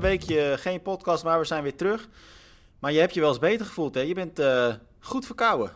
Een 0.00 0.06
weekje 0.06 0.56
geen 0.58 0.82
podcast, 0.82 1.24
maar 1.24 1.38
we 1.38 1.44
zijn 1.44 1.62
weer 1.62 1.76
terug. 1.76 2.08
Maar 2.78 2.92
je 2.92 2.98
hebt 2.98 3.14
je 3.14 3.20
wel 3.20 3.28
eens 3.28 3.38
beter 3.38 3.66
gevoeld, 3.66 3.94
hè? 3.94 4.00
Je 4.00 4.14
bent 4.14 4.40
uh, 4.40 4.74
goed 5.00 5.26
verkouden. 5.26 5.72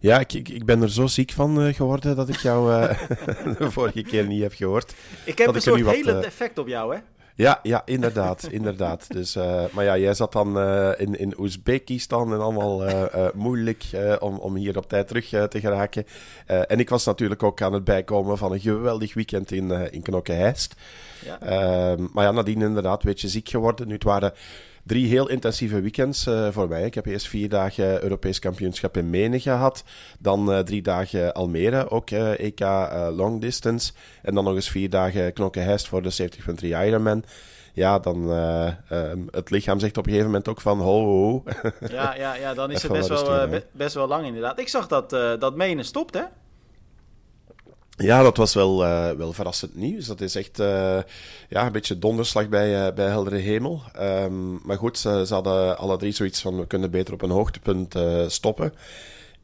Ja, 0.00 0.18
ik, 0.18 0.32
ik, 0.32 0.48
ik, 0.48 0.64
ben 0.64 0.82
er 0.82 0.90
zo 0.90 1.06
ziek 1.06 1.32
van 1.32 1.66
uh, 1.66 1.74
geworden 1.74 2.16
dat 2.16 2.28
ik 2.28 2.36
jou 2.36 2.72
uh, 2.72 3.08
de 3.58 3.70
vorige 3.70 4.02
keer 4.02 4.26
niet 4.26 4.42
heb 4.42 4.52
gehoord. 4.52 4.94
Ik 5.24 5.38
heb 5.38 5.54
een 5.54 5.62
soort 5.62 5.86
hele 5.86 6.12
effect 6.12 6.58
op 6.58 6.68
jou, 6.68 6.94
hè? 6.94 7.00
Ja, 7.34 7.60
ja 7.62 7.82
inderdaad. 7.84 8.48
inderdaad. 8.50 9.12
Dus, 9.12 9.36
uh, 9.36 9.62
maar 9.72 9.84
ja, 9.84 9.98
jij 9.98 10.14
zat 10.14 10.32
dan 10.32 10.58
uh, 10.58 10.90
in, 10.96 11.18
in 11.18 11.34
Oezbekistan 11.38 12.32
en 12.32 12.40
allemaal 12.40 12.88
uh, 12.88 13.04
moeilijk 13.34 13.84
om, 14.18 14.36
om 14.38 14.54
hier 14.54 14.76
op 14.76 14.88
tijd 14.88 15.08
terug 15.08 15.28
te 15.28 15.60
geraken. 15.60 16.06
en 16.46 16.78
ik 16.78 16.88
was 16.88 17.04
natuurlijk 17.04 17.42
ook 17.42 17.62
aan 17.62 17.72
het 17.72 17.84
bijkomen 17.84 18.38
van 18.38 18.52
een 18.52 18.60
geweldig 18.60 19.14
weekend 19.14 19.52
in, 19.52 19.70
in 19.70 20.02
Knokke-Heist. 20.02 20.74
Ja. 21.24 21.40
Ehm, 21.40 22.06
maar 22.12 22.24
ja, 22.24 22.30
nadien 22.30 22.62
inderdaad 22.62 23.02
een 23.02 23.10
beetje 23.10 23.28
ziek 23.28 23.48
geworden. 23.48 23.86
Nu, 23.86 23.94
het 23.94 24.04
waren 24.04 24.32
drie 24.82 25.06
heel 25.06 25.28
intensieve 25.28 25.80
weekends 25.80 26.26
uh, 26.26 26.48
voor 26.50 26.68
mij. 26.68 26.84
Ik 26.84 26.94
heb 26.94 27.06
eerst 27.06 27.28
vier 27.28 27.48
dagen 27.48 28.02
Europees 28.02 28.38
kampioenschap 28.38 28.96
in 28.96 29.10
Menen 29.10 29.40
gehad. 29.40 29.84
Dan 30.18 30.52
uh, 30.52 30.58
drie 30.58 30.82
dagen 30.82 31.32
Almere, 31.32 31.90
ook 31.90 32.10
uh, 32.10 32.38
EK 32.40 32.60
long 33.16 33.40
distance. 33.40 33.92
En 34.22 34.34
dan 34.34 34.44
nog 34.44 34.54
eens 34.54 34.70
vier 34.70 34.90
dagen 34.90 35.32
knokken 35.32 35.80
voor 35.80 36.02
de 36.02 36.28
70.3 36.60 36.66
Ironman. 36.66 37.24
Ja, 37.74 37.98
dan 37.98 38.32
ehm, 38.32 39.18
het 39.30 39.50
lichaam 39.50 39.78
zegt 39.78 39.96
op 39.96 40.04
een 40.04 40.10
gegeven 40.10 40.30
moment 40.30 40.48
ook 40.48 40.60
van 40.60 40.80
ho, 40.80 41.04
ho. 41.04 41.42
ja, 41.88 42.14
ja, 42.14 42.34
ja, 42.34 42.54
dan 42.54 42.70
is 42.70 42.82
het 42.88 42.92
best 42.92 43.08
wel, 43.08 43.48
best 43.72 43.94
wel 43.94 44.08
lang 44.08 44.26
inderdaad. 44.26 44.58
Ik 44.58 44.68
zag 44.68 44.86
dat, 44.86 45.10
dat 45.10 45.56
Menen 45.56 45.84
stopt, 45.84 46.14
hè? 46.14 46.22
Ja, 47.96 48.22
dat 48.22 48.36
was 48.36 48.54
wel, 48.54 48.84
uh, 48.84 49.10
wel 49.10 49.32
verrassend 49.32 49.76
nieuws. 49.76 50.06
Dat 50.06 50.20
is 50.20 50.34
echt 50.34 50.60
uh, 50.60 50.98
ja, 51.48 51.66
een 51.66 51.72
beetje 51.72 51.98
donderslag 51.98 52.48
bij, 52.48 52.86
uh, 52.86 52.94
bij 52.94 53.06
heldere 53.06 53.36
hemel. 53.36 53.82
Um, 54.00 54.60
maar 54.64 54.78
goed, 54.78 54.98
ze, 54.98 55.24
ze, 55.26 55.34
hadden 55.34 55.78
alle 55.78 55.96
drie 55.96 56.12
zoiets 56.12 56.40
van 56.40 56.58
we 56.58 56.66
kunnen 56.66 56.90
beter 56.90 57.14
op 57.14 57.22
een 57.22 57.30
hoogtepunt 57.30 57.94
stoppen. 58.26 58.72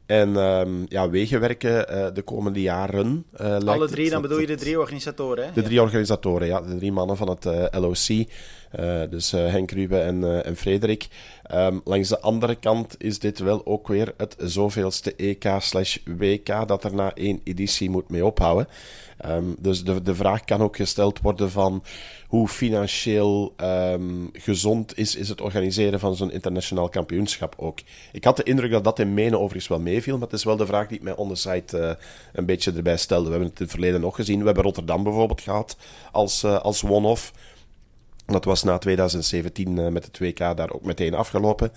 En 0.09 0.35
um, 0.35 0.85
ja, 0.87 1.09
wegenwerken 1.09 2.13
de 2.13 2.21
komende 2.21 2.61
jaren. 2.61 3.25
alle 3.65 3.87
drie, 3.87 4.09
dan 4.09 4.21
bedoel 4.21 4.39
je 4.39 4.47
de 4.47 4.55
drie 4.55 4.79
organisatoren, 4.79 5.45
hè? 5.45 5.51
De 5.53 5.61
drie 5.61 5.81
organisatoren, 5.81 6.47
ja. 6.47 6.61
De 6.61 6.77
drie 6.77 6.91
mannen 6.91 7.17
van 7.17 7.29
het 7.29 7.45
LOC. 7.75 8.27
Uh, 8.79 9.01
dus 9.09 9.31
Henk 9.31 9.71
Ruben 9.71 10.03
en, 10.03 10.43
en 10.45 10.55
Frederik. 10.55 11.07
Um, 11.53 11.81
langs 11.83 12.09
de 12.09 12.19
andere 12.19 12.55
kant 12.55 12.95
is 12.97 13.19
dit 13.19 13.39
wel 13.39 13.65
ook 13.65 13.87
weer 13.87 14.13
het 14.17 14.35
zoveelste 14.37 15.15
EK/WK 15.15 16.67
dat 16.67 16.83
er 16.83 16.95
na 16.95 17.13
één 17.13 17.41
editie 17.43 17.89
moet 17.89 18.09
mee 18.09 18.25
ophouden. 18.25 18.67
Um, 19.25 19.55
dus 19.59 19.83
de, 19.83 20.01
de 20.01 20.15
vraag 20.15 20.43
kan 20.43 20.61
ook 20.61 20.75
gesteld 20.75 21.21
worden 21.21 21.51
van 21.51 21.83
hoe 22.27 22.47
financieel 22.47 23.53
um, 23.63 24.29
gezond 24.33 24.97
is, 24.97 25.15
is 25.15 25.29
het 25.29 25.41
organiseren 25.41 25.99
van 25.99 26.15
zo'n 26.15 26.31
internationaal 26.31 26.89
kampioenschap 26.89 27.53
ook. 27.57 27.79
Ik 28.11 28.23
had 28.23 28.37
de 28.37 28.43
indruk 28.43 28.71
dat 28.71 28.83
dat 28.83 28.99
in 28.99 29.13
Menen 29.13 29.39
overigens 29.39 29.67
wel 29.67 29.79
meeviel, 29.99 30.17
maar 30.17 30.27
het 30.27 30.37
is 30.37 30.43
wel 30.43 30.57
de 30.57 30.65
vraag 30.65 30.87
die 30.87 30.97
ik 30.97 31.03
mij 31.03 31.15
on 31.15 31.35
site 31.35 31.97
een 32.33 32.45
beetje 32.45 32.71
erbij 32.71 32.97
stelde. 32.97 33.25
We 33.25 33.31
hebben 33.31 33.49
het 33.49 33.59
in 33.59 33.65
het 33.65 33.73
verleden 33.73 34.01
nog 34.01 34.15
gezien. 34.15 34.39
We 34.39 34.45
hebben 34.45 34.63
Rotterdam 34.63 35.03
bijvoorbeeld 35.03 35.41
gehad 35.41 35.77
als, 36.11 36.43
als 36.43 36.83
one-off. 36.83 37.31
Dat 38.25 38.45
was 38.45 38.63
na 38.63 38.77
2017 38.77 39.77
uh, 39.77 39.87
met 39.87 40.05
het 40.05 40.19
WK 40.19 40.37
daar 40.37 40.71
ook 40.71 40.83
meteen 40.83 41.13
afgelopen. 41.13 41.71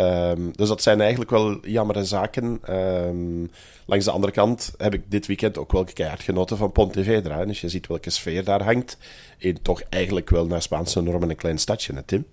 Um, 0.00 0.52
dus 0.56 0.68
dat 0.68 0.82
zijn 0.82 1.00
eigenlijk 1.00 1.30
wel 1.30 1.66
jammere 1.66 2.04
zaken. 2.04 2.60
Um, 2.70 3.50
langs 3.86 4.04
de 4.04 4.10
andere 4.10 4.32
kant 4.32 4.72
heb 4.76 4.94
ik 4.94 5.02
dit 5.10 5.26
weekend 5.26 5.58
ook 5.58 5.72
wel 5.72 5.84
keihard 5.84 6.22
genoten 6.22 6.56
van 6.56 6.72
Pontevedra. 6.72 7.44
Dus 7.44 7.60
je 7.60 7.68
ziet 7.68 7.86
welke 7.86 8.10
sfeer 8.10 8.44
daar 8.44 8.62
hangt. 8.62 8.98
In 9.38 9.62
toch 9.62 9.82
eigenlijk 9.88 10.30
wel 10.30 10.46
naar 10.46 10.62
Spaanse 10.62 11.02
normen 11.02 11.30
een 11.30 11.36
klein 11.36 11.58
stadje, 11.58 11.94
hè, 11.94 12.02
Tim? 12.02 12.26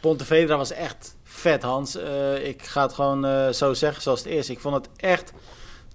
Pontevedra 0.00 0.56
was 0.56 0.72
echt 0.72 1.15
vet, 1.36 1.62
Hans. 1.62 1.96
Uh, 1.96 2.46
ik 2.46 2.62
ga 2.62 2.82
het 2.82 2.92
gewoon 2.92 3.26
uh, 3.26 3.48
zo 3.48 3.74
zeggen 3.74 4.02
zoals 4.02 4.18
het 4.18 4.28
is. 4.28 4.50
Ik 4.50 4.60
vond 4.60 4.74
het 4.74 4.88
echt 4.96 5.32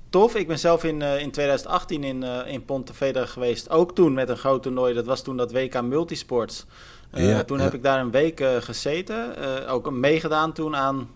tof. 0.10 0.36
Ik 0.36 0.48
ben 0.48 0.60
zelf 0.60 0.84
in, 0.84 1.02
uh, 1.02 1.20
in 1.20 1.32
2018 1.32 2.04
in, 2.04 2.24
in 2.24 2.66
Pontevedra 2.66 3.26
geweest. 3.26 3.70
Ook 3.70 3.96
toen 3.96 4.14
met 4.14 4.30
een 4.30 4.38
groot 4.38 4.64
toernooi. 4.64 4.94
Dat 4.94 5.06
was 5.06 5.22
toen 5.22 5.38
dat 5.38 5.52
WK 5.52 5.82
Multisports. 5.82 6.66
Ja, 7.14 7.44
toen 7.44 7.60
heb 7.60 7.74
ik 7.74 7.84
daar 7.84 8.00
een 8.00 8.12
week 8.12 8.44
gezeten. 8.60 9.36
Ook 9.68 9.92
meegedaan 9.92 10.54
toen 10.54 10.76
aan 10.76 11.10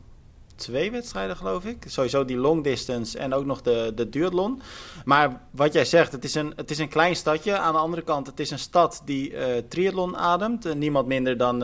twee 0.55 0.91
wedstrijden, 0.91 1.37
geloof 1.37 1.65
ik. 1.65 1.83
Sowieso 1.87 2.25
die 2.25 2.37
long 2.37 2.63
distance 2.63 3.17
en 3.17 3.33
ook 3.33 3.45
nog 3.45 3.61
de, 3.61 3.91
de 3.95 4.09
duathlon. 4.09 4.61
Maar 5.05 5.41
wat 5.51 5.73
jij 5.73 5.85
zegt, 5.85 6.11
het 6.11 6.23
is, 6.23 6.35
een, 6.35 6.53
het 6.55 6.71
is 6.71 6.77
een 6.77 6.89
klein 6.89 7.15
stadje. 7.15 7.57
Aan 7.57 7.73
de 7.73 7.79
andere 7.79 8.01
kant, 8.01 8.27
het 8.27 8.39
is 8.39 8.51
een 8.51 8.59
stad 8.59 9.01
die 9.05 9.33
triathlon 9.67 10.17
ademt. 10.17 10.75
niemand 10.75 11.07
minder 11.07 11.37
dan 11.37 11.63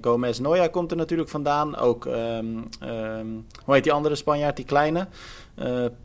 Gomez 0.00 0.38
Noya 0.38 0.68
komt 0.68 0.90
er 0.90 0.96
natuurlijk 0.96 1.28
vandaan. 1.28 1.76
Ook, 1.76 2.04
um, 2.04 2.68
um, 2.82 3.46
hoe 3.64 3.74
heet 3.74 3.84
die 3.84 3.92
andere 3.92 4.14
Spanjaard, 4.14 4.56
die 4.56 4.64
kleine? 4.64 5.08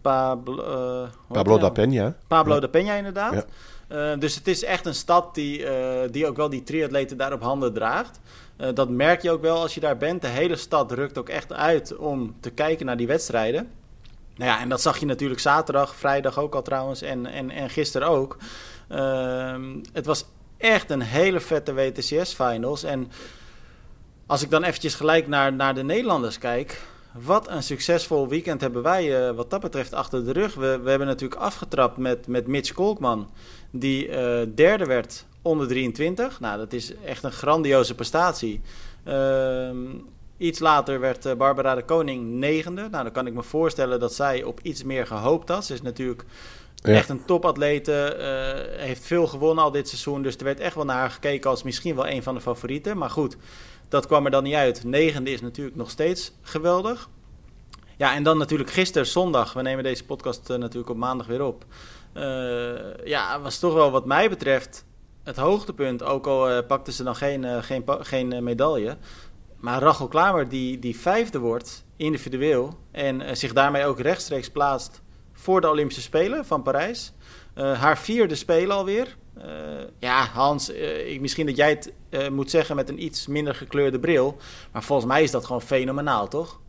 Pablo, 0.01 1.07
Pablo 1.27 1.57
da 1.57 1.69
Peña. 1.69 2.13
Pablo 2.27 2.53
ja. 2.53 2.59
da 2.59 2.67
Peña, 2.67 2.97
inderdaad. 2.97 3.33
Ja. 3.33 3.45
Uh, 3.93 4.19
dus 4.19 4.35
het 4.35 4.47
is 4.47 4.63
echt 4.63 4.85
een 4.85 4.95
stad 4.95 5.35
die, 5.35 5.59
uh, 5.59 5.69
die 6.11 6.27
ook 6.27 6.37
wel 6.37 6.49
die 6.49 6.63
triatleten 6.63 7.17
daar 7.17 7.33
op 7.33 7.41
handen 7.41 7.73
draagt. 7.73 8.19
Uh, 8.57 8.67
dat 8.73 8.89
merk 8.89 9.21
je 9.21 9.31
ook 9.31 9.41
wel 9.41 9.61
als 9.61 9.73
je 9.73 9.79
daar 9.79 9.97
bent. 9.97 10.21
De 10.21 10.27
hele 10.27 10.55
stad 10.55 10.91
rukt 10.91 11.17
ook 11.17 11.29
echt 11.29 11.53
uit 11.53 11.95
om 11.95 12.35
te 12.39 12.49
kijken 12.49 12.85
naar 12.85 12.97
die 12.97 13.07
wedstrijden. 13.07 13.71
Nou 14.35 14.51
ja, 14.51 14.59
en 14.59 14.69
dat 14.69 14.81
zag 14.81 14.97
je 14.97 15.05
natuurlijk 15.05 15.41
zaterdag, 15.41 15.95
vrijdag 15.95 16.39
ook 16.39 16.55
al 16.55 16.61
trouwens 16.61 17.01
en, 17.01 17.25
en, 17.25 17.49
en 17.49 17.69
gisteren 17.69 18.07
ook. 18.07 18.37
Ehm, 18.87 19.75
het 19.93 20.05
was 20.05 20.25
echt 20.57 20.89
een 20.89 21.01
hele 21.01 21.39
vette 21.39 21.73
WTCS-finals. 21.73 22.83
En 22.83 23.11
als 24.25 24.41
ik 24.41 24.49
dan 24.49 24.63
eventjes 24.63 24.95
gelijk 24.95 25.27
naar, 25.27 25.53
naar 25.53 25.75
de 25.75 25.83
Nederlanders 25.83 26.37
kijk... 26.37 26.81
Wat 27.13 27.49
een 27.49 27.63
succesvol 27.63 28.27
weekend 28.27 28.61
hebben 28.61 28.81
wij 28.81 29.27
uh, 29.29 29.35
wat 29.35 29.49
dat 29.49 29.61
betreft 29.61 29.93
achter 29.93 30.25
de 30.25 30.31
rug. 30.31 30.55
We, 30.55 30.79
we 30.83 30.89
hebben 30.89 31.07
natuurlijk 31.07 31.41
afgetrapt 31.41 31.97
met, 31.97 32.27
met 32.27 32.47
Mitch 32.47 32.71
Kolkman, 32.71 33.29
die 33.71 34.07
uh, 34.07 34.41
derde 34.55 34.85
werd 34.85 35.25
onder 35.43 35.67
23. 35.67 36.39
Nou, 36.39 36.57
dat 36.57 36.73
is 36.73 36.93
echt 37.05 37.23
een 37.23 37.31
grandioze 37.31 37.95
prestatie. 37.95 38.61
Uh, 39.07 39.69
iets 40.37 40.59
later 40.59 40.99
werd 40.99 41.25
uh, 41.25 41.33
Barbara 41.33 41.75
de 41.75 41.83
Koning 41.83 42.31
negende. 42.31 42.81
Nou, 42.81 43.03
dan 43.03 43.11
kan 43.11 43.27
ik 43.27 43.33
me 43.33 43.43
voorstellen 43.43 43.99
dat 43.99 44.13
zij 44.13 44.43
op 44.43 44.59
iets 44.61 44.83
meer 44.83 45.07
gehoopt 45.07 45.49
had. 45.49 45.65
Ze 45.65 45.73
is 45.73 45.81
natuurlijk 45.81 46.25
ja. 46.75 46.93
echt 46.93 47.09
een 47.09 47.25
topatlete, 47.25 48.15
heeft 48.77 49.05
veel 49.05 49.27
gewonnen 49.27 49.63
al 49.63 49.71
dit 49.71 49.87
seizoen. 49.87 50.21
Dus 50.21 50.37
er 50.37 50.43
werd 50.43 50.59
echt 50.59 50.75
wel 50.75 50.85
naar 50.85 50.97
haar 50.97 51.11
gekeken 51.11 51.49
als 51.49 51.63
misschien 51.63 51.95
wel 51.95 52.07
een 52.07 52.23
van 52.23 52.35
de 52.35 52.41
favorieten. 52.41 52.97
Maar 52.97 53.09
goed, 53.09 53.37
dat 53.89 54.07
kwam 54.07 54.25
er 54.25 54.31
dan 54.31 54.43
niet 54.43 54.53
uit. 54.53 54.83
Negende 54.83 55.31
is 55.31 55.41
natuurlijk 55.41 55.75
nog 55.75 55.89
steeds 55.89 56.31
geweldig. 56.41 57.09
Ja, 57.97 58.15
en 58.15 58.23
dan 58.23 58.37
natuurlijk 58.37 58.71
gisteren, 58.71 59.07
zondag. 59.07 59.53
We 59.53 59.61
nemen 59.61 59.83
deze 59.83 60.05
podcast 60.05 60.49
uh, 60.49 60.57
natuurlijk 60.57 60.89
op 60.89 60.97
maandag 60.97 61.27
weer 61.27 61.43
op. 61.43 61.65
Uh, 62.13 63.05
ja, 63.05 63.41
was 63.41 63.59
toch 63.59 63.73
wel 63.73 63.91
wat 63.91 64.05
mij 64.05 64.29
betreft 64.29 64.85
het 65.23 65.37
hoogtepunt. 65.37 66.03
Ook 66.03 66.27
al 66.27 66.51
uh, 66.51 66.57
pakte 66.67 66.91
ze 66.91 67.03
dan 67.03 67.15
geen, 67.15 67.63
geen, 67.63 67.83
geen 67.99 68.43
medaille. 68.43 68.97
Maar 69.57 69.81
Rachel 69.81 70.07
Klamer, 70.07 70.49
die, 70.49 70.79
die 70.79 70.99
vijfde 70.99 71.39
wordt, 71.39 71.83
individueel. 71.95 72.77
En 72.91 73.37
zich 73.37 73.53
daarmee 73.53 73.85
ook 73.85 73.99
rechtstreeks 73.99 74.49
plaatst 74.49 75.01
voor 75.33 75.61
de 75.61 75.69
Olympische 75.69 76.01
Spelen 76.01 76.45
van 76.45 76.63
Parijs. 76.63 77.13
haar 77.55 77.97
vierde 77.97 78.35
Spelen 78.35 78.75
alweer. 78.75 79.15
Uh, 79.37 79.43
ja, 79.99 80.25
Hans, 80.25 80.69
uh, 80.69 81.11
ik, 81.11 81.21
misschien 81.21 81.45
dat 81.45 81.55
jij 81.55 81.69
het 81.69 82.29
moet 82.29 82.49
zeggen 82.49 82.75
met 82.75 82.89
een 82.89 83.03
iets 83.03 83.27
minder 83.27 83.55
gekleurde 83.55 83.99
bril. 83.99 84.37
Maar 84.71 84.83
volgens 84.83 85.07
mij 85.07 85.23
is 85.23 85.31
dat 85.31 85.45
gewoon 85.45 85.61
fenomenaal, 85.61 86.27
toch? 86.27 86.59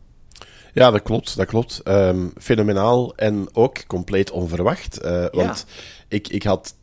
Ja, 0.73 0.91
dat 0.91 1.01
klopt. 1.01 1.37
Dat 1.37 1.47
klopt. 1.47 1.81
Um, 1.87 2.33
fenomenaal 2.37 3.15
en 3.15 3.47
ook 3.53 3.87
compleet 3.87 4.31
onverwacht. 4.31 4.99
Ja. 5.01 5.29
Want 5.31 5.65
ik, 6.07 6.27
ik 6.27 6.43
had 6.43 6.75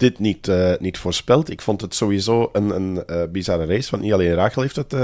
dit 0.00 0.18
niet, 0.18 0.50
niet 0.78 0.98
voorspeld. 0.98 1.50
Ik 1.50 1.60
vond 1.60 1.80
het 1.80 1.94
sowieso 1.94 2.48
een, 2.52 2.70
een 2.70 3.04
bizarre 3.32 3.66
race. 3.66 3.90
Want 3.90 4.02
niet 4.02 4.12
alleen 4.12 4.34
Rachel 4.34 4.62
heeft 4.62 4.76
het 4.76 4.94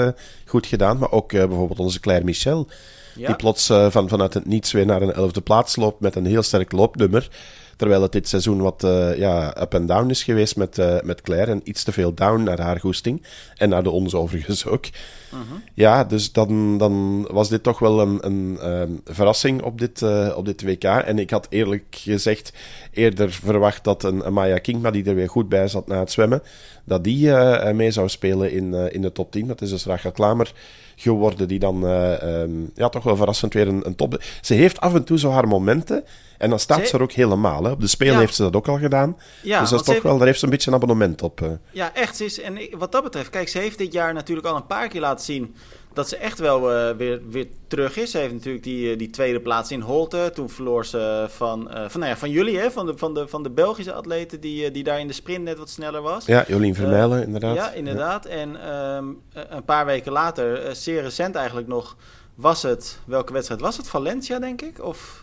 goed 0.46 0.66
gedaan, 0.66 0.98
maar 0.98 1.10
ook 1.10 1.28
bijvoorbeeld 1.28 1.78
onze 1.78 2.00
Claire 2.00 2.24
Michel. 2.24 2.68
Ja. 3.16 3.26
Die 3.26 3.36
plots 3.36 3.66
van, 3.66 4.08
vanuit 4.08 4.34
het 4.34 4.46
niets 4.46 4.72
weer 4.72 4.86
naar 4.86 5.02
een 5.02 5.12
elfde 5.12 5.40
plaats 5.40 5.76
loopt 5.76 6.00
met 6.00 6.14
een 6.14 6.26
heel 6.26 6.42
sterk 6.42 6.72
loopnummer. 6.72 7.28
Terwijl 7.76 8.02
het 8.02 8.12
dit 8.12 8.28
seizoen 8.28 8.60
wat 8.60 8.84
uh, 8.84 9.16
ja, 9.16 9.56
up 9.60 9.74
en 9.74 9.86
down 9.86 10.10
is 10.10 10.24
geweest 10.24 10.56
met, 10.56 10.78
uh, 10.78 11.00
met 11.02 11.20
Claire. 11.20 11.50
En 11.50 11.60
iets 11.64 11.82
te 11.84 11.92
veel 11.92 12.14
down 12.14 12.42
naar 12.42 12.60
haar 12.60 12.80
goesting. 12.80 13.22
En 13.54 13.68
naar 13.68 13.82
de 13.82 13.90
onze 13.90 14.16
overigens 14.16 14.66
ook. 14.66 14.84
Uh 14.84 14.90
-huh. 15.30 15.58
Ja, 15.74 16.04
dus 16.04 16.32
dan, 16.32 16.78
dan 16.78 17.26
was 17.30 17.48
dit 17.48 17.62
toch 17.62 17.78
wel 17.78 18.00
een, 18.00 18.26
een 18.26 18.70
um, 18.70 19.00
verrassing 19.04 19.62
op 19.62 19.78
dit, 19.78 20.02
op 20.34 20.44
dit 20.44 20.62
WK. 20.62 20.84
En 20.84 21.18
ik 21.18 21.30
had 21.30 21.46
eerlijk 21.50 21.84
gezegd 21.90 22.52
eerder 22.92 23.32
verwacht 23.32 23.84
dat 23.84 24.04
een, 24.04 24.26
een 24.26 24.32
Maya 24.32 24.58
Kingma, 24.58 24.90
die 24.90 25.04
er 25.04 25.14
weer 25.14 25.28
goed 25.28 25.48
bij 25.48 25.68
zat 25.68 25.86
na 25.86 25.98
het 25.98 26.12
zwemmen, 26.12 26.42
dat 26.84 27.04
die 27.04 27.30
mee 27.72 27.90
zou 27.90 28.08
spelen 28.08 28.52
in, 28.52 28.74
in 28.74 29.02
de 29.02 29.12
top 29.12 29.32
10. 29.32 29.46
Dat 29.46 29.62
is 29.62 29.70
dus 29.70 29.84
Rachel 29.84 30.12
Klamer 30.12 30.52
geworden, 30.96 31.48
die 31.48 31.58
dan 31.58 31.84
um, 31.84 32.70
ja, 32.74 32.88
toch 32.88 33.04
wel 33.04 33.16
verrassend 33.16 33.54
weer 33.54 33.68
een, 33.68 33.86
een 33.86 33.94
top... 33.94 34.22
Ze 34.40 34.54
heeft 34.54 34.80
af 34.80 34.94
en 34.94 35.04
toe 35.04 35.18
zo 35.18 35.30
haar 35.30 35.48
momenten 35.48 36.04
En 36.38 36.50
dan 36.50 36.58
staat 36.58 36.88
ze, 36.88 36.96
er 36.96 37.02
ook 37.02 37.12
helemaal. 37.12 37.64
Hè. 37.64 37.70
Op 37.70 37.80
de 37.80 37.86
Spelen 37.86 38.18
heeft 38.18 38.34
ze 38.34 38.42
dat 38.42 38.56
ook 38.56 38.68
al 38.68 38.78
gedaan. 38.78 39.16
Ja, 39.42 39.60
dus 39.60 39.70
dat 39.70 39.80
is 39.80 39.86
toch 39.86 40.02
wel, 40.02 40.16
daar 40.16 40.26
heeft 40.26 40.38
ze 40.38 40.44
een 40.44 40.50
beetje 40.50 40.70
een 40.70 40.76
abonnement 40.76 41.22
op. 41.22 41.40
Uh. 41.40 41.48
Ja, 41.70 41.94
echt. 41.94 42.20
Is, 42.20 42.40
en 42.40 42.58
wat 42.78 42.92
dat 42.92 43.02
betreft, 43.02 43.30
kijk, 43.30 43.48
ze 43.48 43.58
heeft 43.58 43.78
dit 43.78 43.92
jaar 43.92 44.12
natuurlijk 44.12 44.46
al 44.46 44.56
een 44.56 44.66
paar 44.66 44.88
keer 44.88 45.00
laten 45.00 45.24
zien 45.24 45.54
dat 45.96 46.08
ze 46.08 46.16
echt 46.16 46.38
wel 46.38 46.72
uh, 46.72 46.96
weer, 46.96 47.20
weer 47.28 47.46
terug 47.66 47.96
is. 47.96 48.10
Ze 48.10 48.18
heeft 48.18 48.32
natuurlijk 48.32 48.64
die, 48.64 48.90
uh, 48.92 48.98
die 48.98 49.10
tweede 49.10 49.40
plaats 49.40 49.70
in 49.70 49.80
Holte. 49.80 50.30
Toen 50.34 50.50
verloor 50.50 50.86
ze 50.86 51.26
van, 51.28 51.68
uh, 51.70 51.88
van, 51.88 52.00
nou 52.00 52.12
ja, 52.12 52.18
van 52.18 52.30
jullie, 52.30 52.58
hè, 52.58 52.70
van, 52.70 52.86
de, 52.86 52.98
van, 52.98 53.14
de, 53.14 53.28
van 53.28 53.42
de 53.42 53.50
Belgische 53.50 53.92
atleten 53.92 54.40
die, 54.40 54.70
die 54.70 54.84
daar 54.84 55.00
in 55.00 55.06
de 55.06 55.12
sprint 55.12 55.44
net 55.44 55.58
wat 55.58 55.70
sneller 55.70 56.02
was. 56.02 56.26
Ja, 56.26 56.44
Jolien 56.48 56.74
Vermeilen, 56.74 57.22
inderdaad. 57.22 57.54
Ja, 57.54 57.72
inderdaad. 57.72 58.24
Ja. 58.24 58.30
En 58.30 58.74
um, 58.74 59.20
een 59.32 59.64
paar 59.64 59.86
weken 59.86 60.12
later, 60.12 60.76
zeer 60.76 61.02
recent 61.02 61.34
eigenlijk 61.34 61.68
nog, 61.68 61.96
was 62.34 62.62
het, 62.62 62.98
welke 63.04 63.32
wedstrijd 63.32 63.60
was 63.60 63.76
het? 63.76 63.88
Valencia, 63.88 64.38
denk 64.38 64.62
ik? 64.62 64.84
Of, 64.84 65.22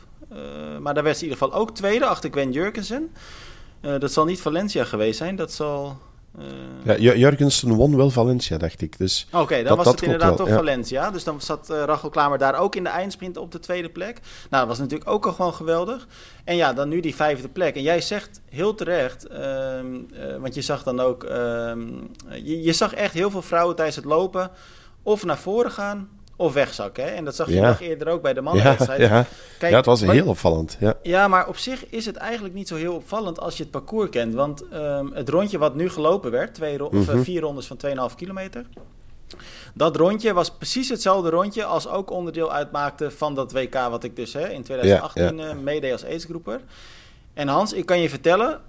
maar 0.80 0.94
daar 0.94 1.04
werd 1.04 1.18
ze 1.18 1.24
in 1.24 1.30
ieder 1.30 1.44
geval 1.44 1.62
ook 1.62 1.72
tweede 1.76 2.06
achter 2.06 2.32
Gwen 2.32 2.52
Jurgensen. 2.52 3.12
dat 3.82 4.12
zal 4.12 4.26
niet 4.26 4.42
Valencia 4.42 4.84
geweest 4.84 5.18
zijn, 5.18 5.36
dat 5.36 5.52
zal... 5.52 5.98
Uh... 6.40 6.98
Ja, 7.00 7.14
Jurgensen 7.16 7.74
won 7.74 7.98
wel 7.98 8.10
Valencia, 8.10 8.58
dacht 8.58 8.82
ik. 8.82 8.98
Dus 8.98 9.28
Oké, 9.32 9.64
dan 9.64 9.78
was 9.78 9.88
het 9.88 10.02
inderdaad 10.02 10.38
toch 10.38 10.50
Valencia. 10.50 11.12
Dus 11.12 11.24
dan 11.24 11.42
zat 11.42 11.70
uh, 11.72 11.84
Rachel 11.84 12.10
Klamer 12.10 12.38
daar 12.38 12.56
ook 12.56 12.76
in 12.76 12.84
de 12.84 12.90
eindsprint 12.90 13.38
op 13.38 13.52
de 13.52 13.60
tweede 13.60 13.90
plek. 13.90 14.20
Nou, 14.50 14.68
dat 14.68 14.68
was 14.68 14.80
natuurlijk 14.80 15.10
ook 15.10 15.26
al 15.26 15.34
gewoon 15.34 15.54
geweldig. 15.54 16.08
En 16.44 16.56
ja, 16.56 16.74
dan 16.74 16.90
nu 16.90 17.00
die 17.00 17.16
vijfde 17.16 17.50
plek. 17.50 17.76
En 17.76 17.82
jij 17.82 18.02
zegt 18.02 18.42
heel 18.50 18.76
terecht, 18.76 19.28
uh, 19.32 19.38
want 20.40 20.56
je 20.56 20.62
zag 20.62 20.84
dan 20.84 21.00
ook... 21.00 21.24
Ehm, 21.24 21.88
je, 22.44 22.62
je 22.62 22.74
zag 22.74 22.94
echt 22.94 23.14
heel 23.14 23.32
veel 23.32 23.42
vrouwen 23.42 23.76
tijdens 23.76 23.98
het 23.98 24.06
lopen 24.06 24.52
of 25.04 25.26
naar 25.26 25.38
voren 25.38 25.72
gaan 25.72 26.10
of 26.44 26.54
wegzakken. 26.54 27.04
Hè? 27.04 27.10
En 27.10 27.26
dat 27.26 27.36
zag 27.36 27.50
je 27.50 27.62
nog 27.62 27.80
eerder 27.80 28.08
ook 28.08 28.22
bij 28.22 28.34
de 28.34 28.42
mannenwedstrijd. 28.42 29.00
Ja, 29.00 29.16
ja. 29.16 29.26
Kijk, 29.60 29.72
ja, 29.72 29.78
het 29.78 29.86
was 29.86 30.02
heel 30.02 30.28
opvallend. 30.28 30.78
Ja. 30.80 30.94
ja, 31.04 31.28
maar 31.28 31.48
op 31.48 31.58
zich 31.58 31.90
is 31.90 32.06
het 32.06 32.16
eigenlijk 32.16 32.54
niet 32.54 32.68
zo 32.68 32.76
heel 32.76 32.96
opvallend 32.96 33.40
als 33.40 33.58
je 33.58 33.64
het 33.64 33.72
parcours 33.72 34.10
kent. 34.10 34.34
Want 34.34 34.64
um, 34.74 35.12
het 35.14 35.30
rondje 35.30 35.58
wat 35.58 35.76
nu 35.76 35.90
gelopen 35.90 36.32
werd, 36.32 36.54
twee 36.54 36.78
ro 36.78 36.86
of, 36.86 37.10
uh, 37.10 37.20
vier 37.20 37.42
rondes 37.42 37.68
van 37.68 37.78
2,5 38.10 38.16
kilometer... 38.16 38.66
Dat 39.74 39.96
rondje 39.96 40.34
was 40.34 40.52
precies 40.52 40.90
hetzelfde 40.90 41.30
rondje 41.30 41.66
als 41.66 41.88
ook 41.88 42.12
onderdeel 42.12 42.52
uitmaakte 42.52 43.12
van 43.12 43.36
dat 43.36 43.52
WK 43.52 43.74
wat 43.74 44.04
ik 44.04 44.16
dus 44.16 44.34
hè, 44.34 44.50
in 44.50 44.64
2018 44.64 45.38
ja, 45.38 45.44
ja. 45.44 45.54
Uh, 45.54 45.60
meedeed 45.60 45.92
als 45.92 46.06
aidsgroeper. 46.06 46.62
En 47.34 47.48
Hans, 47.48 47.74
ik 47.74 47.86
kan 47.86 48.00
je 48.00 48.10
vertellen, 48.10 48.62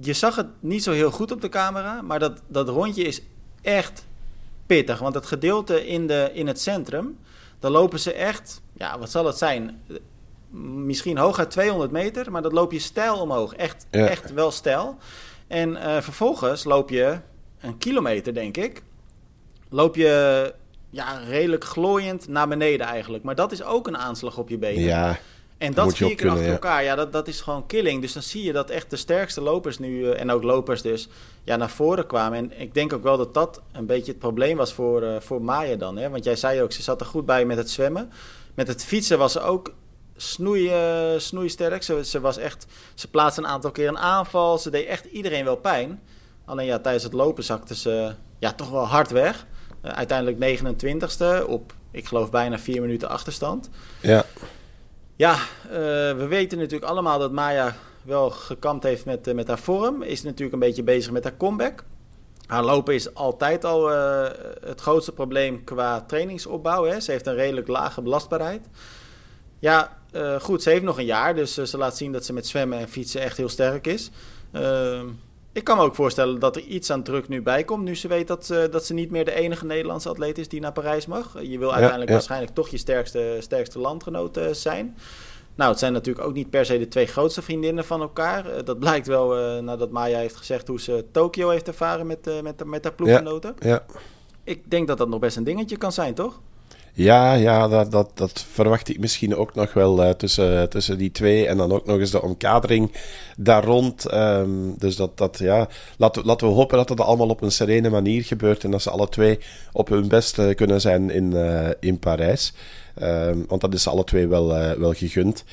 je 0.00 0.12
zag 0.12 0.36
het 0.36 0.46
niet 0.60 0.82
zo 0.82 0.92
heel 0.92 1.10
goed 1.10 1.32
op 1.32 1.40
de 1.40 1.48
camera, 1.48 2.02
maar 2.02 2.18
dat, 2.18 2.40
dat 2.46 2.68
rondje 2.68 3.02
is 3.02 3.22
echt 3.62 4.06
pittig. 4.74 4.98
Want 4.98 5.14
het 5.14 5.26
gedeelte 5.26 5.86
in, 5.86 6.06
de, 6.06 6.30
in 6.32 6.46
het 6.46 6.60
centrum, 6.60 7.18
dan 7.58 7.70
lopen 7.70 8.00
ze 8.00 8.12
echt, 8.12 8.60
ja, 8.72 8.98
wat 8.98 9.10
zal 9.10 9.26
het 9.26 9.38
zijn? 9.38 9.82
Misschien 10.84 11.18
hooguit 11.18 11.50
200 11.50 11.90
meter, 11.90 12.30
maar 12.30 12.42
dat 12.42 12.52
loop 12.52 12.72
je 12.72 12.78
stijl 12.78 13.20
omhoog. 13.20 13.54
Echt, 13.54 13.86
echt 13.90 14.32
wel 14.32 14.50
stijl. 14.50 14.96
En 15.46 15.70
uh, 15.70 16.00
vervolgens 16.00 16.64
loop 16.64 16.90
je 16.90 17.18
een 17.60 17.78
kilometer, 17.78 18.34
denk 18.34 18.56
ik. 18.56 18.82
Loop 19.68 19.96
je 19.96 20.54
ja, 20.90 21.18
redelijk 21.18 21.64
glooiend 21.64 22.28
naar 22.28 22.48
beneden 22.48 22.86
eigenlijk. 22.86 23.24
Maar 23.24 23.34
dat 23.34 23.52
is 23.52 23.62
ook 23.62 23.86
een 23.86 23.96
aanslag 23.96 24.38
op 24.38 24.48
je 24.48 24.58
benen. 24.58 24.82
Ja. 24.82 25.18
En 25.62 25.74
dat 25.74 25.96
vier 25.96 26.14
keer 26.14 26.30
achter 26.30 26.50
elkaar, 26.50 26.84
ja, 26.84 26.94
dat, 26.94 27.12
dat 27.12 27.28
is 27.28 27.40
gewoon 27.40 27.66
killing. 27.66 28.00
Dus 28.00 28.12
dan 28.12 28.22
zie 28.22 28.42
je 28.42 28.52
dat 28.52 28.70
echt 28.70 28.90
de 28.90 28.96
sterkste 28.96 29.40
lopers 29.40 29.78
nu, 29.78 29.98
uh, 29.98 30.20
en 30.20 30.30
ook 30.30 30.42
lopers 30.42 30.82
dus, 30.82 31.08
ja, 31.44 31.56
naar 31.56 31.70
voren 31.70 32.06
kwamen. 32.06 32.38
En 32.38 32.60
ik 32.60 32.74
denk 32.74 32.92
ook 32.92 33.02
wel 33.02 33.16
dat 33.16 33.34
dat 33.34 33.60
een 33.72 33.86
beetje 33.86 34.10
het 34.10 34.20
probleem 34.20 34.56
was 34.56 34.72
voor, 34.72 35.02
uh, 35.02 35.20
voor 35.20 35.42
Maya 35.42 35.76
dan. 35.76 35.96
Hè? 35.96 36.10
Want 36.10 36.24
jij 36.24 36.36
zei 36.36 36.62
ook, 36.62 36.72
ze 36.72 36.82
zat 36.82 37.00
er 37.00 37.06
goed 37.06 37.26
bij 37.26 37.44
met 37.44 37.56
het 37.56 37.70
zwemmen. 37.70 38.10
Met 38.54 38.68
het 38.68 38.84
fietsen 38.84 39.18
was 39.18 39.32
ze 39.32 39.40
ook 39.40 39.74
snoei, 40.16 40.70
uh, 40.70 41.18
snoeisterk. 41.18 41.82
Ze, 41.82 42.04
ze, 42.04 42.20
was 42.20 42.36
echt, 42.36 42.66
ze 42.94 43.10
plaatste 43.10 43.40
een 43.40 43.48
aantal 43.48 43.70
keer 43.70 43.88
een 43.88 43.98
aanval. 43.98 44.58
Ze 44.58 44.70
deed 44.70 44.86
echt 44.86 45.04
iedereen 45.04 45.44
wel 45.44 45.56
pijn. 45.56 46.00
Alleen 46.44 46.66
ja, 46.66 46.78
tijdens 46.78 47.04
het 47.04 47.12
lopen 47.12 47.44
zakte 47.44 47.76
ze 47.76 48.12
ja, 48.38 48.52
toch 48.52 48.70
wel 48.70 48.86
hard 48.86 49.10
weg. 49.10 49.46
uiteindelijk 49.82 50.60
29ste 50.60 51.46
op, 51.46 51.74
ik 51.90 52.06
geloof, 52.06 52.30
bijna 52.30 52.58
vier 52.58 52.80
minuten 52.80 53.08
achterstand. 53.08 53.70
Ja. 54.00 54.24
Ja, 55.22 55.34
uh, 55.34 55.72
we 56.16 56.26
weten 56.28 56.58
natuurlijk 56.58 56.90
allemaal 56.90 57.18
dat 57.18 57.32
Maya 57.32 57.76
wel 58.04 58.30
gekampt 58.30 58.84
heeft 58.84 59.04
met, 59.04 59.28
uh, 59.28 59.34
met 59.34 59.48
haar 59.48 59.58
vorm. 59.58 60.02
Is 60.02 60.22
natuurlijk 60.22 60.52
een 60.52 60.58
beetje 60.58 60.82
bezig 60.82 61.12
met 61.12 61.24
haar 61.24 61.36
comeback. 61.36 61.84
Haar 62.46 62.64
lopen 62.64 62.94
is 62.94 63.14
altijd 63.14 63.64
al 63.64 63.92
uh, 63.92 64.28
het 64.64 64.80
grootste 64.80 65.12
probleem 65.12 65.64
qua 65.64 66.00
trainingsopbouw. 66.00 66.84
Hè. 66.84 67.00
Ze 67.00 67.10
heeft 67.10 67.26
een 67.26 67.34
redelijk 67.34 67.68
lage 67.68 68.02
belastbaarheid. 68.02 68.66
Ja, 69.58 69.98
goed, 70.40 70.62
ze 70.62 70.70
heeft 70.70 70.82
nog 70.82 70.98
een 70.98 71.04
jaar. 71.04 71.34
Dus 71.34 71.54
ze 71.54 71.78
laat 71.78 71.96
zien 71.96 72.12
dat 72.12 72.24
ze 72.24 72.32
met 72.32 72.46
zwemmen 72.46 72.78
en 72.78 72.88
fietsen 72.88 73.20
echt 73.20 73.36
heel 73.36 73.48
sterk 73.48 73.86
is. 73.86 74.10
Ik 75.52 75.64
kan 75.64 75.76
me 75.76 75.82
ook 75.82 75.94
voorstellen 75.94 76.38
dat 76.38 76.56
er 76.56 76.62
iets 76.62 76.90
aan 76.90 77.02
druk 77.02 77.28
nu 77.28 77.42
bij 77.42 77.64
komt. 77.64 77.84
Nu 77.84 77.96
ze 77.96 78.08
weet 78.08 78.26
dat, 78.26 78.48
uh, 78.52 78.64
dat 78.70 78.86
ze 78.86 78.94
niet 78.94 79.10
meer 79.10 79.24
de 79.24 79.34
enige 79.34 79.66
Nederlandse 79.66 80.08
atleet 80.08 80.38
is 80.38 80.48
die 80.48 80.60
naar 80.60 80.72
Parijs 80.72 81.06
mag. 81.06 81.36
Je 81.42 81.58
wil 81.58 81.70
uiteindelijk 81.70 82.08
ja, 82.08 82.14
waarschijnlijk 82.14 82.54
toch 82.54 82.68
je 82.68 82.76
sterkste, 82.76 83.36
sterkste 83.40 83.78
landgenoot 83.78 84.38
uh, 84.38 84.44
zijn. 84.52 84.96
Nou, 85.54 85.70
het 85.70 85.78
zijn 85.78 85.92
natuurlijk 85.92 86.26
ook 86.26 86.34
niet 86.34 86.50
per 86.50 86.66
se 86.66 86.78
de 86.78 86.88
twee 86.88 87.06
grootste 87.06 87.42
vriendinnen 87.42 87.84
van 87.84 88.00
elkaar. 88.00 88.46
Uh, 88.46 88.62
dat 88.64 88.78
blijkt 88.78 89.06
wel 89.06 89.62
nadat 89.62 89.90
Maya 89.90 90.18
heeft 90.18 90.36
gezegd 90.36 90.68
hoe 90.68 90.80
ze 90.80 91.04
Tokio 91.10 91.48
heeft 91.48 91.68
ervaren 91.68 92.06
met, 92.06 92.42
met, 92.42 92.64
met 92.64 92.84
haar 92.84 92.92
ploeggenoten. 92.92 93.54
Ja, 93.58 93.68
ja. 93.68 93.84
Ik 94.44 94.70
denk 94.70 94.88
dat 94.88 94.98
dat 94.98 95.08
nog 95.08 95.20
best 95.20 95.36
een 95.36 95.44
dingetje 95.44 95.76
kan 95.76 95.92
zijn, 95.92 96.14
toch? 96.14 96.40
Ja, 96.94 97.32
ja 97.32 97.68
dat, 97.68 97.90
dat, 97.90 98.10
dat 98.14 98.44
verwacht 98.52 98.88
ik 98.88 98.98
misschien 98.98 99.36
ook 99.36 99.54
nog 99.54 99.72
wel 99.72 100.04
uh, 100.04 100.10
tussen, 100.10 100.70
tussen 100.70 100.98
die 100.98 101.10
twee. 101.10 101.46
En 101.46 101.56
dan 101.56 101.72
ook 101.72 101.86
nog 101.86 101.98
eens 101.98 102.10
de 102.10 102.22
omkadering 102.22 102.92
daar 103.36 103.64
rond. 103.64 104.12
Um, 104.14 104.74
dus 104.78 104.96
dat, 104.96 105.18
dat 105.18 105.38
ja, 105.38 105.68
laten, 105.96 106.24
laten 106.24 106.46
we 106.46 106.52
hopen 106.54 106.76
dat 106.76 106.88
het 106.88 107.00
allemaal 107.00 107.28
op 107.28 107.42
een 107.42 107.52
serene 107.52 107.90
manier 107.90 108.24
gebeurt. 108.24 108.64
En 108.64 108.70
dat 108.70 108.82
ze 108.82 108.90
alle 108.90 109.08
twee 109.08 109.38
op 109.72 109.88
hun 109.88 110.08
best 110.08 110.38
uh, 110.38 110.54
kunnen 110.54 110.80
zijn 110.80 111.10
in, 111.10 111.30
uh, 111.32 111.68
in 111.80 111.98
Parijs. 111.98 112.52
Um, 113.02 113.44
want 113.48 113.60
dat 113.60 113.74
is 113.74 113.86
alle 113.86 114.04
twee 114.04 114.26
wel, 114.26 114.48
wel 114.78 114.92
gegund. 114.92 115.44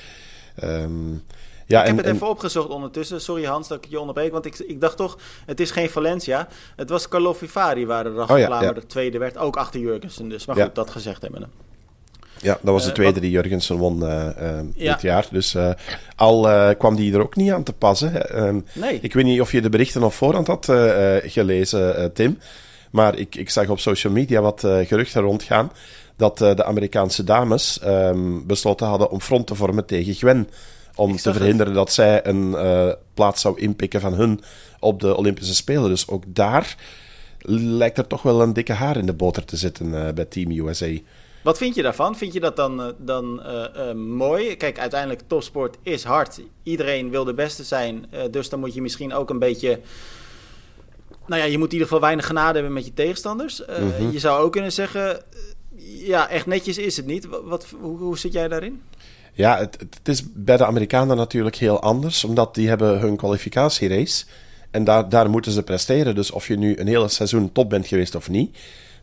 Um, 0.63 1.23
ja, 1.69 1.81
ik 1.81 1.87
heb 1.87 1.97
het 1.97 2.05
en... 2.05 2.13
even 2.13 2.29
opgezocht 2.29 2.69
ondertussen. 2.69 3.21
Sorry 3.21 3.45
Hans 3.45 3.67
dat 3.67 3.77
ik 3.77 3.89
je 3.89 3.99
onderbreek. 3.99 4.31
Want 4.31 4.45
ik, 4.45 4.59
ik 4.59 4.81
dacht 4.81 4.97
toch, 4.97 5.17
het 5.45 5.59
is 5.59 5.71
geen 5.71 5.89
Valencia. 5.89 6.47
Het 6.75 6.89
was 6.89 7.07
Carlo 7.07 7.33
Vivari 7.33 7.85
waar 7.85 8.03
de 8.03 8.09
oh, 8.09 8.37
ja, 8.37 8.61
ja. 8.61 8.71
de 8.71 8.85
tweede 8.85 9.17
werd. 9.17 9.37
Ook 9.37 9.55
achter 9.55 9.79
Jurgensen 9.79 10.29
dus. 10.29 10.45
Maar 10.45 10.55
goed, 10.55 10.75
dat 10.75 10.89
gezegd 10.89 11.21
hebben. 11.21 11.51
Ja, 12.41 12.57
dat 12.61 12.73
was 12.73 12.85
de 12.85 12.91
tweede 12.91 13.11
uh, 13.11 13.13
wat... 13.13 13.23
die 13.23 13.31
Jurgensen 13.31 13.75
won 13.75 14.03
uh, 14.03 14.25
uh, 14.41 14.59
ja. 14.75 14.93
dit 14.93 15.01
jaar. 15.01 15.27
Dus 15.31 15.55
al 16.15 16.47
kwam 16.75 16.95
die 16.95 17.13
er 17.13 17.21
ook 17.21 17.35
niet 17.35 17.51
aan 17.51 17.63
te 17.63 17.73
passen. 17.73 18.29
Ehm, 18.29 18.59
nee. 18.73 18.99
Ik 19.01 19.13
weet 19.13 19.25
niet 19.25 19.41
of 19.41 19.51
je 19.51 19.61
de 19.61 19.69
berichten 19.69 20.03
op 20.03 20.13
voorhand 20.13 20.47
had 20.47 20.65
gelezen, 21.23 22.13
Tim. 22.13 22.39
Maar 22.91 23.17
ik, 23.17 23.35
ik 23.35 23.49
zag 23.49 23.69
op 23.69 23.79
social 23.79 24.13
media 24.13 24.41
wat 24.41 24.59
geruchten 24.59 25.21
rondgaan. 25.21 25.71
Dat 26.15 26.37
de 26.37 26.65
Amerikaanse 26.65 27.23
dames 27.23 27.79
um, 27.85 28.47
besloten 28.47 28.87
hadden 28.87 29.09
om 29.09 29.21
front 29.21 29.47
te 29.47 29.55
vormen 29.55 29.85
tegen 29.85 30.13
Gwen 30.13 30.47
om 30.99 31.17
te 31.17 31.33
verhinderen 31.33 31.67
het. 31.67 31.75
dat 31.75 31.93
zij 31.93 32.25
een 32.25 32.51
uh, 32.51 32.91
plaats 33.13 33.41
zou 33.41 33.59
inpikken 33.59 34.01
van 34.01 34.13
hun 34.13 34.41
op 34.79 34.99
de 34.99 35.15
Olympische 35.15 35.55
Spelen. 35.55 35.89
Dus 35.89 36.07
ook 36.07 36.23
daar 36.27 36.75
lijkt 37.51 37.97
er 37.97 38.07
toch 38.07 38.21
wel 38.21 38.41
een 38.41 38.53
dikke 38.53 38.73
haar 38.73 38.97
in 38.97 39.05
de 39.05 39.13
boter 39.13 39.45
te 39.45 39.57
zitten 39.57 39.87
uh, 39.87 40.09
bij 40.09 40.25
Team 40.25 40.51
USA. 40.51 40.97
Wat 41.43 41.57
vind 41.57 41.75
je 41.75 41.81
daarvan? 41.81 42.17
Vind 42.17 42.33
je 42.33 42.39
dat 42.39 42.55
dan, 42.55 42.79
uh, 42.79 42.87
dan 42.97 43.41
mooi? 43.97 44.55
Kijk, 44.55 44.79
uiteindelijk 44.79 45.21
topsport 45.27 45.77
is 45.83 46.03
hard. 46.03 46.41
Iedereen 46.63 47.09
wil 47.09 47.23
de 47.23 47.33
beste 47.33 47.63
zijn. 47.63 48.05
dus 48.31 48.49
dan 48.49 48.59
moet 48.59 48.73
je 48.73 48.81
misschien 48.81 49.13
ook 49.13 49.29
een 49.29 49.39
beetje 49.39 49.79
nou 51.29 51.41
ja, 51.41 51.47
je 51.47 51.57
moet 51.57 51.67
in 51.67 51.73
ieder 51.73 51.87
geval 51.87 52.01
weinig 52.01 52.25
genade 52.25 52.53
hebben 52.53 52.73
met 52.73 52.85
je 52.85 52.93
tegenstanders. 52.93 53.63
Mm 53.65 53.91
-hmm. 53.91 54.11
Je 54.11 54.19
zou 54.19 54.43
ook 54.43 54.51
kunnen 54.51 54.71
zeggen, 54.71 55.23
ja, 55.85 56.29
echt 56.29 56.45
netjes 56.45 56.77
is 56.77 56.97
het 56.97 57.05
niet. 57.05 57.27
Wat, 57.43 57.65
hoe, 57.79 57.97
hoe 57.97 58.17
zit 58.17 58.33
jij 58.33 58.47
daarin? 58.47 58.81
Ja, 59.33 59.57
het, 59.57 59.87
is 60.03 60.23
bij 60.33 60.57
de 60.57 60.65
Amerikanen 60.65 61.17
natuurlijk 61.17 61.55
heel 61.55 61.81
anders, 61.81 62.23
omdat 62.23 62.55
die 62.55 62.67
hebben 62.67 62.99
hun 62.99 63.15
kwalificatierace. 63.15 64.25
En 64.71 64.83
daar, 64.83 65.09
daar 65.09 65.29
moeten 65.29 65.51
ze 65.51 65.63
presteren. 65.63 66.15
Dus 66.15 66.31
of 66.31 66.47
je 66.47 66.57
nu 66.57 66.77
een 66.77 66.87
hele 66.87 67.07
seizoen 67.07 67.51
top 67.51 67.69
bent 67.69 67.87
geweest 67.87 68.15
of 68.15 68.29
niet, 68.29 68.57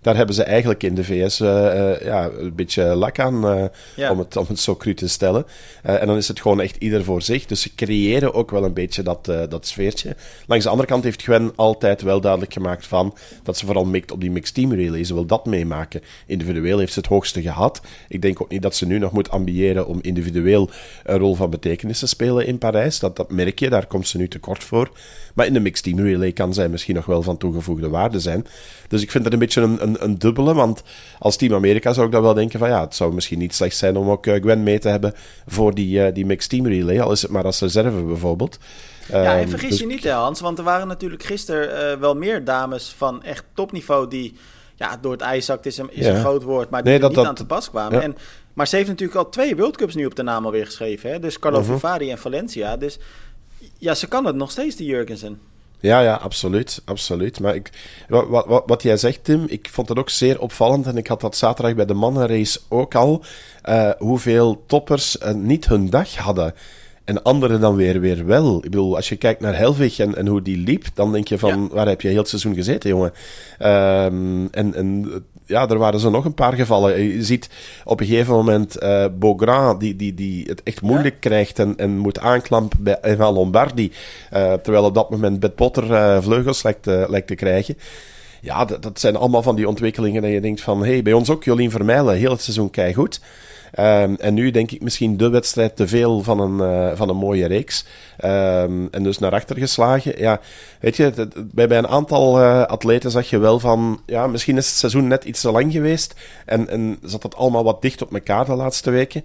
daar 0.07 0.17
hebben 0.17 0.35
ze 0.35 0.43
eigenlijk 0.43 0.83
in 0.83 0.95
de 0.95 1.05
VS 1.05 1.41
uh, 1.41 1.49
uh, 1.49 2.01
ja, 2.01 2.31
een 2.39 2.55
beetje 2.55 2.85
lak 2.85 3.19
aan, 3.19 3.71
ja. 3.97 4.11
om, 4.11 4.19
het, 4.19 4.37
om 4.37 4.45
het 4.49 4.59
zo 4.59 4.77
cru 4.77 4.95
te 4.95 5.09
stellen. 5.09 5.47
en 5.83 6.07
dan 6.07 6.17
is 6.17 6.29
het 6.29 6.41
gewoon 6.41 6.61
echt 6.61 6.77
ieder 6.79 7.05
voor 7.05 7.23
zich. 7.23 7.47
Dus 7.47 7.61
ze 7.61 7.75
creëren 7.75 8.35
ook 8.35 8.51
wel 8.51 8.65
een 8.65 8.73
beetje 8.73 9.03
dat, 9.03 9.25
dat 9.25 9.67
sfeertje. 9.67 10.17
Langs 10.47 10.65
de 10.65 10.71
andere 10.71 10.89
kant 10.89 11.05
heeft 11.05 11.23
Gwen 11.23 11.53
altijd 11.57 12.03
wel 12.03 12.21
duidelijk 12.21 12.53
gemaakt 12.53 12.87
van 12.87 13.17
dat 13.43 13.57
ze 13.57 13.67
vooral 13.67 13.85
mikt 13.85 14.13
op 14.13 14.21
die 14.21 14.31
mixed 14.31 14.55
team 14.55 14.73
relay. 14.73 15.05
Ze 15.05 15.15
wil 15.15 15.27
dat 15.27 15.47
meemaken. 15.47 16.03
Individueel 16.27 16.79
heeft 16.79 16.93
ze 16.93 16.99
het 16.99 17.09
hoogste 17.09 17.43
gehad. 17.43 17.81
Ik 18.09 18.23
denk 18.23 18.43
ook 18.43 18.51
niet 18.51 18.63
dat 18.63 18.77
ze 18.77 18.87
nu 18.87 18.99
nog 18.99 19.13
moet 19.13 19.31
ambiëren 19.31 19.87
om 19.87 19.99
individueel 20.03 20.71
een 21.05 21.19
rol 21.19 21.35
van 21.35 21.51
betekenis 21.51 21.99
te 21.99 22.07
spelen 22.07 22.47
in 22.47 22.59
Parijs. 22.59 22.99
Dat, 22.99 23.17
dat 23.17 23.31
merk 23.31 23.59
je, 23.59 23.71
daar 23.71 23.87
komt 23.87 24.09
ze 24.09 24.19
nu 24.19 24.29
tekort 24.29 24.65
voor. 24.65 24.91
Maar 25.37 25.47
in 25.47 25.53
de 25.53 25.61
mixed 25.61 25.85
team 25.85 26.07
relay 26.07 26.33
kan 26.33 26.55
zij 26.55 26.69
misschien 26.69 26.95
nog 26.95 27.07
wel 27.07 27.23
van 27.23 27.37
toegevoegde 27.37 27.89
waarde 27.89 28.21
zijn. 28.21 28.47
Dus 28.89 29.03
ik 29.03 29.11
vind 29.11 29.25
het 29.25 29.33
een 29.33 29.39
beetje 29.39 29.61
een, 29.61 29.83
een 29.83 29.97
een, 30.05 30.19
dubbele. 30.19 30.55
Want 30.55 30.83
als 31.19 31.37
Team 31.37 31.55
Amerika 31.55 31.93
zou 31.93 32.07
ik 32.07 32.13
dan 32.13 32.23
wel 32.23 32.35
denken 32.35 32.59
van 32.59 32.69
ja, 32.69 32.81
het 32.81 32.95
zou 32.95 33.15
misschien 33.15 33.39
niet 33.39 33.55
slecht 33.55 33.77
zijn 33.77 33.97
om 33.97 34.11
ook 34.11 34.27
Gwen 34.27 34.63
mee 34.63 34.79
te 34.79 34.89
hebben 34.89 35.15
voor 35.47 35.75
die, 35.75 36.13
die 36.13 36.27
mixed 36.27 36.51
team 36.51 36.67
relay. 36.67 37.01
Al 37.01 37.13
is 37.13 37.23
het 37.23 37.31
maar 37.31 37.45
als 37.45 37.61
reserve 37.61 38.03
bijvoorbeeld. 38.03 38.59
Ja, 39.09 39.35
en 39.35 39.41
ehm, 39.41 39.49
vergis 39.49 39.69
dus 39.69 39.79
je 39.79 39.87
niet, 39.87 40.09
Hans, 40.09 40.41
want 40.41 40.59
er 40.59 40.65
waren 40.65 40.89
natuurlijk 40.89 41.23
gisteren 41.23 42.01
wel 42.01 42.15
meer 42.15 42.45
dames 42.45 42.95
van 42.97 43.23
echt 43.23 43.45
topniveau 43.55 44.09
die 44.09 44.35
ja, 44.75 44.99
door 45.01 45.13
het 45.13 45.21
ijszakt 45.21 45.67
is 45.67 45.79
een, 45.79 45.89
is 45.93 46.07
een 46.07 46.21
groot 46.21 46.43
woord, 46.43 46.71
maar 46.71 46.83
die 46.83 46.91
nee, 46.91 47.01
dat, 47.01 47.11
niet 47.11 47.27
aan 47.27 47.35
te 47.35 47.47
pas 47.47 47.71
kwamen. 47.71 48.03
En, 48.03 48.17
maar 48.53 48.67
ze 48.67 48.77
heeft 48.77 48.89
natuurlijk 48.89 49.19
al 49.19 49.29
twee 49.29 49.57
World 49.57 49.77
Cups 49.77 49.95
nu 49.95 50.07
op 50.07 50.15
de 50.15 50.23
naam 50.23 50.45
alweer 50.45 50.65
geschreven. 50.65 51.11
Hè? 51.11 51.19
Dus 51.19 51.39
Carlo 51.39 51.61
uh 51.61 52.11
en 52.11 52.19
Valencia. 52.19 52.77
Dus 52.77 52.99
ja, 53.79 53.95
ze 53.95 54.07
kan 54.07 54.25
het 54.25 54.37
nog 54.37 54.51
steeds, 54.51 54.77
die 54.77 54.87
Jurgensen. 54.87 55.39
Ja, 55.81 56.01
ja, 56.01 56.15
absoluut. 56.15 56.83
absoluut. 56.85 57.41
Maar 57.41 57.55
ik, 57.55 57.71
wat, 58.09 58.47
wat, 58.47 58.63
wat 58.67 58.83
jij 58.83 58.97
zegt, 58.97 59.25
Tim, 59.25 59.45
ik 59.49 59.69
vond 59.71 59.89
het 59.89 59.99
ook 59.99 60.11
zeer 60.11 60.41
opvallend. 60.41 60.87
En 60.87 60.97
ik 60.97 61.07
had 61.07 61.21
dat 61.21 61.37
zaterdag 61.37 61.75
bij 61.75 61.87
de 61.87 61.95
mannenrace 61.95 62.61
ook 62.69 62.95
al. 62.95 63.25
Uh, 63.69 63.91
hoeveel 63.99 64.65
toppers 64.67 65.17
uh, 65.17 65.33
niet 65.33 65.67
hun 65.67 65.91
dag 65.91 66.17
hadden. 66.17 66.55
En 67.05 67.23
anderen 67.23 67.61
dan 67.61 67.77
weer, 67.77 68.01
weer 68.01 68.27
wel. 68.27 68.57
Ik 68.57 68.71
bedoel, 68.71 68.97
als 68.97 69.09
je 69.09 69.17
kijkt 69.17 69.41
naar 69.41 69.57
Helvig 69.57 69.99
en, 69.99 70.17
en 70.17 70.27
hoe 70.27 70.43
die 70.43 70.57
liep, 70.57 70.85
dan 70.95 71.13
denk 71.13 71.29
je 71.29 71.39
van, 71.39 71.69
waar 71.69 71.89
heb 71.89 72.01
je 72.01 72.09
heel 72.09 72.19
het 72.19 72.29
seizoen 72.29 72.55
gezeten, 72.55 72.91
jongen? 72.91 73.13
Um, 73.59 74.49
en, 74.51 74.75
en 74.75 75.25
ja, 75.47 75.69
er 75.69 75.79
waren 75.79 76.01
zo 76.01 76.11
nog 76.11 76.25
een 76.25 76.35
paar 76.35 76.53
gevallen. 76.53 77.01
Je 77.01 77.25
ziet 77.25 77.49
op 77.85 78.01
een 78.01 78.07
gegeven 78.07 78.35
moment 78.35 78.83
uh, 78.83 79.05
Beaugrand, 79.19 79.81
die, 79.81 79.97
die, 79.97 80.15
die 80.15 80.45
het 80.49 80.63
echt 80.63 80.83
moeilijk 80.83 81.21
krijgt 81.21 81.59
en, 81.59 81.77
en 81.77 81.99
moet 81.99 82.19
aanklampen 82.19 82.83
bij 82.83 82.99
Eva 83.03 83.33
Lombardi. 83.33 83.93
Uh, 84.33 84.53
terwijl 84.53 84.85
op 84.85 84.95
dat 84.95 85.11
moment 85.11 85.41
Bed 85.41 85.55
Potter 85.55 85.91
uh, 85.91 86.23
vleugels 86.23 86.63
lijkt, 86.63 86.87
lijkt 86.87 87.27
te 87.27 87.35
krijgen. 87.35 87.77
Ja, 88.41 88.65
dat, 88.65 88.83
dat, 88.83 89.01
zijn 89.01 89.17
allemaal 89.17 89.43
van 89.43 89.57
die 89.57 89.69
ontwikkelingen 89.69 90.23
dat 90.23 90.31
je 90.31 90.41
denkt 90.41 90.61
van, 90.61 90.85
hey, 90.85 91.03
bij 91.03 91.13
ons 91.13 91.31
ook 91.31 91.45
Jolien 91.45 91.71
Vermeilen, 91.71 92.17
heel 92.17 92.31
het 92.31 92.43
seizoen 92.43 92.71
kei 92.71 92.95
goed. 92.95 93.21
Um, 93.79 94.17
en 94.17 94.35
nu 94.35 94.51
denk 94.51 94.71
ik 94.71 94.83
misschien 94.83 95.17
de 95.17 95.29
wedstrijd 95.29 95.77
te 95.77 95.89
veel 95.89 96.23
van 96.23 96.41
een, 96.41 96.71
uh, 96.71 96.97
van 96.97 97.09
een 97.09 97.17
mooie 97.17 97.47
reeks. 97.47 97.85
Um, 98.25 98.89
en 98.91 99.03
dus 99.03 99.19
naar 99.19 99.33
achter 99.33 99.59
geslagen. 99.59 100.19
Ja, 100.19 100.41
weet 100.81 100.97
je, 100.97 101.29
bij, 101.53 101.69
bij 101.69 101.79
een 101.79 101.89
aantal 101.89 102.41
uh, 102.41 102.63
atleten 102.63 103.11
zag 103.11 103.31
je 103.31 103.39
wel 103.39 103.61
van... 103.61 104.01
Ja, 104.07 104.27
misschien 104.27 104.57
is 104.57 104.67
het 104.67 104.77
seizoen 104.77 105.07
net 105.07 105.25
iets 105.25 105.41
te 105.41 105.51
lang 105.51 105.73
geweest. 105.73 106.15
En, 106.45 106.69
en 106.69 106.99
zat 107.03 107.23
het 107.23 107.37
allemaal 107.37 107.65
wat 107.65 107.83
dicht 107.83 108.03
op 108.03 108.15
elkaar 108.15 108.45
de 108.45 108.55
laatste 108.55 108.91
weken. 108.91 109.25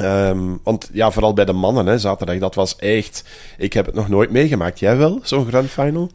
Um, 0.00 0.60
want 0.62 0.90
ja, 0.92 1.10
vooral 1.10 1.32
bij 1.32 1.44
de 1.44 1.52
mannen, 1.52 1.86
hè, 1.86 1.98
zaterdag, 1.98 2.38
dat 2.38 2.54
was 2.54 2.76
echt... 2.76 3.24
Ik 3.58 3.72
heb 3.72 3.86
het 3.86 3.94
nog 3.94 4.08
nooit 4.08 4.30
meegemaakt. 4.30 4.78
Jij 4.78 4.96
wel, 4.96 5.20
zo'n 5.22 5.46
grand 5.46 5.70
final? 5.70 6.10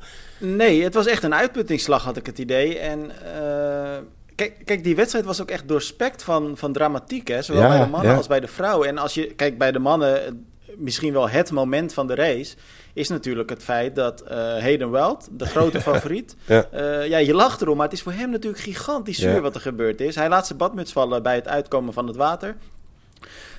Nee, 0.45 0.83
het 0.83 0.93
was 0.93 1.05
echt 1.05 1.23
een 1.23 1.35
uitputtingsslag, 1.35 2.03
had 2.03 2.17
ik 2.17 2.25
het 2.25 2.39
idee. 2.39 2.79
En... 2.79 3.11
Uh 3.37 3.97
Kijk, 4.35 4.61
kijk, 4.65 4.83
die 4.83 4.95
wedstrijd 4.95 5.25
was 5.25 5.41
ook 5.41 5.49
echt 5.49 5.67
doorspekt 5.67 6.23
van, 6.23 6.57
van 6.57 6.73
dramatiek, 6.73 7.27
hè? 7.27 7.41
zowel 7.41 7.67
bij 7.67 7.79
de 7.79 7.89
mannen 7.89 8.15
als 8.15 8.27
bij 8.27 8.39
de 8.39 8.47
vrouwen. 8.47 8.87
En 8.87 8.97
als 8.97 9.13
je, 9.13 9.33
kijk, 9.33 9.57
bij 9.57 9.71
de 9.71 9.79
mannen, 9.79 10.45
misschien 10.77 11.13
wel 11.13 11.29
het 11.29 11.51
moment 11.51 11.93
van 11.93 12.07
de 12.07 12.15
race, 12.15 12.55
is 12.93 13.09
natuurlijk 13.09 13.49
het 13.49 13.63
feit 13.63 13.95
dat 13.95 14.23
uh, 14.23 14.29
Hayden 14.37 14.91
Weld, 14.91 15.27
de 15.31 15.45
grote 15.45 15.81
favoriet, 15.89 16.35
ja. 16.45 16.67
Uh, 16.73 17.07
ja, 17.07 17.17
je 17.17 17.33
lacht 17.33 17.61
erom, 17.61 17.77
maar 17.77 17.85
het 17.85 17.95
is 17.95 18.01
voor 18.01 18.11
hem 18.11 18.29
natuurlijk 18.29 18.63
gigantisch 18.63 19.17
zuur 19.17 19.41
wat 19.41 19.55
er 19.55 19.61
gebeurd 19.61 20.01
is. 20.01 20.15
Hij 20.15 20.29
laat 20.29 20.47
zijn 20.47 20.57
badmuts 20.57 20.91
vallen 20.91 21.23
bij 21.23 21.35
het 21.35 21.47
uitkomen 21.47 21.93
van 21.93 22.07
het 22.07 22.15
water. 22.15 22.55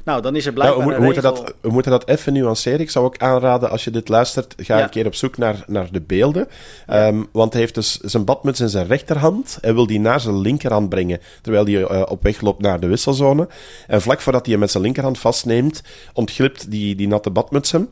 Nou, 0.04 0.22
dan 0.22 0.36
is 0.36 0.46
er 0.46 0.52
blijkbaar 0.52 0.78
nou, 0.78 0.90
we, 0.90 0.98
we, 0.98 1.04
moeten 1.04 1.22
dat, 1.22 1.54
we 1.60 1.68
moeten 1.68 1.90
dat 1.90 2.08
even 2.08 2.32
nuanceren. 2.32 2.80
Ik 2.80 2.90
zou 2.90 3.04
ook 3.04 3.18
aanraden, 3.18 3.70
als 3.70 3.84
je 3.84 3.90
dit 3.90 4.08
luistert, 4.08 4.54
ga 4.56 4.82
een 4.82 4.90
keer 4.90 5.06
op 5.06 5.14
zoek 5.14 5.36
naar, 5.36 5.64
naar 5.66 5.88
de 5.90 6.00
beelden. 6.00 6.48
Um, 6.90 7.28
want 7.32 7.52
hij 7.52 7.60
heeft 7.60 7.74
dus 7.74 7.98
zijn 8.00 8.24
badmuts 8.24 8.60
in 8.60 8.68
zijn 8.68 8.86
rechterhand. 8.86 9.58
Hij 9.60 9.74
wil 9.74 9.86
die 9.86 10.00
naar 10.00 10.20
zijn 10.20 10.40
linkerhand 10.40 10.88
brengen, 10.88 11.20
terwijl 11.42 11.64
hij 11.64 11.74
uh, 11.74 12.02
op 12.08 12.22
weg 12.22 12.40
loopt 12.40 12.62
naar 12.62 12.80
de 12.80 12.86
wisselzone. 12.86 13.48
En 13.86 14.02
vlak 14.02 14.20
voordat 14.20 14.42
hij 14.42 14.50
hem 14.50 14.60
met 14.60 14.70
zijn 14.70 14.82
linkerhand 14.82 15.18
vastneemt, 15.18 15.82
ontglipt 16.12 16.70
die, 16.70 16.94
die 16.94 17.08
natte 17.08 17.30
badmuts 17.30 17.72
hem. 17.72 17.88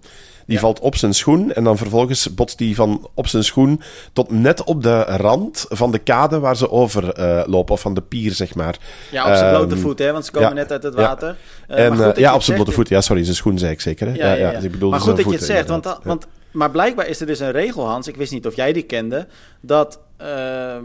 Die 0.46 0.58
valt 0.58 0.80
op 0.80 0.96
zijn 0.96 1.14
schoen 1.14 1.52
en 1.52 1.64
dan 1.64 1.76
vervolgens 1.76 2.34
botst 2.34 2.58
die 2.58 2.74
van 2.74 3.08
op 3.14 3.26
zijn 3.26 3.44
schoen 3.44 3.80
tot 4.12 4.30
net 4.30 4.64
op 4.64 4.82
de 4.82 5.02
rand 5.02 5.66
van 5.68 5.90
de 5.90 5.98
kade 5.98 6.38
waar 6.38 6.56
ze 6.56 6.70
over 6.70 7.18
uh, 7.18 7.42
lopen, 7.46 7.74
of 7.74 7.80
van 7.80 7.94
de 7.94 8.00
pier, 8.00 8.32
zeg 8.32 8.54
maar. 8.54 8.78
Ja, 9.10 9.30
op 9.30 9.36
zijn 9.36 9.54
um, 9.54 9.58
blote 9.58 9.76
voet, 9.76 9.98
hè, 9.98 10.12
want 10.12 10.24
ze 10.24 10.30
komen 10.30 10.54
net 10.54 10.70
uit 10.70 10.82
het 10.82 10.94
water. 10.94 11.36
Ja, 11.68 11.78
uh, 11.78 11.84
en, 11.84 11.94
uh, 11.94 12.14
ja 12.14 12.34
op 12.34 12.42
zijn 12.42 12.56
blote 12.56 12.72
voet. 12.72 12.88
Ja, 12.88 13.00
sorry, 13.00 13.24
zijn 13.24 13.36
schoen 13.36 13.58
zei 13.58 13.72
ik 13.72 13.80
zeker. 13.80 14.06
Hè? 14.06 14.14
Ja, 14.14 14.32
ja, 14.32 14.34
ja. 14.34 14.50
Dus 14.50 14.64
ik 14.64 14.70
bedoel 14.70 14.90
maar 14.90 15.00
goed 15.00 15.16
dat 15.16 15.24
je 15.24 15.32
het 15.32 15.44
zegt, 15.44 15.68
want, 15.68 15.98
want, 16.02 16.26
maar 16.50 16.70
blijkbaar 16.70 17.06
is 17.06 17.20
er 17.20 17.26
dus 17.26 17.40
een 17.40 17.52
regel, 17.52 17.88
Hans, 17.88 18.08
ik 18.08 18.16
wist 18.16 18.32
niet 18.32 18.46
of 18.46 18.56
jij 18.56 18.72
die 18.72 18.82
kende, 18.82 19.26
dat 19.60 20.00
ehm, 20.16 20.84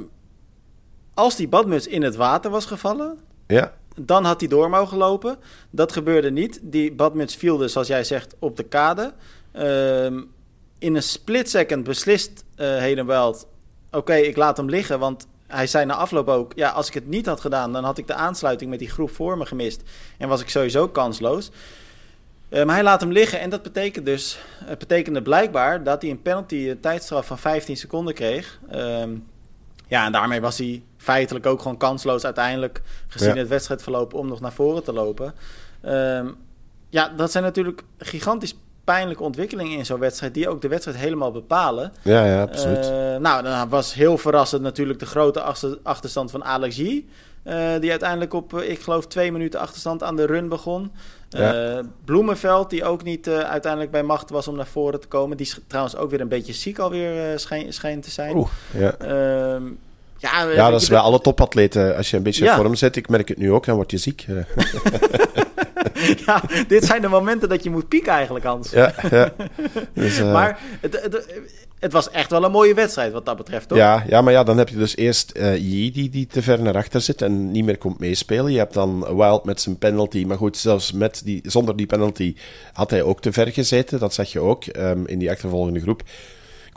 als 1.13 1.35
die 1.35 1.47
badmuts 1.47 1.87
in 1.87 2.03
het 2.03 2.15
water 2.15 2.51
was 2.51 2.65
gevallen... 2.65 3.17
Ja 3.47 3.73
dan 3.99 4.23
had 4.23 4.39
hij 4.39 4.49
door 4.49 4.69
mogen 4.69 4.97
lopen. 4.97 5.37
Dat 5.69 5.91
gebeurde 5.91 6.31
niet. 6.31 6.59
Die 6.61 6.93
badmuts 6.93 7.35
viel 7.35 7.57
dus, 7.57 7.71
zoals 7.71 7.87
jij 7.87 8.03
zegt, 8.03 8.35
op 8.39 8.57
de 8.57 8.63
kade. 8.63 9.13
Uh, 9.57 10.21
in 10.79 10.95
een 10.95 11.03
split 11.03 11.49
second 11.49 11.83
beslist 11.83 12.43
uh, 12.57 12.77
Hedenweld... 12.77 13.47
oké, 13.91 14.13
ik 14.13 14.35
laat 14.35 14.57
hem 14.57 14.69
liggen, 14.69 14.99
want 14.99 15.27
hij 15.47 15.67
zei 15.67 15.85
na 15.85 15.93
afloop 15.93 16.27
ook... 16.27 16.51
ja, 16.55 16.69
als 16.69 16.87
ik 16.87 16.93
het 16.93 17.07
niet 17.07 17.25
had 17.25 17.41
gedaan, 17.41 17.73
dan 17.73 17.83
had 17.83 17.97
ik 17.97 18.07
de 18.07 18.13
aansluiting 18.13 18.69
met 18.69 18.79
die 18.79 18.89
groep 18.89 19.09
voor 19.09 19.37
me 19.37 19.45
gemist... 19.45 19.81
en 20.17 20.27
was 20.27 20.41
ik 20.41 20.49
sowieso 20.49 20.87
kansloos. 20.87 21.51
Uh, 22.49 22.63
maar 22.63 22.75
hij 22.75 22.83
laat 22.83 23.01
hem 23.01 23.11
liggen 23.11 23.39
en 23.39 23.49
dat 23.49 23.61
betekent 23.61 24.05
dus, 24.05 24.39
het 24.63 24.79
betekende 24.79 25.21
blijkbaar... 25.21 25.83
dat 25.83 26.01
hij 26.01 26.11
een 26.11 26.21
penalty, 26.21 26.69
een 26.69 26.79
tijdstraf 26.79 27.25
van 27.25 27.37
15 27.37 27.77
seconden 27.77 28.13
kreeg... 28.13 28.59
Uh, 28.71 29.03
ja, 29.87 30.05
en 30.05 30.11
daarmee 30.11 30.41
was 30.41 30.57
hij 30.57 30.83
feitelijk 30.97 31.45
ook 31.45 31.61
gewoon 31.61 31.77
kansloos 31.77 32.25
uiteindelijk... 32.25 32.81
gezien 33.07 33.33
ja. 33.33 33.39
het 33.39 33.47
wedstrijdverloop 33.47 34.13
om 34.13 34.27
nog 34.27 34.39
naar 34.39 34.53
voren 34.53 34.83
te 34.83 34.93
lopen... 34.93 35.33
Ehm, 35.81 36.27
ja, 36.89 37.09
dat 37.09 37.31
zijn 37.31 37.43
natuurlijk 37.43 37.83
gigantisch 37.97 38.55
pijnlijke 38.87 39.23
ontwikkelingen 39.23 39.77
in 39.77 39.85
zo'n 39.85 39.99
wedstrijd, 39.99 40.33
die 40.33 40.49
ook 40.49 40.61
de 40.61 40.67
wedstrijd 40.67 40.97
helemaal 40.97 41.31
bepalen. 41.31 41.93
Ja, 42.01 42.25
ja, 42.25 42.41
absoluut. 42.41 42.85
Uh, 42.85 43.15
nou, 43.15 43.43
dan 43.43 43.69
was 43.69 43.93
heel 43.93 44.17
verrassend 44.17 44.61
natuurlijk 44.61 44.99
de 44.99 45.05
grote 45.05 45.41
achter, 45.41 45.77
achterstand 45.83 46.31
van 46.31 46.43
Alex 46.43 46.75
G. 46.75 46.79
Uh, 46.79 47.03
die 47.79 47.89
uiteindelijk 47.89 48.33
op, 48.33 48.53
uh, 48.53 48.69
ik 48.69 48.79
geloof, 48.79 49.07
twee 49.07 49.31
minuten 49.31 49.59
achterstand 49.59 50.03
aan 50.03 50.15
de 50.15 50.25
run 50.25 50.49
begon. 50.49 50.91
Ja. 51.29 51.81
Bloemenveld, 52.05 52.69
die 52.69 52.85
ook 52.85 53.03
niet 53.03 53.29
uiteindelijk 53.29 53.91
bij 53.91 54.03
macht 54.03 54.29
was 54.29 54.47
om 54.47 54.55
naar 54.55 54.67
voren 54.67 54.99
te 54.99 55.07
komen. 55.07 55.37
Die 55.37 55.53
trouwens 55.67 55.95
ook 55.95 56.09
weer 56.09 56.21
een 56.21 56.27
beetje 56.27 56.53
ziek 56.53 56.79
alweer 56.79 57.39
schijn, 57.39 57.73
schijnt 57.73 58.03
te 58.03 58.11
zijn. 58.11 58.35
Oeh, 58.35 58.49
ja. 58.73 58.95
Ehm, 58.97 59.63
ja, 60.17 60.43
ja, 60.43 60.69
dat 60.69 60.81
is 60.81 60.89
bij 60.89 60.99
alle 60.99 61.21
topatleten. 61.21 61.95
Als 61.95 62.09
je 62.09 62.17
een 62.17 62.23
beetje 62.23 62.43
ja. 62.43 62.55
vorm 62.55 62.75
zet, 62.75 62.95
ik 62.95 63.09
merk 63.09 63.27
het 63.27 63.37
nu 63.37 63.51
ook, 63.51 63.65
dan 63.65 63.75
word 63.75 63.91
je 63.91 63.97
ziek. 63.97 64.25
ja, 66.25 66.43
dit 66.67 66.85
zijn 66.85 67.01
de 67.01 67.07
momenten 67.07 67.49
dat 67.49 67.63
je 67.63 67.69
moet 67.69 67.87
pieken 67.87 68.11
eigenlijk, 68.11 68.45
Hans. 68.45 68.71
Ja, 68.71 68.93
ja. 69.09 69.33
Dus, 69.93 70.19
uh... 70.19 70.31
Maar 70.31 70.59
het, 70.81 71.01
het, 71.01 71.27
het, 71.79 71.91
was 71.91 72.09
echt 72.09 72.29
wel 72.29 72.43
een 72.43 72.51
mooie 72.51 72.73
wedstrijd 72.73 73.11
wat 73.11 73.25
dat 73.25 73.37
betreft, 73.37 73.67
toch? 73.67 73.77
Ja, 73.77 74.03
ja 74.07 74.21
maar 74.21 74.33
ja, 74.33 74.43
dan 74.43 74.57
heb 74.57 74.69
je 74.69 74.77
dus 74.77 74.95
eerst 74.95 75.31
uh, 75.37 75.57
Yi 75.57 75.91
die, 75.91 76.09
die 76.09 76.27
te 76.27 76.41
ver 76.41 76.61
naar 76.61 76.75
achter 76.75 77.01
zit 77.01 77.21
en 77.21 77.51
niet 77.51 77.65
meer 77.65 77.77
komt 77.77 77.99
meespelen. 77.99 78.51
Je 78.51 78.57
hebt 78.57 78.73
dan 78.73 79.15
Wild 79.15 79.43
met 79.43 79.61
zijn 79.61 79.77
penalty. 79.77 80.25
Maar 80.25 80.37
goed, 80.37 80.57
zelfs 80.57 80.91
met 80.91 81.21
die, 81.23 81.41
zonder 81.43 81.75
die 81.75 81.85
penalty 81.85 82.35
had 82.73 82.89
hij 82.89 83.03
ook 83.03 83.21
te 83.21 83.31
ver 83.31 83.51
gezeten. 83.51 83.99
Dat 83.99 84.13
zag 84.13 84.31
je 84.31 84.39
ook 84.39 84.63
um, 84.77 85.07
in 85.07 85.19
die 85.19 85.31
achtervolgende 85.31 85.79
groep 85.79 86.03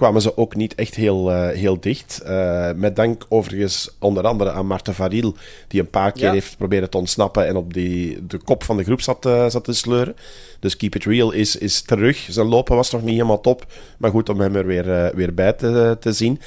kwamen 0.00 0.22
ze 0.22 0.36
ook 0.36 0.54
niet 0.54 0.74
echt 0.74 0.94
heel, 0.94 1.30
uh, 1.30 1.48
heel 1.48 1.80
dicht. 1.80 2.22
Uh, 2.26 2.70
met 2.76 2.96
dank 2.96 3.26
overigens 3.28 3.96
onder 3.98 4.26
andere 4.26 4.50
aan 4.50 4.66
Marten 4.66 4.94
Varil, 4.94 5.34
die 5.68 5.80
een 5.80 5.90
paar 5.90 6.12
keer 6.12 6.24
ja. 6.24 6.32
heeft 6.32 6.56
proberen 6.56 6.90
te 6.90 6.96
ontsnappen 6.96 7.46
en 7.46 7.56
op 7.56 7.74
die, 7.74 8.26
de 8.26 8.38
kop 8.38 8.64
van 8.64 8.76
de 8.76 8.84
groep 8.84 9.00
zat, 9.00 9.26
uh, 9.26 9.48
zat 9.48 9.64
te 9.64 9.72
sleuren. 9.72 10.16
Dus 10.60 10.76
Keep 10.76 10.94
It 10.94 11.04
Real 11.04 11.32
is, 11.32 11.56
is 11.56 11.82
terug. 11.82 12.26
Zijn 12.30 12.46
lopen 12.46 12.76
was 12.76 12.90
nog 12.90 13.02
niet 13.02 13.14
helemaal 13.14 13.40
top. 13.40 13.66
Maar 13.98 14.10
goed 14.10 14.28
om 14.28 14.40
hem 14.40 14.56
er 14.56 14.66
weer, 14.66 15.12
weer 15.14 15.34
bij 15.34 15.52
te, 15.52 15.96
te 16.00 16.12
zien. 16.12 16.40